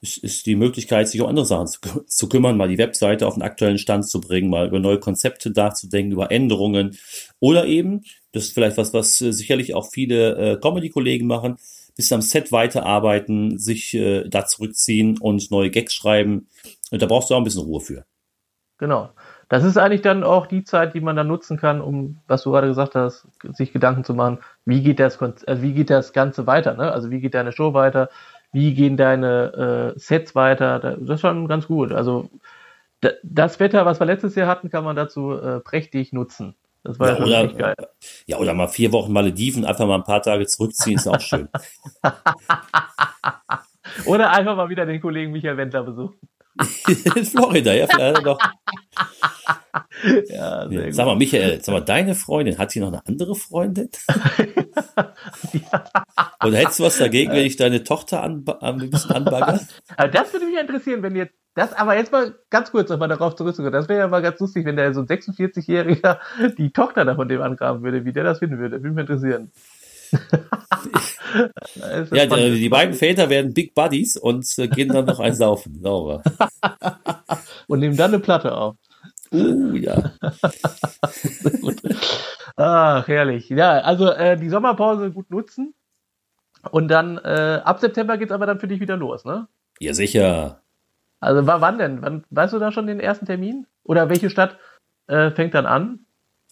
ist, 0.00 0.18
ist 0.18 0.46
die 0.46 0.56
Möglichkeit, 0.56 1.08
sich 1.08 1.20
um 1.20 1.28
andere 1.28 1.46
Sachen 1.46 1.66
zu, 1.66 1.80
zu 2.06 2.28
kümmern, 2.28 2.56
mal 2.56 2.68
die 2.68 2.78
Webseite 2.78 3.26
auf 3.26 3.34
den 3.34 3.42
aktuellen 3.42 3.78
Stand 3.78 4.08
zu 4.08 4.20
bringen, 4.20 4.50
mal 4.50 4.68
über 4.68 4.78
neue 4.78 4.98
Konzepte 4.98 5.50
nachzudenken, 5.50 6.12
über 6.12 6.30
Änderungen 6.30 6.96
oder 7.38 7.66
eben, 7.66 8.02
das 8.32 8.44
ist 8.44 8.54
vielleicht 8.54 8.76
was, 8.76 8.94
was 8.94 9.20
äh, 9.20 9.32
sicherlich 9.32 9.74
auch 9.74 9.90
viele 9.90 10.36
äh, 10.36 10.56
Comedy-Kollegen 10.60 11.26
machen, 11.26 11.56
bis 11.96 12.12
am 12.12 12.22
Set 12.22 12.52
weiterarbeiten, 12.52 13.58
sich 13.58 13.94
äh, 13.94 14.28
da 14.28 14.46
zurückziehen 14.46 15.18
und 15.18 15.50
neue 15.50 15.70
Gags 15.70 15.92
schreiben. 15.92 16.48
Und 16.90 17.02
da 17.02 17.06
brauchst 17.06 17.30
du 17.30 17.34
auch 17.34 17.38
ein 17.38 17.44
bisschen 17.44 17.62
Ruhe 17.62 17.80
für. 17.80 18.04
Genau. 18.78 19.10
Das 19.50 19.64
ist 19.64 19.76
eigentlich 19.76 20.00
dann 20.00 20.22
auch 20.22 20.46
die 20.46 20.62
Zeit, 20.62 20.94
die 20.94 21.00
man 21.00 21.16
dann 21.16 21.26
nutzen 21.26 21.56
kann, 21.56 21.80
um, 21.80 22.20
was 22.28 22.44
du 22.44 22.52
gerade 22.52 22.68
gesagt 22.68 22.94
hast, 22.94 23.26
sich 23.52 23.72
Gedanken 23.72 24.04
zu 24.04 24.14
machen, 24.14 24.38
wie 24.64 24.80
geht 24.80 25.00
das, 25.00 25.20
also 25.20 25.62
wie 25.62 25.72
geht 25.72 25.90
das 25.90 26.12
Ganze 26.12 26.46
weiter, 26.46 26.74
ne? 26.74 26.92
Also 26.92 27.10
wie 27.10 27.20
geht 27.20 27.34
deine 27.34 27.50
Show 27.50 27.74
weiter? 27.74 28.10
Wie 28.52 28.74
gehen 28.74 28.96
deine 28.96 29.92
äh, 29.94 29.98
Sets 29.98 30.34
weiter. 30.34 30.78
Das 30.78 30.98
ist 30.98 31.20
schon 31.20 31.48
ganz 31.48 31.66
gut. 31.66 31.92
Also 31.92 32.30
das 33.22 33.60
Wetter, 33.60 33.86
was 33.86 34.00
wir 34.00 34.06
letztes 34.06 34.34
Jahr 34.34 34.48
hatten, 34.48 34.70
kann 34.70 34.84
man 34.84 34.96
dazu 34.96 35.32
äh, 35.32 35.60
prächtig 35.60 36.12
nutzen. 36.12 36.54
Das 36.82 36.98
war 36.98 37.18
ja, 37.18 37.24
oder, 37.24 37.52
geil. 37.52 37.74
Ja, 38.26 38.38
oder 38.38 38.54
mal 38.54 38.68
vier 38.68 38.92
Wochen 38.92 39.12
Malediven, 39.12 39.64
einfach 39.64 39.86
mal 39.86 39.96
ein 39.96 40.04
paar 40.04 40.22
Tage 40.22 40.46
zurückziehen, 40.46 40.96
ist 40.96 41.06
auch 41.06 41.20
schön. 41.20 41.48
oder 44.06 44.30
einfach 44.30 44.56
mal 44.56 44.70
wieder 44.70 44.86
den 44.86 45.00
Kollegen 45.00 45.32
Michael 45.32 45.58
Wendler 45.58 45.82
besuchen. 45.82 46.16
In 47.16 47.24
Florida, 47.24 47.72
ja, 47.72 47.86
vielleicht 47.86 48.24
doch. 48.24 48.38
ja, 50.28 50.68
sehr 50.68 50.86
ja. 50.86 50.92
Sag 50.92 51.06
mal, 51.06 51.16
Michael, 51.16 51.60
sag 51.62 51.72
mal, 51.72 51.80
deine 51.80 52.14
Freundin, 52.14 52.58
hat 52.58 52.70
sie 52.70 52.80
noch 52.80 52.88
eine 52.88 53.06
andere 53.06 53.34
Freundin? 53.34 53.88
ja. 55.52 55.84
Oder 56.44 56.56
hättest 56.58 56.78
du 56.78 56.84
was 56.84 56.98
dagegen, 56.98 57.32
wenn 57.32 57.44
ich 57.44 57.56
deine 57.56 57.84
Tochter 57.84 58.22
an, 58.22 58.44
an, 58.60 58.80
ein 58.80 58.90
bisschen 58.90 59.12
anbagger? 59.12 59.60
Also 59.96 60.12
das 60.12 60.32
würde 60.32 60.46
mich 60.46 60.58
interessieren, 60.58 61.02
wenn 61.02 61.16
jetzt, 61.16 61.34
das, 61.54 61.72
aber 61.74 61.96
jetzt 61.96 62.12
mal 62.12 62.34
ganz 62.48 62.70
kurz 62.70 62.88
nochmal 62.88 63.08
darauf 63.08 63.34
zurückzukommen. 63.34 63.72
Das 63.72 63.88
wäre 63.88 64.00
ja 64.00 64.08
mal 64.08 64.22
ganz 64.22 64.40
lustig, 64.40 64.64
wenn 64.64 64.76
der 64.76 64.94
so 64.94 65.00
ein 65.00 65.06
46-Jähriger 65.06 66.18
die 66.56 66.70
Tochter 66.72 67.04
da 67.04 67.14
von 67.14 67.28
dem 67.28 67.42
angraben 67.42 67.82
würde, 67.82 68.04
wie 68.04 68.12
der 68.12 68.24
das 68.24 68.38
finden 68.38 68.58
würde. 68.58 68.82
Würde 68.82 68.94
mich 68.94 69.02
interessieren. 69.02 69.52
ja, 72.12 72.26
die, 72.26 72.58
die, 72.58 72.68
beiden 72.68 72.94
Väter 72.94 73.28
werden 73.28 73.52
Big 73.54 73.74
Buddies 73.74 74.16
und 74.16 74.46
äh, 74.58 74.68
gehen 74.68 74.88
dann 74.88 75.04
noch 75.04 75.20
eins 75.20 75.38
saufen. 75.38 75.80
Sauber. 75.80 76.22
und 77.68 77.80
nehmen 77.80 77.96
dann 77.96 78.12
eine 78.14 78.20
Platte 78.20 78.56
auf. 78.56 78.76
Uh, 79.32 79.74
ja. 79.76 80.12
Ach, 82.56 83.06
herrlich. 83.08 83.48
Ja, 83.48 83.80
also 83.80 84.10
äh, 84.10 84.36
die 84.36 84.48
Sommerpause 84.48 85.10
gut 85.10 85.30
nutzen. 85.30 85.74
Und 86.70 86.88
dann 86.88 87.18
äh, 87.18 87.60
ab 87.64 87.80
September 87.80 88.18
geht's 88.18 88.32
aber 88.32 88.46
dann 88.46 88.60
für 88.60 88.68
dich 88.68 88.80
wieder 88.80 88.96
los, 88.96 89.24
ne? 89.24 89.48
Ja, 89.78 89.94
sicher. 89.94 90.60
Also 91.20 91.46
wann 91.46 91.78
denn? 91.78 92.02
Wann, 92.02 92.24
weißt 92.30 92.52
du 92.52 92.58
da 92.58 92.72
schon 92.72 92.86
den 92.86 93.00
ersten 93.00 93.26
Termin? 93.26 93.66
Oder 93.84 94.08
welche 94.10 94.30
Stadt 94.30 94.58
äh, 95.06 95.30
fängt 95.30 95.54
dann 95.54 95.66
an? 95.66 96.00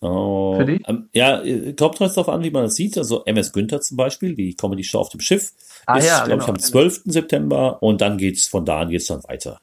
Oh, 0.01 0.57
Für 0.57 0.65
dich? 0.65 0.81
Ähm, 0.87 1.09
ja, 1.13 1.39
kommt 1.77 1.99
jetzt 1.99 2.17
darauf 2.17 2.29
an, 2.29 2.43
wie 2.45 2.51
man 2.51 2.65
das 2.65 2.77
sieht. 2.77 2.97
Also 2.97 3.25
MS 3.25 3.53
Günther 3.53 3.81
zum 3.81 3.97
Beispiel, 3.97 4.35
die 4.35 4.55
Comedy 4.55 4.85
Show 4.85 5.01
auf 5.01 5.09
dem 5.09 5.21
Schiff, 5.21 5.53
ah, 5.87 5.99
ist, 5.99 6.07
ja, 6.07 6.19
glaube 6.25 6.31
genau. 6.31 6.45
ich, 6.45 6.49
am 6.49 6.59
12. 6.59 7.03
September 7.07 7.83
und 7.83 8.01
dann 8.01 8.17
geht's 8.17 8.47
von 8.47 8.65
da 8.65 8.81
an 8.81 8.91
geht's 8.91 9.07
dann 9.07 9.25
weiter. 9.25 9.61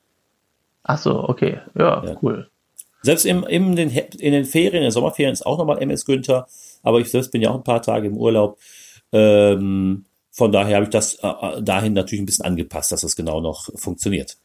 Ach 0.84 0.98
so, 0.98 1.28
okay. 1.28 1.60
Ja, 1.74 2.04
ja. 2.04 2.16
cool. 2.22 2.50
Selbst 3.06 3.26
im, 3.26 3.44
im 3.44 3.76
den, 3.76 3.90
in 3.92 4.32
den 4.32 4.46
Ferien, 4.46 4.78
in 4.78 4.84
den 4.84 4.92
Sommerferien 4.92 5.34
ist 5.34 5.46
auch 5.46 5.60
nochmal 5.60 5.82
MS 5.82 6.06
Günther, 6.06 6.48
aber 6.82 7.00
ich 7.00 7.12
selbst 7.12 7.32
bin 7.32 7.42
ja 7.42 7.52
auch 7.52 7.56
ein 7.56 7.64
paar 7.64 7.82
Tage 7.82 8.08
im 8.08 8.18
Urlaub. 8.18 8.58
Ähm, 9.12 10.06
von 10.32 10.52
daher 10.52 10.76
habe 10.76 10.86
ich 10.86 10.90
das 10.90 11.16
äh, 11.16 11.28
äh 11.28 11.62
dahin 11.62 11.94
natürlich 11.94 12.22
ein 12.22 12.26
bisschen 12.26 12.46
angepasst, 12.46 12.92
dass 12.92 13.02
das 13.02 13.16
genau 13.16 13.42
noch 13.42 13.70
funktioniert. 13.76 14.38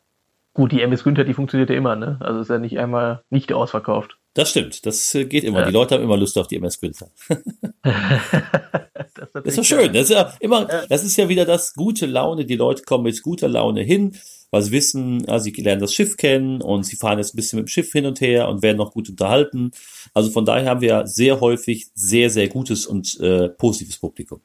Gut, 0.53 0.73
die 0.73 0.83
MS 0.83 1.05
Günther, 1.05 1.25
die 1.25 1.33
funktioniert 1.33 1.70
ja 1.70 1.77
immer, 1.77 1.96
ne? 1.96 2.18
Also 2.20 2.40
ist 2.40 2.51
ja 2.51 2.59
nicht 2.59 2.79
einmal 2.79 3.23
nicht 3.31 3.53
ausverkauft. 3.53 4.18
Das 4.35 4.51
stimmt, 4.51 4.85
das 4.85 5.14
äh, 5.14 5.25
geht 5.25 5.44
immer. 5.44 5.61
Ja. 5.61 5.66
Die 5.66 5.73
Leute 5.73 5.94
haben 5.94 6.05
immer 6.05 6.16
Lust 6.16 6.37
auf 6.37 6.46
die 6.46 6.57
MS 6.57 6.81
Günther. 6.81 7.09
das, 7.83 9.29
ist 9.29 9.46
das 9.46 9.59
ist 9.59 9.66
schön. 9.66 9.92
Das 9.92 10.03
ist 10.03 10.11
ja 10.11 10.35
immer, 10.40 10.66
das 10.88 11.03
ist 11.03 11.16
ja 11.16 11.29
wieder 11.29 11.46
das 11.46 11.75
gute 11.75 12.07
Laune. 12.07 12.44
Die 12.44 12.57
Leute 12.57 12.83
kommen 12.83 13.05
mit 13.05 13.23
guter 13.23 13.49
Laune 13.49 13.81
hin, 13.81 14.16
weil 14.50 14.62
sie 14.62 14.72
wissen, 14.72 15.24
ja, 15.26 15.38
sie 15.38 15.52
lernen 15.52 15.80
das 15.80 15.94
Schiff 15.94 16.16
kennen 16.16 16.60
und 16.62 16.84
sie 16.84 16.96
fahren 16.96 17.18
jetzt 17.18 17.34
ein 17.34 17.36
bisschen 17.36 17.58
mit 17.58 17.66
dem 17.66 17.70
Schiff 17.70 17.92
hin 17.92 18.06
und 18.06 18.20
her 18.20 18.48
und 18.48 18.62
werden 18.62 18.78
noch 18.78 18.92
gut 18.92 19.08
unterhalten. 19.08 19.72
Also 20.14 20.30
von 20.30 20.44
daher 20.44 20.70
haben 20.70 20.80
wir 20.80 21.06
sehr 21.06 21.40
häufig 21.40 21.90
sehr, 21.94 22.30
sehr 22.30 22.48
gutes 22.48 22.86
und 22.86 23.18
äh, 23.20 23.48
positives 23.48 23.98
Publikum. 23.98 24.40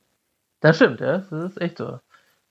Das 0.59 0.77
stimmt, 0.77 0.99
ja, 1.01 1.19
das 1.19 1.31
ist 1.31 1.61
echt 1.61 1.77
so. 1.77 1.99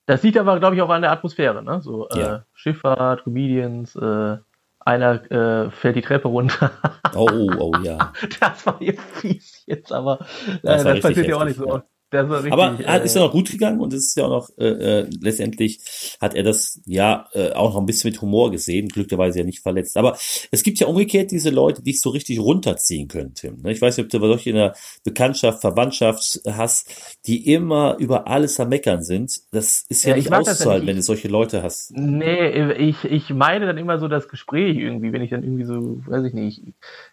Das 0.06 0.22
liegt 0.22 0.36
aber, 0.36 0.58
glaube 0.60 0.76
ich, 0.76 0.82
auch 0.82 0.90
an 0.90 1.02
der 1.02 1.12
Atmosphäre, 1.12 1.62
ne? 1.62 1.80
So 1.80 2.08
äh, 2.10 2.20
ja. 2.20 2.44
Schifffahrt, 2.52 3.24
Comedians, 3.24 3.96
äh, 3.96 4.36
einer 4.80 5.30
äh, 5.32 5.70
fällt 5.70 5.96
die 5.96 6.02
Treppe 6.02 6.28
runter. 6.28 6.70
oh, 7.14 7.50
oh, 7.58 7.72
ja. 7.82 8.12
Das 8.40 8.66
war 8.66 8.82
jetzt 8.82 9.02
fies 9.14 9.62
jetzt, 9.66 9.92
aber 9.92 10.20
äh, 10.46 10.58
das, 10.62 10.84
das 10.84 11.00
passiert 11.00 11.28
ja 11.28 11.36
auch 11.36 11.44
nicht 11.44 11.56
so 11.56 11.66
oft. 11.66 11.86
Richtig, 12.22 12.52
aber 12.52 12.78
äh, 12.78 13.04
ist 13.04 13.16
ja 13.16 13.22
noch 13.22 13.32
gut 13.32 13.50
gegangen 13.50 13.80
und 13.80 13.92
es 13.92 14.06
ist 14.06 14.16
ja 14.16 14.24
auch 14.24 14.30
noch, 14.30 14.50
äh, 14.58 15.00
äh, 15.00 15.10
letztendlich 15.20 15.80
hat 16.20 16.34
er 16.34 16.42
das 16.42 16.80
ja 16.86 17.28
äh, 17.32 17.52
auch 17.52 17.74
noch 17.74 17.80
ein 17.80 17.86
bisschen 17.86 18.10
mit 18.10 18.20
Humor 18.22 18.50
gesehen, 18.50 18.88
glücklicherweise 18.88 19.40
ja 19.40 19.44
nicht 19.44 19.60
verletzt. 19.60 19.96
Aber 19.96 20.16
es 20.50 20.62
gibt 20.62 20.78
ja 20.78 20.86
umgekehrt 20.86 21.30
diese 21.30 21.50
Leute, 21.50 21.82
die 21.82 21.92
es 21.92 22.00
so 22.00 22.10
richtig 22.10 22.38
runterziehen 22.38 23.08
können, 23.08 23.34
Tim. 23.34 23.60
Ne? 23.62 23.72
Ich 23.72 23.82
weiß 23.82 23.96
nicht, 23.96 24.04
ob 24.04 24.10
du 24.10 24.26
solche 24.26 24.50
in 24.50 24.56
der 24.56 24.74
Bekanntschaft, 25.04 25.60
Verwandtschaft 25.60 26.40
hast, 26.46 26.90
die 27.26 27.52
immer 27.52 27.96
über 27.98 28.28
alles 28.28 28.58
am 28.60 28.68
Meckern 28.68 29.02
sind. 29.02 29.40
Das 29.50 29.84
ist 29.88 30.04
ja, 30.04 30.10
ja 30.10 30.16
nicht 30.16 30.32
auszuhalten, 30.32 30.86
wenn 30.86 30.96
du 30.96 31.02
solche 31.02 31.28
Leute 31.28 31.62
hast. 31.62 31.92
Nee, 31.96 32.72
ich, 32.72 33.04
ich 33.04 33.30
meine 33.30 33.66
dann 33.66 33.78
immer 33.78 33.98
so 33.98 34.08
das 34.08 34.28
Gespräch 34.28 34.76
irgendwie, 34.76 35.12
wenn 35.12 35.22
ich 35.22 35.30
dann 35.30 35.42
irgendwie 35.42 35.64
so, 35.64 36.02
weiß 36.06 36.24
ich 36.24 36.34
nicht, 36.34 36.62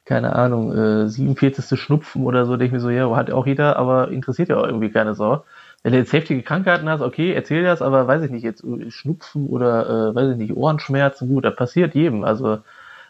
keine 0.05 0.35
Ahnung, 0.35 0.71
äh, 0.75 1.07
47. 1.07 1.79
Schnupfen 1.79 2.25
oder 2.25 2.45
so, 2.45 2.57
denke 2.57 2.65
ich 2.65 2.71
mir 2.73 2.79
so, 2.79 2.89
ja, 2.89 3.15
hat 3.15 3.31
auch 3.31 3.47
jeder, 3.47 3.77
aber 3.77 4.11
interessiert 4.11 4.49
ja 4.49 4.57
auch 4.57 4.65
irgendwie 4.65 4.90
keine 4.91 5.15
Sau. 5.15 5.43
Wenn 5.83 5.93
du 5.93 5.97
jetzt 5.97 6.13
heftige 6.13 6.43
Krankheiten 6.43 6.87
hast, 6.89 7.01
okay, 7.01 7.33
erzähl 7.33 7.63
das, 7.63 7.81
aber 7.81 8.07
weiß 8.07 8.21
ich 8.23 8.31
nicht, 8.31 8.43
jetzt 8.43 8.63
äh, 8.63 8.91
Schnupfen 8.91 9.47
oder, 9.47 10.11
äh, 10.11 10.15
weiß 10.15 10.31
ich 10.31 10.37
nicht, 10.37 10.55
Ohrenschmerzen, 10.55 11.29
gut, 11.29 11.45
das 11.45 11.55
passiert 11.55 11.95
jedem. 11.95 12.23
Also, 12.23 12.59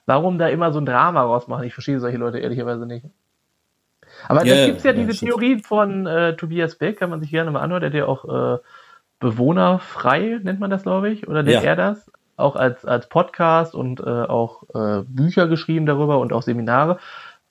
warum 0.05 0.37
da 0.37 0.47
immer 0.47 0.71
so 0.71 0.79
ein 0.79 0.85
Drama 0.85 1.21
rausmachen? 1.21 1.65
Ich 1.65 1.73
verstehe 1.73 1.99
solche 1.99 2.17
Leute 2.17 2.39
ehrlicherweise 2.39 2.85
nicht. 2.85 3.05
Aber 4.27 4.45
yeah, 4.45 4.55
da 4.55 4.65
gibt's 4.67 4.83
ja, 4.83 4.91
ja 4.91 5.03
diese 5.03 5.25
Theorie 5.25 5.59
von 5.59 6.05
äh, 6.07 6.35
Tobias 6.35 6.75
Beck, 6.75 6.99
kann 6.99 7.09
man 7.09 7.21
sich 7.21 7.31
gerne 7.31 7.51
mal 7.51 7.61
anhören, 7.61 7.81
der 7.81 7.89
hat 7.89 7.97
ja 7.97 8.05
auch 8.05 8.55
äh, 8.55 8.59
bewohnerfrei, 9.19 10.39
nennt 10.41 10.59
man 10.59 10.69
das, 10.69 10.83
glaube 10.83 11.09
ich, 11.09 11.27
oder 11.27 11.43
nennt 11.43 11.63
ja. 11.63 11.69
er 11.69 11.75
das? 11.75 12.11
Auch 12.37 12.55
als, 12.55 12.85
als 12.85 13.07
Podcast 13.07 13.75
und 13.75 13.99
äh, 13.99 14.03
auch 14.03 14.63
äh, 14.73 15.03
Bücher 15.05 15.47
geschrieben 15.47 15.85
darüber 15.85 16.19
und 16.19 16.33
auch 16.33 16.41
Seminare. 16.41 16.97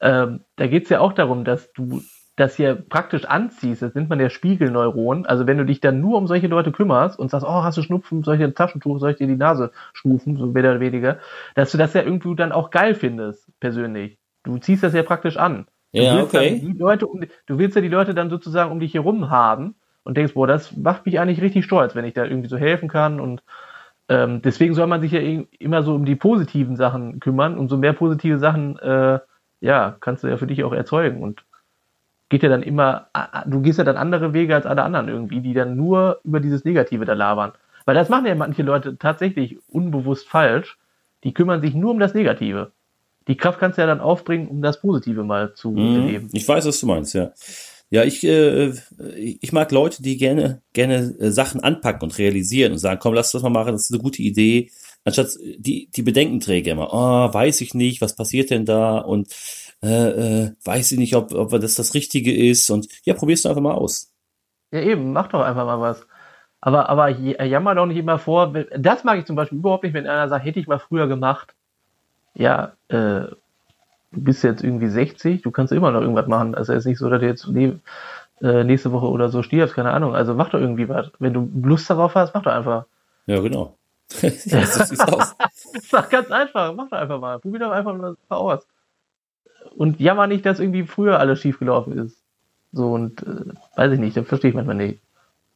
Ähm, 0.01 0.41
da 0.57 0.67
geht's 0.67 0.91
ja 0.91 1.01
auch 1.01 1.13
darum, 1.13 1.45
dass 1.45 1.73
du 1.73 2.03
das 2.41 2.57
hier 2.57 2.75
praktisch 2.75 3.27
anziehst, 3.27 3.83
das 3.83 3.95
nennt 3.95 4.09
man 4.09 4.19
ja 4.19 4.31
Spiegelneuron. 4.31 5.27
Also 5.27 5.47
wenn 5.47 5.59
du 5.59 5.65
dich 5.65 5.81
dann 5.81 6.01
nur 6.01 6.17
um 6.17 6.27
solche 6.27 6.47
Leute 6.47 6.73
kümmerst 6.73 7.19
und 7.19 7.31
sagst, 7.31 7.47
oh, 7.47 7.63
hast 7.63 7.77
du 7.77 7.83
Schnupfen, 7.83 8.25
ein 8.27 8.55
Taschentuch, 8.55 8.99
soll 8.99 9.11
ich 9.11 9.19
dir 9.19 9.27
die 9.27 9.37
Nase 9.37 9.73
schnufen, 9.93 10.37
so 10.37 10.47
mehr 10.47 10.63
oder 10.63 10.81
weniger, 10.81 11.19
dass 11.55 11.71
du 11.71 11.79
das 11.79 11.93
ja 11.93 12.03
irgendwie 12.03 12.35
dann 12.35 12.53
auch 12.53 12.71
geil 12.71 12.95
findest, 12.95 13.49
persönlich. 13.61 14.19
Du 14.43 14.57
ziehst 14.57 14.83
das 14.83 14.95
ja 14.95 15.03
praktisch 15.03 15.37
an. 15.37 15.67
Du 15.93 16.01
ja, 16.01 16.23
okay. 16.23 16.61
Die 16.61 16.79
Leute 16.79 17.07
um, 17.07 17.21
du 17.47 17.59
willst 17.59 17.77
ja 17.77 17.83
die 17.83 17.89
Leute 17.89 18.15
dann 18.15 18.31
sozusagen 18.31 18.71
um 18.71 18.81
dich 18.81 18.95
herum 18.95 19.29
haben 19.29 19.75
und 20.05 20.17
denkst, 20.17 20.35
boah, 20.35 20.47
das 20.47 20.75
macht 20.77 21.05
mich 21.05 21.21
eigentlich 21.21 21.43
richtig 21.43 21.65
stolz, 21.67 21.95
wenn 21.95 22.07
ich 22.07 22.15
da 22.15 22.25
irgendwie 22.25 22.49
so 22.49 22.57
helfen 22.57 22.89
kann 22.89 23.21
und 23.21 23.43
ähm, 24.09 24.41
deswegen 24.43 24.75
soll 24.75 24.87
man 24.87 25.03
sich 25.03 25.13
ja 25.13 25.21
immer 25.59 25.83
so 25.83 25.95
um 25.95 26.05
die 26.05 26.17
positiven 26.17 26.75
Sachen 26.77 27.21
kümmern 27.21 27.59
und 27.59 27.69
so 27.69 27.77
mehr 27.77 27.93
positive 27.93 28.39
Sachen, 28.39 28.79
äh, 28.79 29.21
ja, 29.61 29.97
kannst 30.01 30.25
du 30.25 30.29
ja 30.29 30.37
für 30.37 30.47
dich 30.47 30.65
auch 30.65 30.73
erzeugen 30.73 31.23
und 31.23 31.45
geht 32.31 32.43
ja 32.43 32.49
dann 32.49 32.63
immer, 32.63 33.09
du 33.45 33.61
gehst 33.61 33.79
ja 33.79 33.85
dann 33.85 33.97
andere 33.97 34.33
Wege 34.33 34.55
als 34.55 34.65
alle 34.65 34.83
anderen 34.83 35.09
irgendwie, 35.09 35.41
die 35.41 35.53
dann 35.53 35.77
nur 35.77 36.21
über 36.25 36.41
dieses 36.41 36.65
Negative 36.65 37.05
da 37.05 37.13
labern. 37.13 37.53
Weil 37.85 37.97
das 37.97 38.09
machen 38.09 38.27
ja 38.27 38.35
manche 38.35 38.63
Leute 38.63 38.97
tatsächlich 38.97 39.59
unbewusst 39.69 40.29
falsch. 40.29 40.79
Die 41.25 41.35
kümmern 41.35 41.61
sich 41.61 41.75
nur 41.75 41.91
um 41.91 41.99
das 41.99 42.15
Negative. 42.15 42.71
Die 43.29 43.37
Kraft 43.37 43.59
kannst 43.59 43.77
du 43.77 43.83
ja 43.83 43.87
dann 43.87 44.01
aufbringen, 44.01 44.49
um 44.49 44.63
das 44.63 44.81
Positive 44.81 45.25
mal 45.25 45.55
zu 45.55 45.73
mhm. 45.73 46.03
erleben. 46.03 46.29
Ich 46.33 46.49
weiß, 46.49 46.67
was 46.67 46.81
du 46.81 46.87
meinst, 46.87 47.15
ja. 47.15 47.33
Ja, 47.93 48.05
ich, 48.05 48.23
äh, 48.23 48.73
ich 49.17 49.53
mag 49.53 49.73
Leute, 49.73 50.01
die 50.01 50.17
gerne, 50.17 50.63
gerne 50.73 51.17
äh, 51.19 51.31
Sachen 51.33 51.61
anpacken 51.61 52.05
und 52.05 52.17
realisieren 52.17 52.73
und 52.73 52.79
sagen, 52.79 53.01
komm, 53.03 53.15
lass 53.15 53.33
das 53.33 53.43
mal 53.43 53.51
machen, 53.51 53.73
das 53.73 53.83
ist 53.85 53.93
eine 53.93 54.01
gute 54.01 54.23
Idee. 54.23 54.71
Anstatt 55.05 55.31
die, 55.59 55.91
die 55.91 56.03
Bedenkenträger 56.03 56.71
immer, 56.73 56.93
oh, 56.93 57.35
weiß 57.35 57.61
ich 57.63 57.75
nicht, 57.75 58.01
was 58.01 58.15
passiert 58.15 58.51
denn 58.51 58.65
da? 58.65 58.99
Und 58.99 59.29
äh, 59.83 60.43
äh, 60.43 60.53
weiß 60.65 60.93
ich 60.93 60.99
nicht, 60.99 61.17
ob, 61.17 61.33
ob 61.33 61.51
das 61.51 61.75
das 61.75 61.95
Richtige 61.95 62.35
ist. 62.35 62.69
Und 62.71 62.89
ja, 63.05 63.15
probierst 63.15 63.45
du 63.45 63.49
einfach 63.49 63.63
mal 63.63 63.75
aus. 63.75 64.13
Ja, 64.71 64.81
eben, 64.81 65.13
mach 65.13 65.29
doch 65.29 65.41
einfach 65.41 65.65
mal 65.65 65.81
was. 65.81 66.07
Aber, 66.61 66.91
aber 66.91 67.09
jammer 67.09 67.75
doch 67.75 67.87
nicht 67.87 67.97
immer 67.97 68.19
vor. 68.19 68.53
Das 68.77 69.05
mag 69.05 69.19
ich 69.19 69.25
zum 69.25 69.37
Beispiel 69.37 69.59
überhaupt 69.59 69.85
nicht, 69.85 69.95
wenn 69.95 70.07
einer 70.07 70.29
sagt, 70.29 70.45
hätte 70.45 70.61
ich 70.61 70.67
mal 70.67 70.79
früher 70.79 71.09
gemacht. 71.09 71.55
Ja, 72.35 72.73
äh, 72.89 72.95
du 73.27 73.37
bist 74.13 74.45
jetzt 74.45 74.63
irgendwie 74.63 74.89
60, 74.89 75.43
du 75.43 75.51
kannst 75.51 75.73
immer 75.73 75.91
noch 75.91 76.03
irgendwas 76.03 76.27
machen. 76.27 76.55
Also 76.55 76.75
es 76.75 76.81
ist 76.81 76.87
nicht 76.87 76.99
so, 76.99 77.09
dass 77.09 77.21
du 77.21 77.27
jetzt 77.27 77.49
äh, 78.43 78.65
nächste 78.65 78.93
Woche 78.93 79.09
oder 79.09 79.31
so 79.31 79.43
stirbst, 79.43 79.75
keine 79.75 79.93
Ahnung. 79.93 80.15
Also 80.15 80.35
mach 80.35 80.51
doch 80.51 80.61
irgendwie 80.61 80.89
was. 80.89 81.11
Wenn 81.19 81.33
du 81.33 81.51
Lust 81.63 81.89
darauf 81.89 82.15
hast, 82.15 82.35
mach 82.35 82.43
doch 82.43 82.53
einfach. 82.53 82.85
Ja, 83.27 83.41
genau. 83.41 83.77
ja, 84.21 84.31
das 84.61 84.77
das 84.77 84.91
ist 84.91 85.93
doch 85.93 86.09
ganz 86.11 86.31
einfach. 86.31 86.75
Mach 86.75 86.91
doch 86.91 86.99
einfach 86.99 87.21
mal. 87.21 87.39
Probier 87.39 87.61
doch 87.61 87.71
einfach 87.71 87.97
mal 87.97 88.17
aus 88.29 88.67
und 89.77 90.01
jammer 90.01 90.27
nicht, 90.27 90.45
dass 90.47 90.61
irgendwie 90.61 90.85
früher 90.85 91.19
alles 91.19 91.41
schiefgelaufen 91.41 91.99
ist. 91.99 92.17
So 92.73 92.93
und 92.93 93.23
äh, 93.23 93.53
weiß 93.77 93.93
ich 93.93 93.99
nicht, 93.99 94.17
das 94.17 94.27
verstehe 94.27 94.51
ich 94.51 94.57
manchmal 94.57 94.77
nicht. 94.77 95.01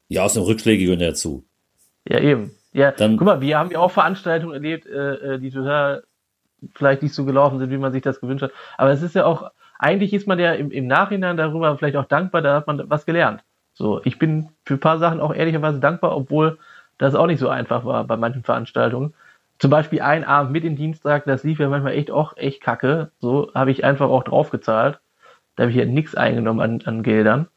Ja, 0.08 0.24
aus 0.24 0.34
dem 0.34 0.42
Rückschläge 0.42 0.84
gehören 0.84 1.00
dazu. 1.00 1.44
Ja, 2.08 2.20
eben. 2.20 2.50
Ja, 2.72 2.90
Dann, 2.90 3.16
guck 3.16 3.26
mal, 3.26 3.40
wir 3.40 3.56
haben 3.56 3.70
ja 3.70 3.78
auch 3.78 3.90
Veranstaltungen 3.90 4.52
erlebt, 4.52 4.86
äh, 4.86 5.34
äh, 5.34 5.38
die 5.38 5.50
total 5.50 6.02
vielleicht 6.74 7.02
nicht 7.02 7.14
so 7.14 7.24
gelaufen 7.24 7.58
sind, 7.58 7.70
wie 7.70 7.78
man 7.78 7.92
sich 7.92 8.02
das 8.02 8.20
gewünscht 8.20 8.42
hat. 8.42 8.52
Aber 8.76 8.90
es 8.90 9.02
ist 9.02 9.14
ja 9.14 9.26
auch, 9.26 9.50
eigentlich 9.78 10.12
ist 10.12 10.26
man 10.26 10.38
ja 10.38 10.52
im, 10.52 10.70
im 10.70 10.86
Nachhinein 10.86 11.36
darüber 11.36 11.76
vielleicht 11.78 11.96
auch 11.96 12.06
dankbar, 12.06 12.42
da 12.42 12.56
hat 12.56 12.66
man 12.66 12.90
was 12.90 13.06
gelernt. 13.06 13.42
So, 13.74 14.00
ich 14.04 14.18
bin 14.18 14.48
für 14.64 14.74
ein 14.74 14.80
paar 14.80 14.98
Sachen 14.98 15.20
auch 15.20 15.34
ehrlicherweise 15.34 15.78
dankbar, 15.78 16.16
obwohl 16.16 16.58
das 16.98 17.14
auch 17.14 17.26
nicht 17.26 17.38
so 17.38 17.48
einfach 17.48 17.84
war 17.84 18.04
bei 18.04 18.16
manchen 18.16 18.42
Veranstaltungen 18.42 19.14
zum 19.64 19.70
Beispiel 19.70 20.02
ein 20.02 20.24
Abend 20.24 20.52
mit 20.52 20.62
dem 20.62 20.76
Dienstag, 20.76 21.24
das 21.24 21.42
lief 21.42 21.58
ja 21.58 21.70
manchmal 21.70 21.94
echt 21.94 22.10
auch 22.10 22.36
echt 22.36 22.60
kacke. 22.60 23.12
So 23.18 23.50
habe 23.54 23.70
ich 23.70 23.82
einfach 23.82 24.10
auch 24.10 24.22
draufgezahlt. 24.22 25.00
Da 25.56 25.62
habe 25.62 25.70
ich 25.70 25.76
ja 25.78 25.86
nichts 25.86 26.14
eingenommen 26.14 26.60
an, 26.60 26.82
an 26.84 27.02
Geldern. 27.02 27.48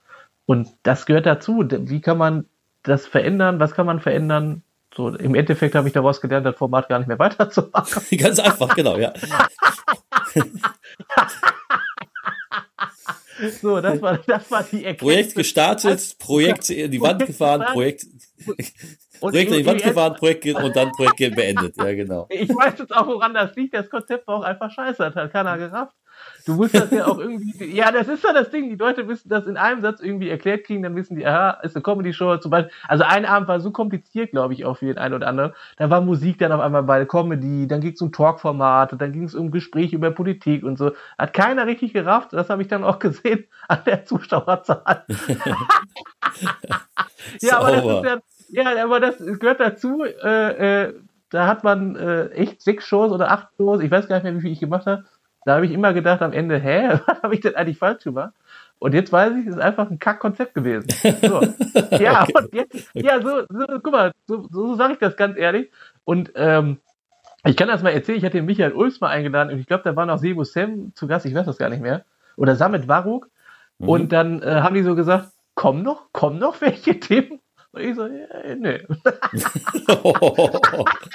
Und 0.45 0.69
das 0.83 1.05
gehört 1.05 1.25
dazu. 1.25 1.65
Wie 1.69 1.99
kann 1.99 2.17
man 2.17 2.45
das 2.81 3.05
verändern? 3.05 3.59
Was 3.59 3.73
kann 3.73 3.85
man 3.85 3.99
verändern? 3.99 4.63
So, 4.95 5.09
im 5.09 5.35
Endeffekt 5.35 5.75
habe 5.75 5.89
ich 5.89 5.93
daraus 5.93 6.21
gelernt, 6.21 6.45
das 6.45 6.55
Format 6.55 6.87
gar 6.87 6.99
nicht 6.99 7.09
mehr 7.09 7.19
weiterzumachen. 7.25 8.03
Ganz 8.17 8.39
einfach, 8.39 8.73
genau, 8.73 8.97
ja. 8.97 9.11
so, 13.61 13.81
das 13.81 14.01
war, 14.01 14.17
das 14.19 14.49
war 14.49 14.63
die 14.63 14.85
Erkenntnis. 14.85 14.97
Projekt 14.99 15.35
gestartet, 15.35 16.15
Projekt 16.19 16.69
in 16.69 16.89
die 16.89 17.01
Wand 17.01 17.25
gefahren, 17.25 17.65
Projekt. 17.73 18.05
Und 19.19 19.31
Projekt 19.31 19.51
in 19.51 19.57
die 19.57 19.65
Wand 19.65 19.83
gefahren, 19.83 20.15
Projekt 20.15 20.45
und 20.45 20.75
dann 20.75 20.91
Projekt 20.91 21.35
beendet. 21.35 21.75
Ja, 21.77 21.93
genau. 21.93 22.27
Ich 22.47 22.49
weiß 22.49 22.75
jetzt 22.79 22.95
auch, 22.95 23.07
woran 23.07 23.33
das 23.33 23.55
liegt. 23.55 23.73
Das 23.73 23.89
Konzept 23.89 24.27
war 24.27 24.35
auch 24.35 24.43
einfach 24.43 24.71
scheiße. 24.71 24.97
Das 25.03 25.15
hat 25.15 25.31
keiner 25.31 25.57
gerafft. 25.57 25.95
Du 26.45 26.55
musst 26.55 26.73
das 26.73 26.91
ja 26.91 27.05
auch 27.07 27.17
irgendwie, 27.17 27.65
ja, 27.75 27.91
das 27.91 28.07
ist 28.07 28.23
ja 28.23 28.33
das 28.33 28.49
Ding. 28.49 28.69
Die 28.69 28.75
Leute 28.75 29.03
müssen 29.03 29.29
das 29.29 29.45
in 29.45 29.57
einem 29.57 29.81
Satz 29.81 30.01
irgendwie 30.01 30.29
erklärt 30.29 30.65
kriegen, 30.65 30.83
dann 30.83 30.95
wissen 30.95 31.15
die, 31.15 31.25
aha, 31.25 31.59
ist 31.63 31.75
eine 31.75 31.83
Comedy-Show 31.83 32.37
zum 32.37 32.51
Beispiel. 32.51 32.71
Also 32.87 33.03
ein 33.03 33.25
Abend 33.25 33.47
war 33.47 33.59
so 33.59 33.71
kompliziert, 33.71 34.31
glaube 34.31 34.53
ich, 34.53 34.65
auch 34.65 34.77
für 34.77 34.85
den 34.85 34.97
einen 34.97 35.13
oder 35.13 35.27
anderen. 35.27 35.53
Da 35.77 35.89
war 35.89 36.01
Musik 36.01 36.39
dann 36.39 36.51
auf 36.51 36.61
einmal 36.61 36.83
bei 36.83 36.99
der 36.99 37.07
Comedy, 37.07 37.67
dann 37.67 37.81
ging 37.81 37.93
es 37.93 38.01
um 38.01 38.11
Talkformate, 38.11 38.97
dann 38.97 39.11
ging 39.11 39.23
es 39.23 39.35
um 39.35 39.51
Gespräche 39.51 39.95
über 39.95 40.11
Politik 40.11 40.63
und 40.63 40.77
so. 40.77 40.91
Hat 41.17 41.33
keiner 41.33 41.67
richtig 41.67 41.93
gerafft. 41.93 42.33
Das 42.33 42.49
habe 42.49 42.61
ich 42.61 42.67
dann 42.67 42.83
auch 42.83 42.99
gesehen 43.07 43.45
an 43.67 43.79
der 43.85 44.05
Zuschauerzahl. 44.05 45.05
ja, 47.41 47.59
aber 47.59 47.71
das 47.71 47.85
ist 47.85 48.03
ja, 48.05 48.19
ja, 48.49 48.83
aber 48.83 48.99
das 48.99 49.17
gehört 49.17 49.59
dazu. 49.59 50.03
Äh, 50.03 50.85
äh, 50.85 50.93
da 51.29 51.47
hat 51.47 51.63
man 51.63 51.95
äh, 51.95 52.27
echt 52.29 52.61
sechs 52.61 52.85
Shows 52.85 53.11
oder 53.11 53.31
acht 53.31 53.49
Shows, 53.57 53.81
ich 53.81 53.91
weiß 53.91 54.07
gar 54.07 54.15
nicht 54.15 54.23
mehr, 54.23 54.35
wie 54.35 54.41
viel 54.41 54.51
ich 54.51 54.59
gemacht 54.59 54.85
habe. 54.85 55.05
Da 55.45 55.55
habe 55.55 55.65
ich 55.65 55.71
immer 55.71 55.93
gedacht 55.93 56.21
am 56.21 56.33
Ende, 56.33 56.59
hä, 56.59 56.99
was 57.05 57.23
habe 57.23 57.33
ich 57.33 57.41
denn 57.41 57.55
eigentlich 57.55 57.77
falsch 57.77 58.03
gemacht? 58.03 58.33
Und 58.79 58.93
jetzt 58.93 59.11
weiß 59.11 59.33
ich, 59.33 59.47
es 59.47 59.55
ist 59.55 59.61
einfach 59.61 59.89
ein 59.89 59.97
Kack-Konzept 59.97 60.53
gewesen. 60.53 60.87
So. 61.21 61.41
Ja, 61.99 62.23
okay. 62.23 62.33
und 62.35 62.53
jetzt, 62.53 62.89
ja, 62.93 63.21
so, 63.21 63.43
so, 63.49 63.65
guck 63.81 63.91
mal, 63.91 64.11
so, 64.27 64.47
so 64.51 64.75
sage 64.75 64.93
ich 64.93 64.99
das 64.99 65.15
ganz 65.15 65.37
ehrlich. 65.37 65.71
Und 66.05 66.31
ähm, 66.35 66.77
ich 67.45 67.55
kann 67.55 67.67
das 67.67 67.81
mal 67.81 67.91
erzählen, 67.91 68.17
ich 68.17 68.25
hatte 68.25 68.37
den 68.37 68.45
Michael 68.45 68.73
Ulfs 68.73 68.99
mal 68.99 69.09
eingeladen 69.09 69.53
und 69.53 69.59
ich 69.59 69.67
glaube, 69.67 69.83
da 69.83 69.95
war 69.95 70.05
noch 70.05 70.17
Sebo 70.17 70.43
Sam 70.43 70.91
zu 70.95 71.07
Gast, 71.07 71.25
ich 71.25 71.33
weiß 71.33 71.45
das 71.45 71.57
gar 71.57 71.69
nicht 71.69 71.81
mehr. 71.81 72.03
Oder 72.35 72.55
Samet 72.55 72.87
Waruk. 72.87 73.29
Mhm. 73.79 73.89
Und 73.89 74.11
dann 74.11 74.41
äh, 74.41 74.61
haben 74.61 74.75
die 74.75 74.83
so 74.83 74.95
gesagt, 74.95 75.29
komm 75.55 75.81
noch, 75.81 76.07
komm 76.11 76.37
noch 76.39 76.61
welche 76.61 76.99
Themen. 76.99 77.39
Und 77.77 77.83
ich 77.83 77.95
so, 77.95 78.07
ja, 78.07 78.55
nee. 78.55 78.79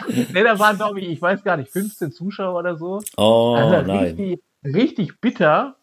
nee, 0.32 0.44
da 0.44 0.58
waren, 0.58 0.76
glaube 0.76 1.00
ich, 1.00 1.08
ich 1.08 1.20
weiß 1.20 1.42
gar 1.42 1.56
nicht, 1.56 1.72
15 1.72 2.12
Zuschauer 2.12 2.58
oder 2.58 2.76
so. 2.76 3.02
Oh, 3.16 3.54
also 3.56 3.86
nein. 3.86 4.14
Richtig, 4.16 4.40
richtig 4.64 5.20
bitter. 5.20 5.74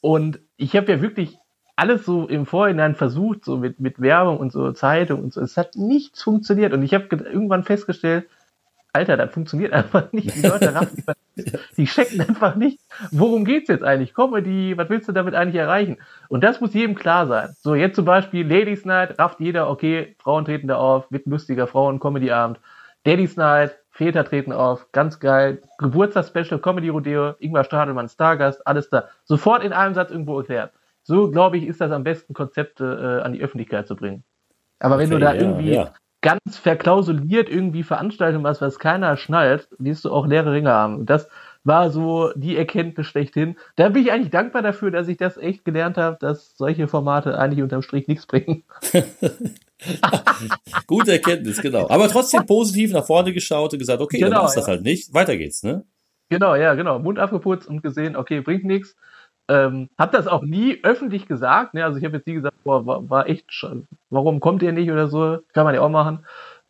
Und 0.00 0.40
ich 0.56 0.74
habe 0.76 0.90
ja 0.90 1.00
wirklich 1.00 1.38
alles 1.76 2.04
so 2.04 2.26
im 2.26 2.46
Vorhinein 2.46 2.94
versucht, 2.96 3.44
so 3.44 3.56
mit, 3.56 3.78
mit 3.80 4.00
Werbung 4.00 4.38
und 4.38 4.52
so 4.52 4.72
Zeitung 4.72 5.22
und 5.22 5.32
so. 5.32 5.40
Es 5.40 5.56
hat 5.56 5.76
nichts 5.76 6.22
funktioniert. 6.22 6.72
Und 6.72 6.82
ich 6.82 6.94
habe 6.94 7.06
irgendwann 7.10 7.62
festgestellt, 7.62 8.26
Alter, 8.94 9.16
das 9.16 9.32
funktioniert 9.32 9.72
einfach 9.72 10.12
nicht. 10.12 10.36
Die 10.36 10.46
Leute 10.46 10.72
raffen, 10.74 11.04
die 11.76 11.84
checken 11.84 12.20
einfach 12.20 12.54
nicht, 12.54 12.78
worum 13.10 13.44
geht's 13.44 13.68
jetzt 13.68 13.82
eigentlich? 13.82 14.14
Comedy, 14.14 14.78
was 14.78 14.88
willst 14.88 15.08
du 15.08 15.12
damit 15.12 15.34
eigentlich 15.34 15.60
erreichen? 15.60 15.98
Und 16.28 16.44
das 16.44 16.60
muss 16.60 16.74
jedem 16.74 16.94
klar 16.94 17.26
sein. 17.26 17.54
So, 17.58 17.74
jetzt 17.74 17.96
zum 17.96 18.04
Beispiel 18.04 18.46
Ladies 18.46 18.84
Night, 18.84 19.18
rafft 19.18 19.40
jeder, 19.40 19.68
okay, 19.68 20.14
Frauen 20.20 20.44
treten 20.44 20.68
da 20.68 20.76
auf, 20.76 21.10
wird 21.10 21.26
ein 21.26 21.30
lustiger 21.32 21.66
Frauen-Comedy-Abend. 21.66 22.60
Daddy's 23.04 23.36
Night, 23.36 23.76
Väter 23.90 24.24
treten 24.24 24.52
auf, 24.52 24.86
ganz 24.92 25.18
geil. 25.18 25.60
Geburtstagsspecial, 25.78 26.60
Comedy-Rodeo, 26.60 27.34
Ingmar 27.40 27.64
Stadelmann, 27.64 28.08
Stargast, 28.08 28.64
alles 28.64 28.90
da. 28.90 29.08
Sofort 29.24 29.64
in 29.64 29.72
einem 29.72 29.94
Satz 29.94 30.12
irgendwo 30.12 30.38
erklärt. 30.38 30.72
So, 31.02 31.32
glaube 31.32 31.58
ich, 31.58 31.66
ist 31.66 31.80
das 31.80 31.90
am 31.90 32.04
besten, 32.04 32.32
Konzepte 32.32 33.20
äh, 33.20 33.24
an 33.24 33.32
die 33.32 33.42
Öffentlichkeit 33.42 33.88
zu 33.88 33.96
bringen. 33.96 34.22
Aber 34.78 34.98
wenn 34.98 35.06
okay, 35.06 35.14
du 35.14 35.20
da 35.20 35.34
ja, 35.34 35.40
irgendwie 35.40 35.74
ja 35.74 35.92
ganz 36.24 36.56
verklausuliert 36.56 37.50
irgendwie 37.50 37.82
Veranstaltung 37.82 38.42
was, 38.44 38.62
was 38.62 38.78
keiner 38.78 39.18
schnallt, 39.18 39.68
wirst 39.78 40.06
du 40.06 40.10
auch 40.10 40.26
leere 40.26 40.52
Ringe 40.52 40.70
haben. 40.70 40.96
Und 40.96 41.10
das 41.10 41.28
war 41.64 41.90
so 41.90 42.32
die 42.34 42.56
Erkenntnis 42.56 43.06
schlechthin. 43.06 43.56
Da 43.76 43.90
bin 43.90 44.04
ich 44.04 44.10
eigentlich 44.10 44.30
dankbar 44.30 44.62
dafür, 44.62 44.90
dass 44.90 45.06
ich 45.08 45.18
das 45.18 45.36
echt 45.36 45.66
gelernt 45.66 45.98
habe, 45.98 46.16
dass 46.18 46.56
solche 46.56 46.88
Formate 46.88 47.38
eigentlich 47.38 47.62
unterm 47.62 47.82
Strich 47.82 48.08
nichts 48.08 48.24
bringen. 48.24 48.64
Gute 50.86 51.12
Erkenntnis, 51.12 51.60
genau. 51.60 51.90
Aber 51.90 52.08
trotzdem 52.08 52.46
positiv 52.46 52.92
nach 52.92 53.04
vorne 53.04 53.34
geschaut 53.34 53.74
und 53.74 53.78
gesagt, 53.78 54.00
okay, 54.00 54.16
genau, 54.16 54.30
dann 54.30 54.42
machst 54.44 54.56
ja. 54.56 54.62
das 54.62 54.68
halt 54.68 54.82
nicht. 54.82 55.12
Weiter 55.12 55.36
geht's, 55.36 55.62
ne? 55.62 55.84
Genau, 56.30 56.54
ja, 56.54 56.72
genau. 56.74 57.00
Mund 57.00 57.18
abgeputzt 57.18 57.68
und 57.68 57.82
gesehen, 57.82 58.16
okay, 58.16 58.40
bringt 58.40 58.64
nichts. 58.64 58.96
Ähm, 59.48 59.90
hab 59.98 60.12
das 60.12 60.26
auch 60.26 60.42
nie 60.42 60.80
öffentlich 60.82 61.26
gesagt. 61.26 61.74
Ne? 61.74 61.84
Also 61.84 61.98
ich 61.98 62.04
habe 62.04 62.16
jetzt 62.16 62.26
nie 62.26 62.34
gesagt, 62.34 62.56
boah, 62.64 62.86
war, 62.86 63.10
war 63.10 63.28
echt, 63.28 63.44
warum 64.10 64.40
kommt 64.40 64.62
ihr 64.62 64.72
nicht 64.72 64.90
oder 64.90 65.08
so? 65.08 65.38
Kann 65.52 65.64
man 65.64 65.74
ja 65.74 65.82
auch 65.82 65.90
machen. 65.90 66.20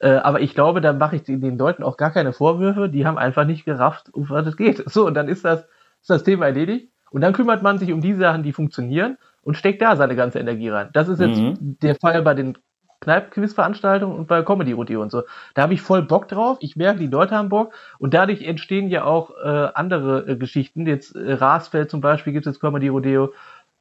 Äh, 0.00 0.16
aber 0.16 0.40
ich 0.40 0.54
glaube, 0.54 0.80
da 0.80 0.92
mache 0.92 1.16
ich 1.16 1.22
den 1.22 1.56
Leuten 1.56 1.82
auch 1.82 1.96
gar 1.96 2.10
keine 2.10 2.32
Vorwürfe. 2.32 2.88
Die 2.88 3.06
haben 3.06 3.18
einfach 3.18 3.46
nicht 3.46 3.64
gerafft, 3.64 4.12
um 4.12 4.28
was 4.28 4.46
es 4.46 4.56
geht. 4.56 4.82
So, 4.90 5.06
und 5.06 5.14
dann 5.14 5.28
ist 5.28 5.44
das, 5.44 5.60
ist 6.00 6.10
das 6.10 6.24
Thema 6.24 6.46
erledigt. 6.46 6.90
Und 7.10 7.20
dann 7.20 7.32
kümmert 7.32 7.62
man 7.62 7.78
sich 7.78 7.92
um 7.92 8.00
die 8.00 8.14
Sachen, 8.14 8.42
die 8.42 8.52
funktionieren 8.52 9.18
und 9.42 9.56
steckt 9.56 9.80
da 9.80 9.94
seine 9.94 10.16
ganze 10.16 10.40
Energie 10.40 10.68
rein. 10.68 10.90
Das 10.92 11.08
ist 11.08 11.20
jetzt 11.20 11.38
mhm. 11.38 11.78
der 11.80 11.94
Fall 11.94 12.22
bei 12.22 12.34
den 12.34 12.58
Kneipenquiz-Veranstaltungen 13.04 14.16
und 14.16 14.26
bei 14.26 14.42
Comedy-Rodeo 14.42 15.00
und 15.00 15.10
so. 15.10 15.22
Da 15.54 15.62
habe 15.62 15.74
ich 15.74 15.82
voll 15.82 16.02
Bock 16.02 16.28
drauf. 16.28 16.58
Ich 16.60 16.76
merke, 16.76 16.98
die 16.98 17.06
Leute 17.06 17.36
haben 17.36 17.48
Bock. 17.48 17.72
Und 17.98 18.14
dadurch 18.14 18.42
entstehen 18.42 18.88
ja 18.88 19.04
auch 19.04 19.30
äh, 19.42 19.68
andere 19.74 20.26
äh, 20.26 20.36
Geschichten. 20.36 20.86
Jetzt 20.86 21.14
äh, 21.14 21.34
Rasfeld 21.34 21.90
zum 21.90 22.00
Beispiel 22.00 22.32
gibt 22.32 22.46
es 22.46 22.60
Comedy-Rodeo. 22.60 23.32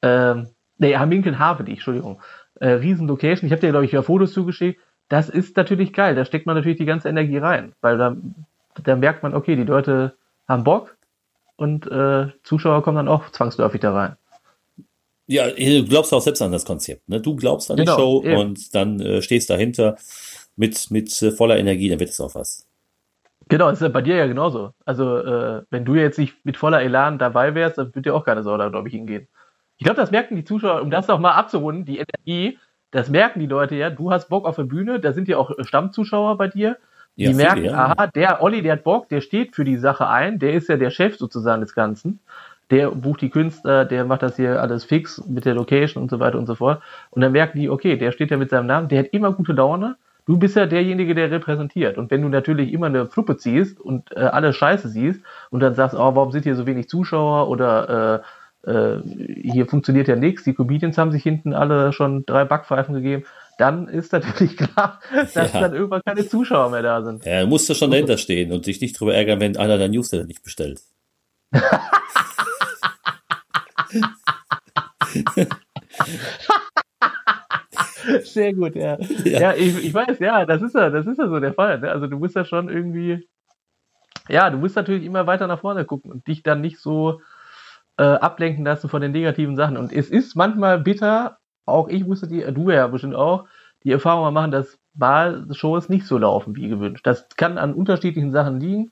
Ähm, 0.01 0.47
nee, 0.77 0.95
Haminkeln 0.95 1.39
Haveli, 1.39 1.71
Entschuldigung. 1.71 2.21
Äh, 2.59 2.69
Riesen-Location. 2.69 3.47
Ich 3.47 3.51
habe 3.51 3.61
dir, 3.61 3.71
glaube 3.71 3.85
ich, 3.85 3.91
ja 3.91 4.01
Fotos 4.01 4.33
zugeschickt. 4.33 4.79
Das 5.09 5.29
ist 5.29 5.57
natürlich 5.57 5.93
geil. 5.93 6.15
Da 6.15 6.25
steckt 6.25 6.45
man 6.45 6.55
natürlich 6.55 6.77
die 6.77 6.85
ganze 6.85 7.09
Energie 7.09 7.37
rein. 7.37 7.73
Weil 7.81 7.97
da, 7.97 8.15
da 8.83 8.95
merkt 8.95 9.23
man, 9.23 9.33
okay, 9.33 9.55
die 9.55 9.63
Leute 9.63 10.15
haben 10.47 10.63
Bock 10.63 10.95
und 11.55 11.87
äh, 11.87 12.27
Zuschauer 12.43 12.83
kommen 12.83 12.97
dann 12.97 13.07
auch 13.07 13.29
zwangsläufig 13.29 13.81
da 13.81 13.93
rein. 13.93 14.15
Ja, 15.27 15.49
du 15.49 15.85
glaubst 15.85 16.13
auch 16.13 16.21
selbst 16.21 16.41
an 16.41 16.51
das 16.51 16.65
Konzept. 16.65 17.07
Ne? 17.07 17.21
Du 17.21 17.35
glaubst 17.35 17.71
an 17.71 17.77
genau, 17.77 17.95
die 17.95 18.01
Show 18.01 18.23
eben. 18.23 18.37
und 18.37 18.75
dann 18.75 18.99
äh, 18.99 19.21
stehst 19.21 19.49
dahinter 19.49 19.97
mit, 20.55 20.91
mit 20.91 21.21
äh, 21.21 21.31
voller 21.31 21.57
Energie, 21.57 21.89
dann 21.89 21.99
wird 21.99 22.09
es 22.09 22.19
auch 22.19 22.35
was. 22.35 22.67
Genau, 23.49 23.69
das 23.69 23.79
ist 23.79 23.83
ja 23.83 23.89
bei 23.89 24.01
dir 24.01 24.15
ja 24.15 24.27
genauso. 24.27 24.71
Also, 24.85 25.17
äh, 25.17 25.63
wenn 25.69 25.85
du 25.85 25.95
jetzt 25.95 26.17
nicht 26.17 26.33
mit 26.43 26.57
voller 26.57 26.81
Elan 26.81 27.19
dabei 27.19 27.55
wärst, 27.55 27.77
dann 27.77 27.87
würde 27.87 28.01
dir 28.01 28.15
auch 28.15 28.25
keine 28.25 28.43
Sau 28.43 28.57
da, 28.57 28.69
glaube 28.69 28.87
ich, 28.87 28.93
hingehen. 28.93 29.27
Ich 29.77 29.85
glaube, 29.85 29.99
das 29.99 30.11
merken 30.11 30.35
die 30.35 30.43
Zuschauer, 30.43 30.81
um 30.81 30.91
das 30.91 31.09
auch 31.09 31.19
mal 31.19 31.33
abzurunden, 31.33 31.85
die 31.85 31.99
Energie, 31.99 32.57
das 32.91 33.09
merken 33.09 33.39
die 33.39 33.47
Leute 33.47 33.75
ja. 33.75 33.89
Du 33.89 34.11
hast 34.11 34.29
Bock 34.29 34.45
auf 34.45 34.55
der 34.55 34.63
Bühne, 34.63 34.99
da 34.99 35.13
sind 35.13 35.27
ja 35.27 35.37
auch 35.37 35.51
Stammzuschauer 35.59 36.37
bei 36.37 36.47
dir. 36.47 36.77
Die 37.15 37.25
ja, 37.25 37.33
merken, 37.33 37.69
aha, 37.69 38.07
der 38.07 38.41
Olli, 38.41 38.61
der 38.61 38.73
hat 38.73 38.83
Bock, 38.83 39.09
der 39.09 39.21
steht 39.21 39.55
für 39.55 39.65
die 39.65 39.77
Sache 39.77 40.07
ein, 40.07 40.39
der 40.39 40.53
ist 40.53 40.69
ja 40.69 40.77
der 40.77 40.89
Chef 40.89 41.17
sozusagen 41.17 41.61
des 41.61 41.75
Ganzen 41.75 42.19
der 42.73 42.89
bucht 42.89 43.21
die 43.21 43.29
Künstler, 43.29 43.85
der 43.85 44.03
macht 44.03 44.23
das 44.23 44.35
hier 44.35 44.59
alles 44.59 44.83
fix 44.83 45.23
mit 45.27 45.45
der 45.45 45.53
Location 45.53 46.01
und 46.01 46.09
so 46.09 46.19
weiter 46.19 46.39
und 46.39 46.47
so 46.47 46.55
fort. 46.55 46.81
Und 47.11 47.21
dann 47.21 47.31
merken 47.31 47.59
die, 47.59 47.69
okay, 47.69 47.97
der 47.97 48.11
steht 48.11 48.31
ja 48.31 48.37
mit 48.37 48.49
seinem 48.49 48.65
Namen, 48.65 48.87
der 48.87 48.99
hat 48.99 49.07
immer 49.11 49.31
gute 49.31 49.53
Laune. 49.53 49.95
Du 50.25 50.39
bist 50.39 50.55
ja 50.55 50.65
derjenige, 50.65 51.13
der 51.13 51.29
repräsentiert. 51.29 51.99
Und 51.99 52.09
wenn 52.09 52.23
du 52.23 52.29
natürlich 52.29 52.73
immer 52.73 52.87
eine 52.87 53.05
Fluppe 53.05 53.37
ziehst 53.37 53.79
und 53.79 54.11
äh, 54.15 54.21
alles 54.21 54.55
Scheiße 54.55 54.89
siehst 54.89 55.21
und 55.51 55.59
dann 55.59 55.75
sagst, 55.75 55.95
oh, 55.95 56.15
warum 56.15 56.31
sind 56.31 56.45
hier 56.45 56.55
so 56.55 56.65
wenig 56.65 56.89
Zuschauer 56.89 57.47
oder 57.47 58.23
äh, 58.65 58.71
äh, 58.71 59.01
hier 59.43 59.67
funktioniert 59.67 60.07
ja 60.07 60.15
nichts, 60.15 60.43
die 60.43 60.55
Comedians 60.55 60.97
haben 60.97 61.11
sich 61.11 61.21
hinten 61.21 61.53
alle 61.53 61.93
schon 61.93 62.25
drei 62.25 62.43
Backpfeifen 62.43 62.95
gegeben, 62.95 63.25
dann 63.59 63.87
ist 63.87 64.13
natürlich 64.13 64.57
klar, 64.57 64.99
dass 65.11 65.35
ja. 65.35 65.61
dann 65.61 65.75
irgendwann 65.75 66.01
keine 66.03 66.27
Zuschauer 66.27 66.71
mehr 66.71 66.81
da 66.81 67.03
sind. 67.03 67.23
Ja, 67.23 67.45
musst 67.45 67.69
du 67.69 67.75
schon 67.75 67.91
dahinter 67.91 68.17
stehen 68.17 68.51
und 68.51 68.65
dich 68.65 68.81
nicht 68.81 68.99
drüber 68.99 69.13
ärgern, 69.13 69.39
wenn 69.39 69.57
einer 69.57 69.77
dein 69.77 69.91
Newsletter 69.91 70.25
nicht 70.25 70.41
bestellt. 70.41 70.81
Sehr 78.23 78.53
gut, 78.53 78.75
ja. 78.75 78.97
Ja, 79.23 79.39
ja 79.39 79.53
ich, 79.53 79.85
ich, 79.85 79.93
weiß, 79.93 80.19
ja, 80.19 80.45
das 80.45 80.61
ist 80.61 80.75
ja, 80.75 80.89
das 80.89 81.07
ist 81.07 81.17
ja 81.17 81.27
so 81.27 81.39
der 81.39 81.53
Fall. 81.53 81.79
Ne? 81.79 81.91
Also 81.91 82.07
du 82.07 82.17
musst 82.17 82.35
ja 82.35 82.45
schon 82.45 82.69
irgendwie, 82.69 83.27
ja, 84.29 84.49
du 84.49 84.57
musst 84.57 84.75
natürlich 84.75 85.05
immer 85.05 85.27
weiter 85.27 85.47
nach 85.47 85.59
vorne 85.59 85.85
gucken 85.85 86.11
und 86.11 86.27
dich 86.27 86.43
dann 86.43 86.61
nicht 86.61 86.79
so 86.79 87.21
äh, 87.97 88.03
ablenken 88.03 88.65
lassen 88.65 88.89
von 88.89 89.01
den 89.01 89.11
negativen 89.11 89.55
Sachen. 89.55 89.77
Und 89.77 89.93
es 89.93 90.09
ist 90.09 90.35
manchmal 90.35 90.79
bitter, 90.79 91.37
auch 91.65 91.87
ich 91.87 92.05
musste 92.05 92.27
die, 92.27 92.41
du 92.41 92.69
ja 92.69 92.87
bestimmt 92.87 93.15
auch, 93.15 93.45
die 93.83 93.91
Erfahrung 93.91 94.23
mal 94.23 94.31
machen, 94.31 94.51
dass 94.51 94.79
Wahlshows 94.93 95.89
nicht 95.89 96.05
so 96.05 96.17
laufen 96.17 96.55
wie 96.55 96.69
gewünscht. 96.69 97.05
Das 97.05 97.27
kann 97.35 97.57
an 97.57 97.73
unterschiedlichen 97.73 98.31
Sachen 98.31 98.59
liegen, 98.59 98.91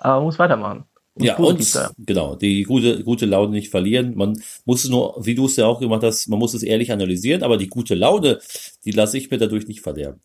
aber 0.00 0.16
man 0.16 0.24
muss 0.24 0.38
weitermachen. 0.38 0.84
Ja, 1.20 1.36
und 1.36 1.62
sein. 1.62 1.90
genau, 1.98 2.34
die 2.34 2.62
gute, 2.62 3.02
gute 3.04 3.26
Laune 3.26 3.52
nicht 3.52 3.70
verlieren. 3.70 4.16
Man 4.16 4.40
muss 4.64 4.84
es 4.84 4.90
nur, 4.90 5.16
wie 5.24 5.34
du 5.34 5.46
es 5.46 5.56
ja 5.56 5.66
auch 5.66 5.80
gemacht 5.80 6.02
hast, 6.02 6.28
man 6.28 6.38
muss 6.38 6.54
es 6.54 6.62
ehrlich 6.62 6.92
analysieren, 6.92 7.42
aber 7.42 7.56
die 7.56 7.68
gute 7.68 7.94
Laune, 7.94 8.38
die 8.84 8.92
lasse 8.92 9.18
ich 9.18 9.30
mir 9.30 9.38
dadurch 9.38 9.66
nicht 9.66 9.80
verderben. 9.80 10.20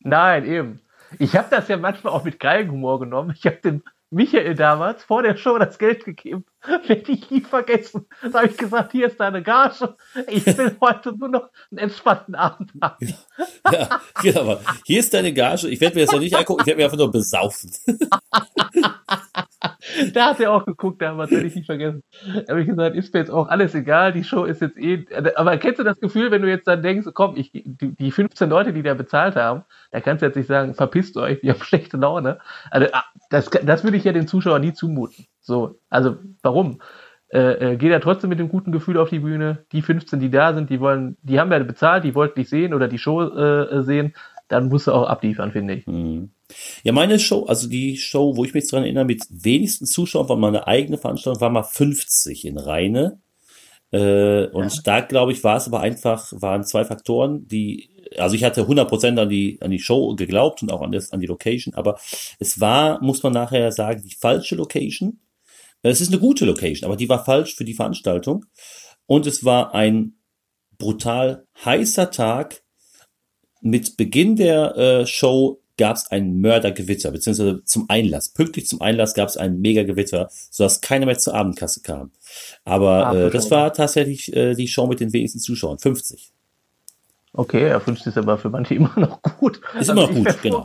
Nein, 0.00 0.46
eben. 0.46 0.80
Ich 1.18 1.34
habe 1.36 1.48
das 1.50 1.68
ja 1.68 1.76
manchmal 1.76 2.12
auch 2.12 2.24
mit 2.24 2.40
Geigenhumor 2.40 3.00
genommen. 3.00 3.34
Ich 3.36 3.46
habe 3.46 3.56
den 3.56 3.82
Michael 4.14 4.54
damals 4.54 5.02
vor 5.02 5.22
der 5.22 5.36
Show 5.36 5.58
das 5.58 5.78
Geld 5.78 6.04
gegeben. 6.04 6.44
Werde 6.86 7.12
ich 7.12 7.30
nie 7.30 7.40
vergessen. 7.40 8.06
Da 8.22 8.40
habe 8.40 8.46
ich 8.48 8.56
gesagt, 8.56 8.92
hier 8.92 9.08
ist 9.08 9.18
deine 9.18 9.42
Gage. 9.42 9.96
Ich 10.28 10.46
will 10.46 10.76
heute 10.80 11.16
nur 11.16 11.28
noch 11.28 11.48
einen 11.70 11.78
entspannten 11.78 12.34
Abend 12.34 12.70
haben. 12.80 13.14
Ja, 13.70 14.00
ja 14.22 14.40
aber 14.40 14.60
hier 14.84 15.00
ist 15.00 15.12
deine 15.12 15.32
Gage. 15.32 15.68
Ich 15.68 15.80
werde 15.80 15.96
mir 15.96 16.02
das 16.02 16.12
noch 16.12 16.20
nicht 16.20 16.36
angucken, 16.36 16.60
ich 16.62 16.66
werde 16.66 16.78
mir 16.78 16.84
einfach 16.84 16.98
nur 16.98 17.10
besaufen. 17.10 17.72
da 20.12 20.26
hat 20.26 20.40
er 20.40 20.52
auch 20.52 20.64
geguckt 20.64 21.00
damals, 21.02 21.30
werde 21.30 21.46
ich 21.46 21.54
nicht 21.54 21.66
vergessen. 21.66 22.02
Da 22.46 22.52
habe 22.52 22.60
ich 22.62 22.68
gesagt, 22.68 22.96
ist 22.96 23.12
mir 23.12 23.20
jetzt 23.20 23.30
auch 23.30 23.48
alles 23.48 23.74
egal, 23.74 24.12
die 24.12 24.24
Show 24.24 24.44
ist 24.44 24.60
jetzt 24.60 24.78
eh. 24.78 25.06
Aber 25.36 25.56
kennst 25.58 25.78
du 25.78 25.84
das 25.84 26.00
Gefühl, 26.00 26.30
wenn 26.30 26.42
du 26.42 26.48
jetzt 26.48 26.66
dann 26.66 26.82
denkst, 26.82 27.08
komm, 27.14 27.36
ich, 27.36 27.50
die, 27.52 27.94
die 27.94 28.10
15 28.10 28.48
Leute, 28.48 28.72
die 28.72 28.82
da 28.82 28.94
bezahlt 28.94 29.36
haben, 29.36 29.64
da 29.90 30.00
kannst 30.00 30.22
du 30.22 30.26
jetzt 30.26 30.36
nicht 30.36 30.48
sagen, 30.48 30.74
verpisst 30.74 31.16
euch, 31.16 31.40
die 31.40 31.50
haben 31.50 31.60
schlechte 31.62 31.96
Laune. 31.96 32.38
Also, 32.70 32.88
ah, 32.92 33.04
das, 33.30 33.50
das 33.50 33.84
würde 33.84 33.96
ich 33.96 34.04
ja 34.04 34.12
den 34.12 34.28
Zuschauern 34.28 34.60
nie 34.60 34.72
zumuten. 34.72 35.26
So, 35.40 35.78
also 35.90 36.16
warum? 36.42 36.80
Äh, 37.28 37.72
äh, 37.72 37.76
geht 37.76 37.90
er 37.90 38.00
trotzdem 38.00 38.30
mit 38.30 38.38
dem 38.38 38.48
guten 38.48 38.70
Gefühl 38.70 38.98
auf 38.98 39.10
die 39.10 39.18
Bühne. 39.18 39.64
Die 39.72 39.82
15, 39.82 40.20
die 40.20 40.30
da 40.30 40.54
sind, 40.54 40.70
die 40.70 40.80
wollen, 40.80 41.16
die 41.22 41.40
haben 41.40 41.50
ja 41.50 41.58
bezahlt, 41.58 42.04
die 42.04 42.14
wollten 42.14 42.38
dich 42.38 42.48
sehen 42.48 42.74
oder 42.74 42.86
die 42.86 42.98
Show 42.98 43.22
äh, 43.22 43.82
sehen. 43.82 44.14
Dann 44.48 44.68
musst 44.68 44.86
du 44.86 44.92
auch 44.92 45.08
abliefern, 45.08 45.50
finde 45.50 45.74
ich. 45.74 45.86
Mhm. 45.86 46.30
Ja, 46.82 46.92
meine 46.92 47.18
Show, 47.18 47.44
also 47.44 47.68
die 47.68 47.96
Show, 47.96 48.36
wo 48.36 48.44
ich 48.44 48.54
mich 48.54 48.68
dran 48.68 48.82
erinnere, 48.82 49.04
mit 49.04 49.24
wenigsten 49.30 49.86
Zuschauern 49.86 50.28
war 50.28 50.36
meine 50.36 50.66
eigene 50.66 50.98
Veranstaltung, 50.98 51.40
war 51.40 51.50
mal 51.50 51.62
50 51.62 52.44
in 52.44 52.58
Rheine. 52.58 53.20
Äh, 53.92 54.46
und 54.48 54.74
ja. 54.74 54.82
da, 54.84 55.00
glaube 55.00 55.32
ich, 55.32 55.44
war 55.44 55.56
es 55.56 55.66
aber 55.66 55.80
einfach, 55.80 56.32
waren 56.32 56.64
zwei 56.64 56.84
Faktoren, 56.84 57.46
die, 57.48 57.90
also 58.18 58.34
ich 58.34 58.44
hatte 58.44 58.62
100% 58.62 59.20
an 59.20 59.28
die, 59.28 59.58
an 59.62 59.70
die 59.70 59.78
Show 59.78 60.14
geglaubt 60.16 60.62
und 60.62 60.70
auch 60.70 60.82
an, 60.82 60.92
das, 60.92 61.12
an 61.12 61.20
die 61.20 61.26
Location, 61.26 61.74
aber 61.74 61.98
es 62.38 62.60
war, 62.60 63.02
muss 63.02 63.22
man 63.22 63.32
nachher 63.32 63.72
sagen, 63.72 64.02
die 64.02 64.14
falsche 64.14 64.56
Location 64.56 65.20
Es 65.82 66.00
ist 66.00 66.08
eine 66.08 66.20
gute 66.20 66.44
Location, 66.44 66.86
aber 66.86 66.96
die 66.96 67.08
war 67.08 67.24
falsch 67.24 67.54
für 67.54 67.64
die 67.64 67.74
Veranstaltung. 67.74 68.46
Und 69.06 69.26
es 69.26 69.44
war 69.44 69.74
ein 69.74 70.14
brutal 70.78 71.46
heißer 71.64 72.10
Tag. 72.10 72.62
Mit 73.60 73.96
Beginn 73.96 74.36
der 74.36 74.76
äh, 74.76 75.06
Show 75.06 75.63
gab 75.76 75.96
es 75.96 76.10
ein 76.10 76.40
Mördergewitter, 76.40 77.10
beziehungsweise 77.10 77.64
zum 77.64 77.86
Einlass. 77.88 78.28
Pünktlich 78.28 78.66
zum 78.66 78.80
Einlass 78.80 79.14
gab 79.14 79.28
es 79.28 79.36
ein 79.36 79.60
Mega-Gewitter, 79.60 80.28
sodass 80.50 80.80
keiner 80.80 81.06
mehr 81.06 81.18
zur 81.18 81.34
Abendkasse 81.34 81.82
kam. 81.82 82.12
Aber 82.64 83.06
ah, 83.08 83.14
äh, 83.14 83.30
das 83.30 83.50
war 83.50 83.72
tatsächlich 83.72 84.34
äh, 84.34 84.54
die 84.54 84.68
Show 84.68 84.86
mit 84.86 85.00
den 85.00 85.12
wenigsten 85.12 85.40
Zuschauern, 85.40 85.78
50. 85.78 86.32
Okay, 87.32 87.68
ja, 87.68 87.80
50 87.80 88.08
ist 88.08 88.18
aber 88.18 88.38
für 88.38 88.50
manche 88.50 88.74
immer 88.76 88.92
noch 88.96 89.20
gut. 89.22 89.60
Ist 89.78 89.90
immer 89.90 90.02
noch 90.02 90.14
gut, 90.14 90.42
genau. 90.42 90.64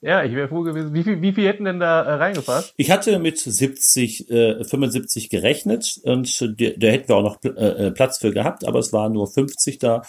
Ja, 0.00 0.22
ich 0.22 0.32
wäre 0.32 0.46
froh 0.46 0.62
gewesen. 0.62 0.94
Wie 0.94 1.02
viel, 1.02 1.20
wie 1.22 1.32
viel 1.32 1.48
hätten 1.48 1.64
denn 1.64 1.80
da 1.80 2.02
äh, 2.02 2.14
reingepasst? 2.14 2.72
Ich 2.76 2.92
hatte 2.92 3.18
mit 3.18 3.38
70, 3.38 4.30
äh, 4.30 4.64
75 4.64 5.28
gerechnet 5.28 5.98
und 6.04 6.40
da 6.40 6.86
hätten 6.86 7.08
wir 7.08 7.16
auch 7.16 7.22
noch 7.22 7.42
äh, 7.42 7.48
äh, 7.86 7.90
Platz 7.90 8.18
für 8.18 8.30
gehabt, 8.30 8.64
aber 8.64 8.78
es 8.78 8.92
waren 8.92 9.12
nur 9.12 9.26
50 9.26 9.78
da, 9.80 10.02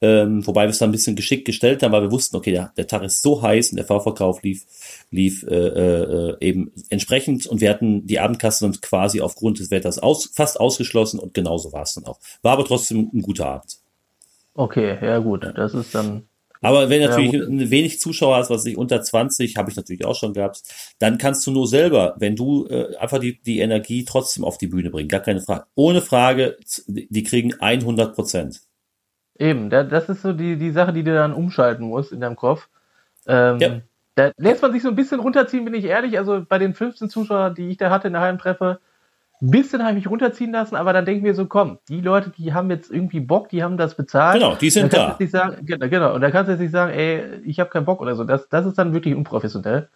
ähm, 0.00 0.44
wobei 0.44 0.64
wir 0.64 0.70
es 0.70 0.78
dann 0.78 0.88
ein 0.88 0.92
bisschen 0.92 1.14
geschickt 1.14 1.44
gestellt 1.44 1.84
haben, 1.84 1.92
weil 1.92 2.02
wir 2.02 2.10
wussten, 2.10 2.34
okay, 2.34 2.50
der, 2.50 2.72
der 2.76 2.88
Tag 2.88 3.04
ist 3.04 3.22
so 3.22 3.40
heiß 3.40 3.70
und 3.70 3.76
der 3.76 3.86
Vorverkauf 3.86 4.42
lief, 4.42 4.66
lief 5.12 5.44
äh, 5.44 5.54
äh, 5.54 6.36
eben 6.40 6.72
entsprechend 6.90 7.46
und 7.46 7.60
wir 7.60 7.70
hatten 7.70 8.04
die 8.04 8.18
Abendkasse 8.18 8.64
dann 8.64 8.80
quasi 8.80 9.20
aufgrund 9.20 9.60
des 9.60 9.70
Wetters 9.70 10.00
aus, 10.00 10.28
fast 10.34 10.58
ausgeschlossen 10.58 11.20
und 11.20 11.34
genauso 11.34 11.72
war 11.72 11.82
es 11.82 11.94
dann 11.94 12.06
auch. 12.06 12.18
War 12.42 12.54
aber 12.54 12.64
trotzdem 12.64 13.10
ein 13.14 13.22
guter 13.22 13.46
Abend. 13.46 13.76
Okay, 14.54 14.98
ja 15.00 15.18
gut, 15.18 15.44
das 15.54 15.74
ist 15.74 15.94
dann 15.94 16.24
aber 16.66 16.90
wenn 16.90 17.00
natürlich 17.00 17.32
ja, 17.32 17.70
wenig 17.70 18.00
Zuschauer 18.00 18.38
hast, 18.38 18.50
was 18.50 18.66
ich 18.66 18.76
unter 18.76 19.00
20, 19.00 19.56
habe 19.56 19.70
ich 19.70 19.76
natürlich 19.76 20.04
auch 20.04 20.16
schon 20.16 20.32
gehabt, 20.32 20.62
dann 20.98 21.16
kannst 21.16 21.46
du 21.46 21.52
nur 21.52 21.68
selber, 21.68 22.16
wenn 22.18 22.34
du 22.34 22.66
äh, 22.66 22.96
einfach 22.96 23.20
die, 23.20 23.40
die 23.40 23.60
Energie 23.60 24.04
trotzdem 24.04 24.44
auf 24.44 24.58
die 24.58 24.66
Bühne 24.66 24.90
bringen, 24.90 25.08
gar 25.08 25.20
keine 25.20 25.40
Frage. 25.40 25.66
Ohne 25.76 26.02
Frage, 26.02 26.56
die 26.88 27.22
kriegen 27.22 27.54
100 27.60 28.16
Prozent. 28.16 28.62
Eben, 29.38 29.70
das 29.70 30.08
ist 30.08 30.22
so 30.22 30.32
die, 30.32 30.56
die 30.56 30.72
Sache, 30.72 30.92
die 30.92 31.04
du 31.04 31.14
dann 31.14 31.34
umschalten 31.34 31.86
musst 31.86 32.10
in 32.10 32.20
deinem 32.20 32.36
Kopf. 32.36 32.68
Ähm, 33.28 33.60
ja. 33.60 33.80
Da 34.16 34.32
lässt 34.36 34.62
man 34.62 34.72
sich 34.72 34.82
so 34.82 34.88
ein 34.88 34.96
bisschen 34.96 35.20
runterziehen, 35.20 35.64
bin 35.64 35.74
ich 35.74 35.84
ehrlich. 35.84 36.18
Also 36.18 36.44
bei 36.48 36.58
den 36.58 36.74
15 36.74 37.10
Zuschauern, 37.10 37.54
die 37.54 37.68
ich 37.68 37.76
da 37.76 37.90
hatte 37.90 38.08
in 38.08 38.14
der 38.14 38.22
Heimtreffe, 38.22 38.80
ein 39.42 39.50
bisschen 39.50 39.82
habe 39.82 39.90
ich 39.90 40.04
mich 40.04 40.10
runterziehen 40.10 40.52
lassen, 40.52 40.76
aber 40.76 40.92
dann 40.92 41.04
denken 41.04 41.24
wir 41.24 41.34
so, 41.34 41.46
komm, 41.46 41.78
die 41.88 42.00
Leute, 42.00 42.30
die 42.30 42.54
haben 42.54 42.70
jetzt 42.70 42.90
irgendwie 42.90 43.20
Bock, 43.20 43.50
die 43.50 43.62
haben 43.62 43.76
das 43.76 43.94
bezahlt. 43.94 44.40
Genau, 44.40 44.54
die 44.54 44.70
sind 44.70 44.92
da. 44.92 45.18
Sagen, 45.26 45.66
genau, 45.66 46.14
und 46.14 46.22
da 46.22 46.30
kannst 46.30 46.48
du 46.48 46.52
jetzt 46.52 46.60
nicht 46.60 46.72
sagen, 46.72 46.92
ey, 46.92 47.22
ich 47.44 47.60
habe 47.60 47.68
keinen 47.68 47.84
Bock 47.84 48.00
oder 48.00 48.14
so. 48.14 48.24
Das, 48.24 48.48
das 48.48 48.64
ist 48.64 48.78
dann 48.78 48.94
wirklich 48.94 49.14
unprofessionell. 49.14 49.88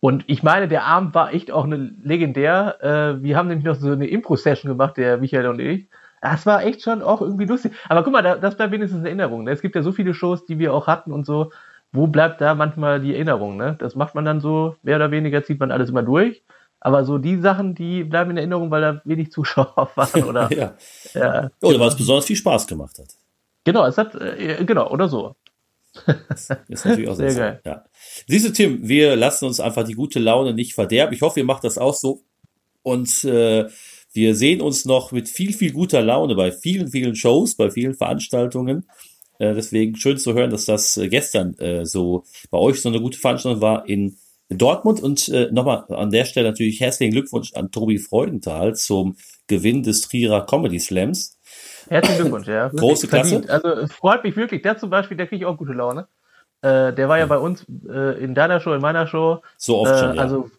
Und 0.00 0.24
ich 0.26 0.42
meine, 0.42 0.68
der 0.68 0.84
Abend 0.84 1.14
war 1.14 1.32
echt 1.32 1.50
auch 1.50 1.64
eine 1.64 1.76
legendär. 1.76 2.76
Äh, 2.82 3.22
wir 3.22 3.36
haben 3.36 3.48
nämlich 3.48 3.64
noch 3.64 3.76
so 3.76 3.92
eine 3.92 4.08
Impro-Session 4.08 4.68
gemacht, 4.68 4.96
der 4.96 5.18
Michael 5.18 5.46
und 5.46 5.60
ich. 5.60 5.88
Das 6.20 6.44
war 6.44 6.64
echt 6.64 6.82
schon 6.82 7.02
auch 7.02 7.20
irgendwie 7.20 7.46
lustig. 7.46 7.72
Aber 7.88 8.02
guck 8.02 8.12
mal, 8.12 8.22
das 8.22 8.56
bleibt 8.56 8.72
wenigstens 8.72 9.00
in 9.00 9.06
Erinnerung. 9.06 9.44
Ne? 9.44 9.52
Es 9.52 9.62
gibt 9.62 9.74
ja 9.74 9.82
so 9.82 9.92
viele 9.92 10.12
Shows, 10.12 10.44
die 10.44 10.58
wir 10.58 10.74
auch 10.74 10.86
hatten 10.86 11.12
und 11.12 11.24
so. 11.24 11.52
Wo 11.92 12.08
bleibt 12.08 12.40
da 12.40 12.54
manchmal 12.54 13.00
die 13.00 13.14
Erinnerung? 13.14 13.56
Ne? 13.56 13.76
Das 13.78 13.94
macht 13.94 14.14
man 14.14 14.24
dann 14.24 14.40
so, 14.40 14.76
mehr 14.82 14.96
oder 14.96 15.10
weniger 15.10 15.44
zieht 15.44 15.60
man 15.60 15.70
alles 15.70 15.90
immer 15.90 16.02
durch. 16.02 16.42
Aber 16.84 17.04
so 17.04 17.16
die 17.18 17.40
Sachen, 17.40 17.76
die 17.76 18.02
bleiben 18.02 18.32
in 18.32 18.38
Erinnerung, 18.38 18.72
weil 18.72 18.80
da 18.80 19.02
wenig 19.04 19.30
Zuschauer 19.30 19.90
waren 19.94 20.24
oder. 20.24 20.52
ja. 20.52 20.74
ja. 21.14 21.50
Oder 21.62 21.78
weil 21.78 21.88
es 21.88 21.96
besonders 21.96 22.24
viel 22.24 22.36
Spaß 22.36 22.66
gemacht 22.66 22.98
hat. 22.98 23.06
Genau, 23.62 23.86
es 23.86 23.96
hat, 23.96 24.16
äh, 24.16 24.64
genau, 24.64 24.90
oder 24.90 25.08
so. 25.08 25.36
Das 26.06 26.50
ist 26.68 26.84
natürlich 26.84 27.08
auch 27.08 27.14
sehr, 27.16 27.30
sehr 27.30 27.52
geil. 27.52 27.60
Ja. 27.64 27.84
Siehst 28.26 28.48
du, 28.48 28.52
Tim, 28.52 28.88
wir 28.88 29.14
lassen 29.14 29.44
uns 29.44 29.60
einfach 29.60 29.84
die 29.84 29.94
gute 29.94 30.18
Laune 30.18 30.54
nicht 30.54 30.74
verderben. 30.74 31.14
Ich 31.14 31.22
hoffe, 31.22 31.38
ihr 31.38 31.46
macht 31.46 31.62
das 31.62 31.78
auch 31.78 31.94
so. 31.94 32.22
Und 32.82 33.22
äh, 33.22 33.68
wir 34.12 34.34
sehen 34.34 34.60
uns 34.60 34.84
noch 34.84 35.12
mit 35.12 35.28
viel, 35.28 35.52
viel 35.52 35.72
guter 35.72 36.02
Laune 36.02 36.34
bei 36.34 36.50
vielen, 36.50 36.88
vielen 36.88 37.14
Shows, 37.14 37.54
bei 37.54 37.70
vielen 37.70 37.94
Veranstaltungen. 37.94 38.88
Äh, 39.38 39.54
deswegen 39.54 39.94
schön 39.94 40.18
zu 40.18 40.34
hören, 40.34 40.50
dass 40.50 40.64
das 40.64 40.96
äh, 40.96 41.08
gestern 41.08 41.56
äh, 41.58 41.86
so 41.86 42.24
bei 42.50 42.58
euch 42.58 42.82
so 42.82 42.88
eine 42.88 43.00
gute 43.00 43.18
Veranstaltung 43.18 43.60
war 43.60 43.88
in 43.88 44.16
Dortmund 44.58 45.00
und 45.02 45.28
äh, 45.28 45.50
nochmal 45.50 45.84
an 45.88 46.10
der 46.10 46.24
Stelle 46.24 46.48
natürlich 46.48 46.80
herzlichen 46.80 47.12
Glückwunsch 47.12 47.52
an 47.54 47.70
Tobi 47.70 47.98
Freudenthal 47.98 48.74
zum 48.74 49.16
Gewinn 49.46 49.82
des 49.82 50.02
Trierer 50.02 50.46
Comedy 50.46 50.78
Slams. 50.78 51.38
Herzlichen 51.88 52.22
Glückwunsch, 52.22 52.48
ja. 52.48 52.68
Große 52.74 53.08
Klasse. 53.08 53.42
Also 53.48 53.68
es 53.68 53.92
freut 53.92 54.24
mich 54.24 54.36
wirklich. 54.36 54.62
Der 54.62 54.78
zum 54.78 54.90
Beispiel, 54.90 55.16
der 55.16 55.26
kriege 55.26 55.44
ich 55.44 55.46
auch 55.46 55.56
gute 55.56 55.72
Laune. 55.72 56.06
Äh, 56.62 56.92
der 56.92 57.08
war 57.08 57.18
ja 57.18 57.26
bei 57.26 57.38
uns 57.38 57.66
äh, 57.88 58.22
in 58.22 58.34
deiner 58.34 58.60
Show, 58.60 58.72
in 58.72 58.80
meiner 58.80 59.06
Show. 59.06 59.42
So 59.56 59.78
oft 59.78 59.98
schon, 59.98 60.14
ja. 60.14 60.22
Also 60.22 60.50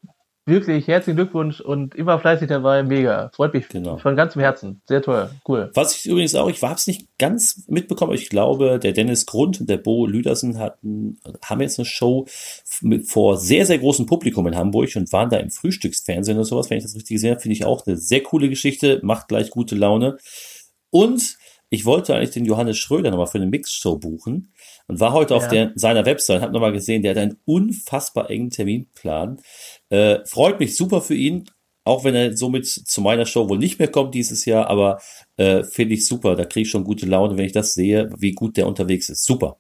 wirklich 0.46 0.88
herzlichen 0.88 1.16
Glückwunsch 1.16 1.62
und 1.62 1.96
immer 1.96 2.20
fleißig 2.20 2.48
dabei, 2.48 2.84
mega. 2.84 3.32
Freut 3.34 3.54
mich 3.54 3.70
genau. 3.70 3.98
von 3.98 4.16
ganzem 4.16 4.42
Herzen. 4.42 4.82
Sehr 4.88 5.02
toll, 5.02 5.30
cool. 5.48 5.72
Was 5.74 5.96
ich 5.96 6.06
übrigens 6.06 6.36
auch, 6.36 6.50
ich 6.50 6.62
habe 6.62 6.76
es 6.76 6.88
nicht 6.88 7.08
ganz 7.18 7.64
mitbekommen, 7.68 8.14
ich 8.14 8.30
glaube, 8.30 8.80
der 8.80 8.92
Dennis 8.92 9.26
Grund 9.26 9.62
und 9.62 9.70
der 9.70 9.78
Bo 9.78 10.06
Lüdersen 10.06 10.60
hatten, 10.60 11.20
haben 11.44 11.62
jetzt 11.62 11.80
eine 11.80 11.86
Show 11.86 12.26
mit, 12.82 13.10
vor 13.10 13.38
sehr, 13.38 13.66
sehr 13.66 13.80
großem 13.80 14.06
Publikum 14.06 14.48
in 14.48 14.56
Hamburg 14.56 14.90
und 14.96 15.12
waren 15.14 15.30
da 15.30 15.38
im 15.38 15.50
Frühstücksfernsehen 15.50 16.38
oder 16.38 16.46
sowas, 16.46 16.70
wenn 16.70 16.78
ich 16.78 16.84
das 16.84 16.96
richtig 16.96 17.16
gesehen 17.16 17.32
habe, 17.32 17.42
finde 17.42 17.54
ich 17.54 17.66
auch 17.66 17.86
eine 17.88 17.98
sehr 17.98 18.22
coole 18.22 18.50
Geschichte, 18.50 19.00
macht 19.04 19.30
gleich 19.30 19.50
gute 19.50 19.76
Laune. 19.76 20.18
Und 20.90 21.38
ich 21.70 21.86
wollte 21.86 22.16
eigentlich 22.16 22.32
den 22.32 22.46
Johannes 22.46 22.78
Schröder 22.78 23.10
nochmal 23.10 23.28
für 23.28 23.40
eine 23.40 23.48
Mixshow 23.48 23.98
buchen 23.98 24.54
und 24.88 25.00
war 25.00 25.14
heute 25.14 25.34
ja. 25.34 25.38
auf 25.38 25.48
der, 25.48 25.72
seiner 25.76 26.06
Website, 26.06 26.42
habe 26.42 26.54
nochmal 26.54 26.74
gesehen, 26.74 27.02
der 27.02 27.12
hat 27.12 27.18
einen 27.18 27.38
unfassbar 27.46 28.30
engen 28.30 28.50
Terminplan. 28.50 29.40
Äh, 29.90 30.20
freut 30.26 30.60
mich 30.60 30.76
super 30.76 31.02
für 31.02 31.16
ihn, 31.16 31.46
auch 31.86 32.04
wenn 32.04 32.16
er 32.16 32.36
somit 32.36 32.66
zu 32.66 33.02
meiner 33.02 33.26
Show 33.26 33.50
wohl 33.50 33.58
nicht 33.58 33.80
mehr 33.80 33.90
kommt 33.90 34.14
dieses 34.14 34.46
Jahr, 34.46 34.70
aber 34.70 35.00
äh, 35.38 35.64
finde 35.64 35.96
ich 35.96 36.08
super. 36.08 36.36
Da 36.36 36.46
kriege 36.46 36.64
ich 36.64 36.70
schon 36.70 36.84
gute 36.84 37.06
Laune, 37.06 37.38
wenn 37.38 37.46
ich 37.46 37.52
das 37.52 37.74
sehe, 37.74 38.10
wie 38.18 38.34
gut 38.34 38.58
der 38.58 38.68
unterwegs 38.68 39.10
ist. 39.10 39.26
Super. 39.26 39.58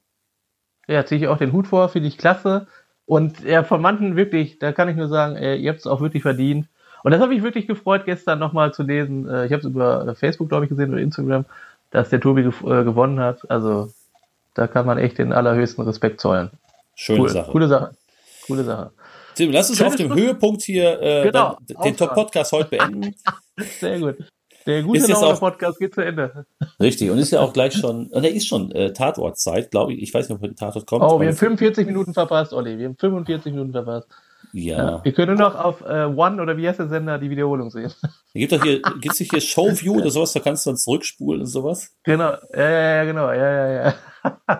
Ja, 0.88 1.05
ziehe 1.05 1.21
ich 1.21 1.28
auch 1.28 1.38
den 1.38 1.53
Hut 1.53 1.67
vor, 1.67 1.89
finde 1.89 2.07
ich 2.07 2.17
klasse. 2.17 2.67
Und 3.05 3.43
ja, 3.43 3.63
von 3.63 3.82
manchen 3.82 4.15
wirklich, 4.15 4.59
da 4.59 4.71
kann 4.71 4.89
ich 4.89 4.95
nur 4.95 5.09
sagen, 5.09 5.36
ey, 5.36 5.59
ihr 5.59 5.69
habt 5.69 5.80
es 5.80 5.88
auch 5.88 6.01
wirklich 6.01 6.24
verdient. 6.24 6.67
Und 7.03 7.11
das 7.11 7.19
habe 7.19 7.36
ich 7.36 7.43
wirklich 7.43 7.67
gefreut, 7.67 8.03
gestern 8.05 8.39
nochmal 8.39 8.74
zu 8.74 8.84
lesen. 8.84 9.28
Äh, 9.28 9.45
ich 9.45 9.51
habe 9.51 9.59
es 9.59 9.65
über 9.65 10.15
Facebook, 10.15 10.47
glaube 10.47 10.65
ich, 10.65 10.69
gesehen 10.69 10.91
oder 10.91 11.01
Instagram 11.01 11.45
dass 11.93 12.09
der 12.09 12.19
Tobi 12.19 12.41
gew 12.43 12.71
äh, 12.71 12.84
gewonnen 12.84 13.19
hat. 13.19 13.49
Also 13.49 13.93
da 14.54 14.68
kann 14.68 14.86
man 14.86 14.97
echt 14.97 15.18
den 15.18 15.34
allerhöchsten 15.34 15.84
Respekt 15.84 16.22
zollen. 16.22 16.51
Schöne 16.95 17.22
cool. 17.22 17.30
Sache. 17.30 17.51
Coole 17.51 17.68
Sache. 17.68 17.91
Coole 18.45 18.64
Sache. 18.64 18.91
Tim, 19.36 19.51
lass 19.51 19.70
uns 19.70 19.80
Schöne 19.80 19.88
auf 19.89 19.95
dem 19.95 20.08
Stunde. 20.08 20.24
Höhepunkt 20.24 20.62
hier 20.62 21.01
äh, 21.01 21.24
genau, 21.24 21.58
den 21.84 21.97
Top-Podcast 21.97 22.51
heute 22.51 22.70
beenden. 22.70 23.16
Sehr 23.80 23.99
gut. 23.99 24.18
Der 24.66 24.82
gute 24.84 24.99
ist 24.99 25.14
auch, 25.14 25.39
Podcast 25.39 25.78
geht 25.80 25.93
zu 25.93 26.01
Ende. 26.01 26.45
Richtig, 26.80 27.10
und 27.10 27.18
ist 27.18 27.32
ja 27.32 27.41
auch 27.41 27.51
gleich 27.51 27.74
schon, 27.74 28.08
und 28.08 28.24
er 28.24 28.32
ist 28.32 28.47
schon 28.47 28.72
äh, 28.72 28.93
Tatortzeit, 28.93 29.72
glaube 29.72 29.93
ich. 29.93 30.01
Ich 30.01 30.14
weiß 30.14 30.30
nicht, 30.30 30.36
ob 30.36 30.41
der 30.41 30.56
Tatort 30.56 30.88
kommt. 30.88 31.04
Oh, 31.04 31.20
wir 31.20 31.28
haben 31.28 31.36
45 31.36 31.86
Minuten 31.86 32.14
verpasst, 32.14 32.54
Olli. 32.54 32.78
Wir 32.78 32.86
haben 32.86 32.97
45 32.97 33.51
Minuten 33.51 33.74
verpasst. 33.74 34.08
Ja. 34.54 34.78
ja. 34.78 35.04
Wir 35.04 35.14
können 35.14 35.38
nur 35.38 35.49
noch 35.49 35.56
auf 35.56 35.82
äh, 35.82 36.06
One 36.06 36.41
oder 36.41 36.56
wie 36.58 36.68
heißt 36.68 36.80
der 36.80 36.88
Sender 36.88 37.18
die 37.18 37.30
Wiederholung 37.30 37.72
sehen. 37.72 37.91
Gibt 38.34 38.51
doch 38.51 38.64
hier, 38.64 38.82
gibt's 39.01 39.18
hier 39.18 39.41
Showview 39.41 39.97
oder 39.97 40.12
sowas, 40.12 40.32
da 40.34 40.39
kannst 40.39 40.66
du 40.66 40.70
dann 40.70 40.78
zurückspulen 40.78 41.41
und 41.41 41.47
sowas? 41.47 41.91
Genau, 42.04 42.34
ja, 42.54 42.70
ja, 42.70 42.95
ja, 42.95 43.04
genau, 43.04 43.32
ja, 43.32 43.68
ja, 43.68 43.84
ja. 43.84 43.95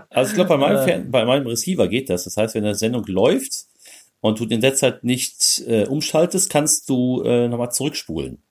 Also 0.10 0.32
ich 0.32 0.36
glaube, 0.36 0.50
bei 0.50 0.58
meinem, 0.58 0.84
Fern 0.84 1.12
bei 1.12 1.24
meinem 1.26 1.46
Receiver 1.46 1.88
geht 1.88 2.10
das. 2.10 2.24
Das 2.24 2.36
heißt, 2.36 2.56
wenn 2.56 2.66
eine 2.66 2.76
Sendung 2.76 3.06
läuft 3.06 3.66
und 4.20 4.40
du 4.40 4.46
in 4.46 4.62
der 4.62 4.74
Zeit 4.74 5.04
nicht 5.04 5.64
äh, 5.68 5.86
umschaltest, 5.86 6.50
kannst 6.50 6.90
du 6.90 7.22
äh, 7.24 7.48
nochmal 7.48 7.72
zurückspulen. 7.72 8.42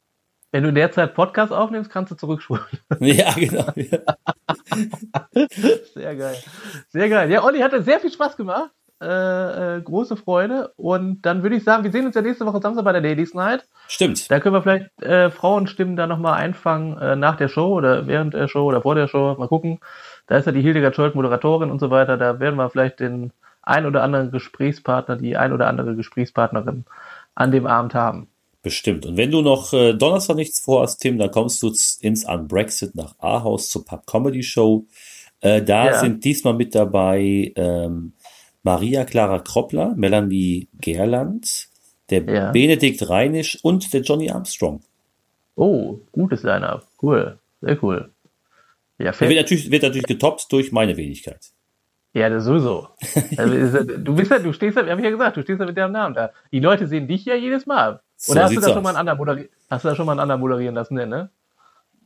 Wenn 0.53 0.62
du 0.62 0.68
in 0.68 0.74
der 0.74 0.93
Zeit 0.93 1.14
Podcast 1.14 1.51
aufnimmst, 1.51 1.90
kannst 1.90 2.12
du 2.12 2.14
zurückspulen. 2.14 2.64
Ja, 3.01 3.32
genau. 3.32 3.64
Sehr 5.95 6.14
geil. 6.14 6.36
Sehr 6.90 7.09
geil. 7.09 7.30
Ja, 7.30 7.43
Olli 7.43 7.61
hatte 7.61 7.82
sehr 7.82 7.99
viel 7.99 8.12
Spaß 8.12 8.36
gemacht. 8.36 8.70
Äh, 9.03 9.78
äh, 9.78 9.82
große 9.82 10.16
Freude. 10.16 10.72
Und 10.76 11.22
dann 11.22 11.42
würde 11.42 11.57
ich 11.57 11.64
sagen, 11.64 11.82
wir 11.82 11.90
sehen 11.90 12.07
uns 12.07 12.14
ja 12.14 12.22
nächste 12.22 12.46
Woche 12.46 12.61
Samstag 12.61 12.84
bei 12.84 12.92
der 12.92 13.00
Ladies 13.00 13.34
Night. 13.34 13.66
Stimmt. 13.88 14.30
Da 14.30 14.38
können 14.38 14.55
wir 14.55 14.62
vielleicht 14.62 15.03
äh, 15.03 15.28
Frauenstimmen 15.28 15.96
da 15.96 16.07
nochmal 16.07 16.34
einfangen 16.34 16.98
äh, 16.98 17.16
nach 17.16 17.36
der 17.36 17.48
Show 17.48 17.74
oder 17.74 18.07
während 18.07 18.34
der 18.34 18.46
Show 18.46 18.64
oder 18.64 18.82
vor 18.82 18.94
der 18.94 19.09
Show. 19.09 19.34
Mal 19.36 19.48
gucken. 19.48 19.80
Da 20.28 20.36
ist 20.36 20.46
ja 20.46 20.53
die 20.53 20.61
Hildegard 20.61 20.94
Scholt 20.94 21.16
Moderatorin 21.16 21.72
und 21.72 21.80
so 21.80 21.90
weiter. 21.90 22.16
Da 22.16 22.38
werden 22.38 22.55
wir 22.55 22.70
vielleicht 22.70 23.00
den 23.00 23.32
ein 23.62 23.86
oder 23.86 24.05
anderen 24.05 24.30
Gesprächspartner, 24.30 25.16
die 25.16 25.36
ein 25.36 25.53
oder 25.53 25.66
andere 25.66 25.96
Gesprächspartnerin 25.96 26.84
an 27.34 27.50
dem 27.50 27.66
Abend 27.66 27.94
haben. 27.94 28.28
Bestimmt. 28.62 29.05
Und 29.05 29.16
wenn 29.16 29.32
du 29.32 29.42
noch 29.42 29.72
äh, 29.72 29.94
Donnerstag 29.94 30.36
nichts 30.36 30.61
vorhast, 30.61 31.00
Tim, 31.00 31.18
dann 31.18 31.32
kommst 31.32 31.61
du 31.64 31.72
ins 32.00 32.24
Unbrexit 32.24 32.94
nach 32.94 33.16
Ahaus 33.18 33.68
zur 33.68 33.84
Pub 33.84 34.07
Comedy 34.07 34.44
Show. 34.44 34.86
Äh, 35.40 35.62
da 35.62 35.86
ja. 35.86 35.98
sind 35.98 36.24
diesmal 36.24 36.55
mit 36.55 36.72
dabei 36.72 37.53
ähm, 37.57 38.12
Maria 38.62 39.04
Clara 39.04 39.40
Kroppler, 39.40 39.94
Melanie 39.96 40.68
Gerland, 40.80 41.68
der 42.10 42.22
ja. 42.24 42.52
Benedikt 42.52 43.08
Reinisch 43.08 43.58
und 43.62 43.92
der 43.92 44.02
Johnny 44.02 44.30
Armstrong. 44.30 44.82
Oh, 45.56 45.98
gutes 46.12 46.42
Line-Up. 46.42 46.86
Cool. 47.02 47.38
Sehr 47.60 47.82
cool. 47.82 48.10
Ja, 48.98 49.18
wird 49.18 49.34
natürlich, 49.34 49.70
wird 49.70 49.82
natürlich 49.82 50.06
getoppt 50.06 50.50
durch 50.50 50.72
meine 50.72 50.96
Wenigkeit. 50.96 51.50
Ja, 52.14 52.28
das 52.28 52.44
sowieso. 52.44 52.88
Also, 53.36 53.84
du 53.84 54.14
bist 54.14 54.30
ja, 54.30 54.38
du 54.38 54.52
stehst 54.52 54.76
ja, 54.76 54.86
hab 54.86 54.98
ich 54.98 55.04
ja 55.04 55.10
gesagt, 55.10 55.36
du 55.36 55.42
stehst 55.42 55.58
ja 55.58 55.66
mit 55.66 55.76
deinem 55.76 55.92
Namen 55.92 56.14
da. 56.14 56.30
Die 56.52 56.60
Leute 56.60 56.86
sehen 56.86 57.08
dich 57.08 57.24
ja 57.24 57.34
jedes 57.34 57.66
Mal. 57.66 58.00
So 58.16 58.32
Oder 58.32 58.44
hast 58.44 58.56
du, 58.56 58.60
da 58.60 58.68
schon 58.72 58.82
mal 58.82 58.90
einen 58.90 58.98
anderen 58.98 59.18
moderieren, 59.18 59.48
hast 59.70 59.84
du 59.84 59.88
da 59.88 59.96
schon 59.96 60.06
mal 60.06 60.12
einen 60.12 60.20
anderen 60.20 60.40
moderieren 60.40 60.74
lassen, 60.74 60.94
ne? 60.94 61.30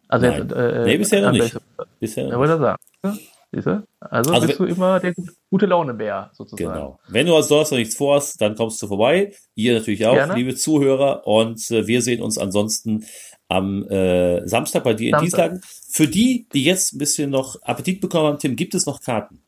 Also 0.08 0.26
Nein. 0.26 0.42
Jetzt, 0.42 0.52
äh, 0.52 0.84
nee, 0.84 0.98
bisher 0.98 1.22
noch 1.22 1.32
nicht. 1.32 1.58
Bisher 1.98 2.28
noch 2.28 2.40
nicht. 2.40 2.58
sagen. 2.58 3.18
Siehst 3.56 3.68
du? 3.68 3.86
Also, 4.00 4.34
also 4.34 4.46
bist 4.46 4.60
du 4.60 4.64
immer 4.66 5.00
der 5.00 5.14
gute 5.48 5.64
Laune-Bär, 5.64 6.28
sozusagen. 6.34 6.74
Genau. 6.74 6.98
Wenn 7.08 7.24
du 7.24 7.34
als 7.34 7.48
Donnerstag 7.48 7.78
nichts 7.78 7.96
vorhast, 7.96 8.38
dann 8.38 8.54
kommst 8.54 8.82
du 8.82 8.86
vorbei. 8.86 9.32
Ihr 9.54 9.72
natürlich 9.72 10.04
auch, 10.04 10.12
Gerne. 10.12 10.34
liebe 10.34 10.54
Zuhörer. 10.54 11.26
Und 11.26 11.70
äh, 11.70 11.86
wir 11.86 12.02
sehen 12.02 12.20
uns 12.20 12.36
ansonsten 12.36 13.06
am 13.48 13.88
äh, 13.88 14.46
Samstag 14.46 14.84
bei 14.84 14.92
dir 14.92 15.14
in 15.14 15.20
Dienstlagen. 15.20 15.62
Für 15.88 16.06
die, 16.06 16.46
die 16.52 16.64
jetzt 16.64 16.92
ein 16.92 16.98
bisschen 16.98 17.30
noch 17.30 17.56
Appetit 17.62 18.02
bekommen 18.02 18.26
haben, 18.26 18.38
Tim, 18.38 18.56
gibt 18.56 18.74
es 18.74 18.84
noch 18.84 19.00
Karten? 19.00 19.42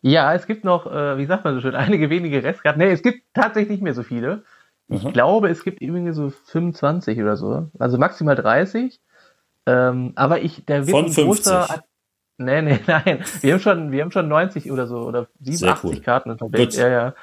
Ja, 0.00 0.32
es 0.32 0.46
gibt 0.46 0.64
noch, 0.64 0.86
äh, 0.86 1.18
wie 1.18 1.26
sagt 1.26 1.44
man 1.44 1.54
so 1.54 1.60
schön, 1.60 1.74
einige 1.74 2.08
wenige 2.08 2.42
Restkarten. 2.42 2.80
Nee, 2.80 2.90
es 2.90 3.02
gibt 3.02 3.20
tatsächlich 3.34 3.68
nicht 3.68 3.82
mehr 3.82 3.92
so 3.92 4.02
viele. 4.02 4.44
Ich 4.88 5.02
mhm. 5.02 5.12
glaube, 5.12 5.50
es 5.50 5.62
gibt 5.62 5.82
irgendwie 5.82 6.12
so 6.12 6.30
25 6.30 7.20
oder 7.20 7.36
so. 7.36 7.68
Also 7.78 7.98
maximal 7.98 8.34
30. 8.34 8.98
Ähm, 9.66 10.12
aber 10.14 10.40
ich, 10.40 10.64
der 10.64 10.86
wird 10.86 10.96
Von 10.96 11.04
ein 11.04 11.12
50. 11.12 11.52
Nee, 12.38 12.62
nee, 12.62 12.78
nein. 12.86 13.24
Wir 13.40 13.54
haben 13.54 13.60
schon, 13.60 13.92
wir 13.92 14.02
haben 14.02 14.10
schon 14.10 14.28
90 14.28 14.70
oder 14.70 14.86
so 14.86 14.98
oder 14.98 15.26
87 15.40 15.84
cool. 15.84 16.00
Karten 16.00 16.30
unterwegs. 16.30 16.76
Ja, 16.76 16.88
ja. 16.88 17.14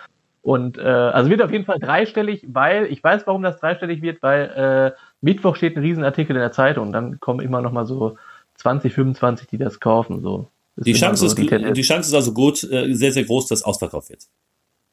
Und 0.42 0.78
äh, 0.78 0.82
also 0.82 1.30
wird 1.30 1.42
auf 1.42 1.52
jeden 1.52 1.64
Fall 1.64 1.80
dreistellig, 1.80 2.46
weil 2.50 2.88
ich 2.88 3.02
weiß, 3.02 3.26
warum 3.28 3.44
das 3.44 3.60
dreistellig 3.60 4.02
wird, 4.02 4.22
weil 4.22 4.94
äh, 4.96 5.00
Mittwoch 5.22 5.56
steht 5.56 5.78
ein 5.78 5.84
Riesenartikel 5.84 6.36
in 6.36 6.42
der 6.42 6.52
Zeitung. 6.52 6.92
Dann 6.92 7.20
kommen 7.22 7.40
immer 7.40 7.62
noch 7.62 7.72
mal 7.72 7.86
so 7.86 8.18
20, 8.56 8.94
25, 8.94 9.48
die 9.48 9.58
das 9.58 9.80
kaufen. 9.80 10.22
So. 10.22 10.50
Das 10.76 10.84
die 10.84 10.94
Chance, 10.94 11.22
so, 11.22 11.28
ist, 11.28 11.38
die, 11.38 11.48
die, 11.48 11.82
Chance 11.82 12.10
ist 12.10 12.14
also 12.14 12.34
gut, 12.34 12.64
äh, 12.64 12.94
sehr, 12.94 13.14
sehr 13.14 13.24
groß, 13.24 13.48
dass 13.48 13.64
Ausverkauf 13.64 14.10
wird. 14.10 14.24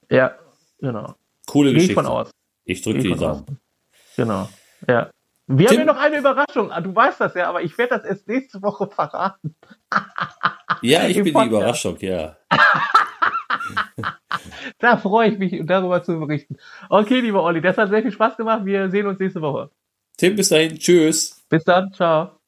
Ja, 0.09 0.37
genau. 0.79 1.15
Coole 1.47 1.71
Geh 1.71 1.75
Geschichte. 1.75 1.93
Ich 1.93 1.95
von 1.95 2.07
aus. 2.07 2.31
Ich 2.65 2.83
drücke 2.83 3.01
die 3.01 3.15
Daumen. 3.15 3.59
Genau. 4.17 4.49
Ja. 4.87 5.11
Wir 5.53 5.67
Tim, 5.67 5.81
haben 5.81 5.87
ja 5.89 5.93
noch 5.93 6.01
eine 6.01 6.19
Überraschung. 6.19 6.71
Ah, 6.71 6.81
du 6.81 6.95
weißt 6.95 7.21
das 7.21 7.35
ja, 7.35 7.49
aber 7.49 7.63
ich 7.63 7.77
werde 7.77 7.97
das 7.97 8.05
erst 8.05 8.29
nächste 8.29 8.63
Woche 8.63 8.87
verraten. 8.87 9.57
ja, 10.83 11.09
ich 11.09 11.17
bin 11.17 11.33
Podcast. 11.33 11.51
die 11.51 11.57
Überraschung, 11.57 11.97
ja. 11.99 12.37
da 14.79 14.97
freue 14.97 15.31
ich 15.31 15.39
mich, 15.39 15.61
darüber 15.67 16.05
zu 16.05 16.21
berichten. 16.21 16.57
Okay, 16.89 17.19
lieber 17.19 17.43
Olli, 17.43 17.61
das 17.61 17.77
hat 17.79 17.89
sehr 17.89 18.03
viel 18.03 18.13
Spaß 18.13 18.37
gemacht. 18.37 18.65
Wir 18.65 18.91
sehen 18.91 19.09
uns 19.09 19.19
nächste 19.19 19.41
Woche. 19.41 19.71
Tim, 20.17 20.37
bis 20.37 20.51
dahin. 20.51 20.79
Tschüss. 20.79 21.45
Bis 21.49 21.65
dann. 21.65 21.93
Ciao. 21.93 22.40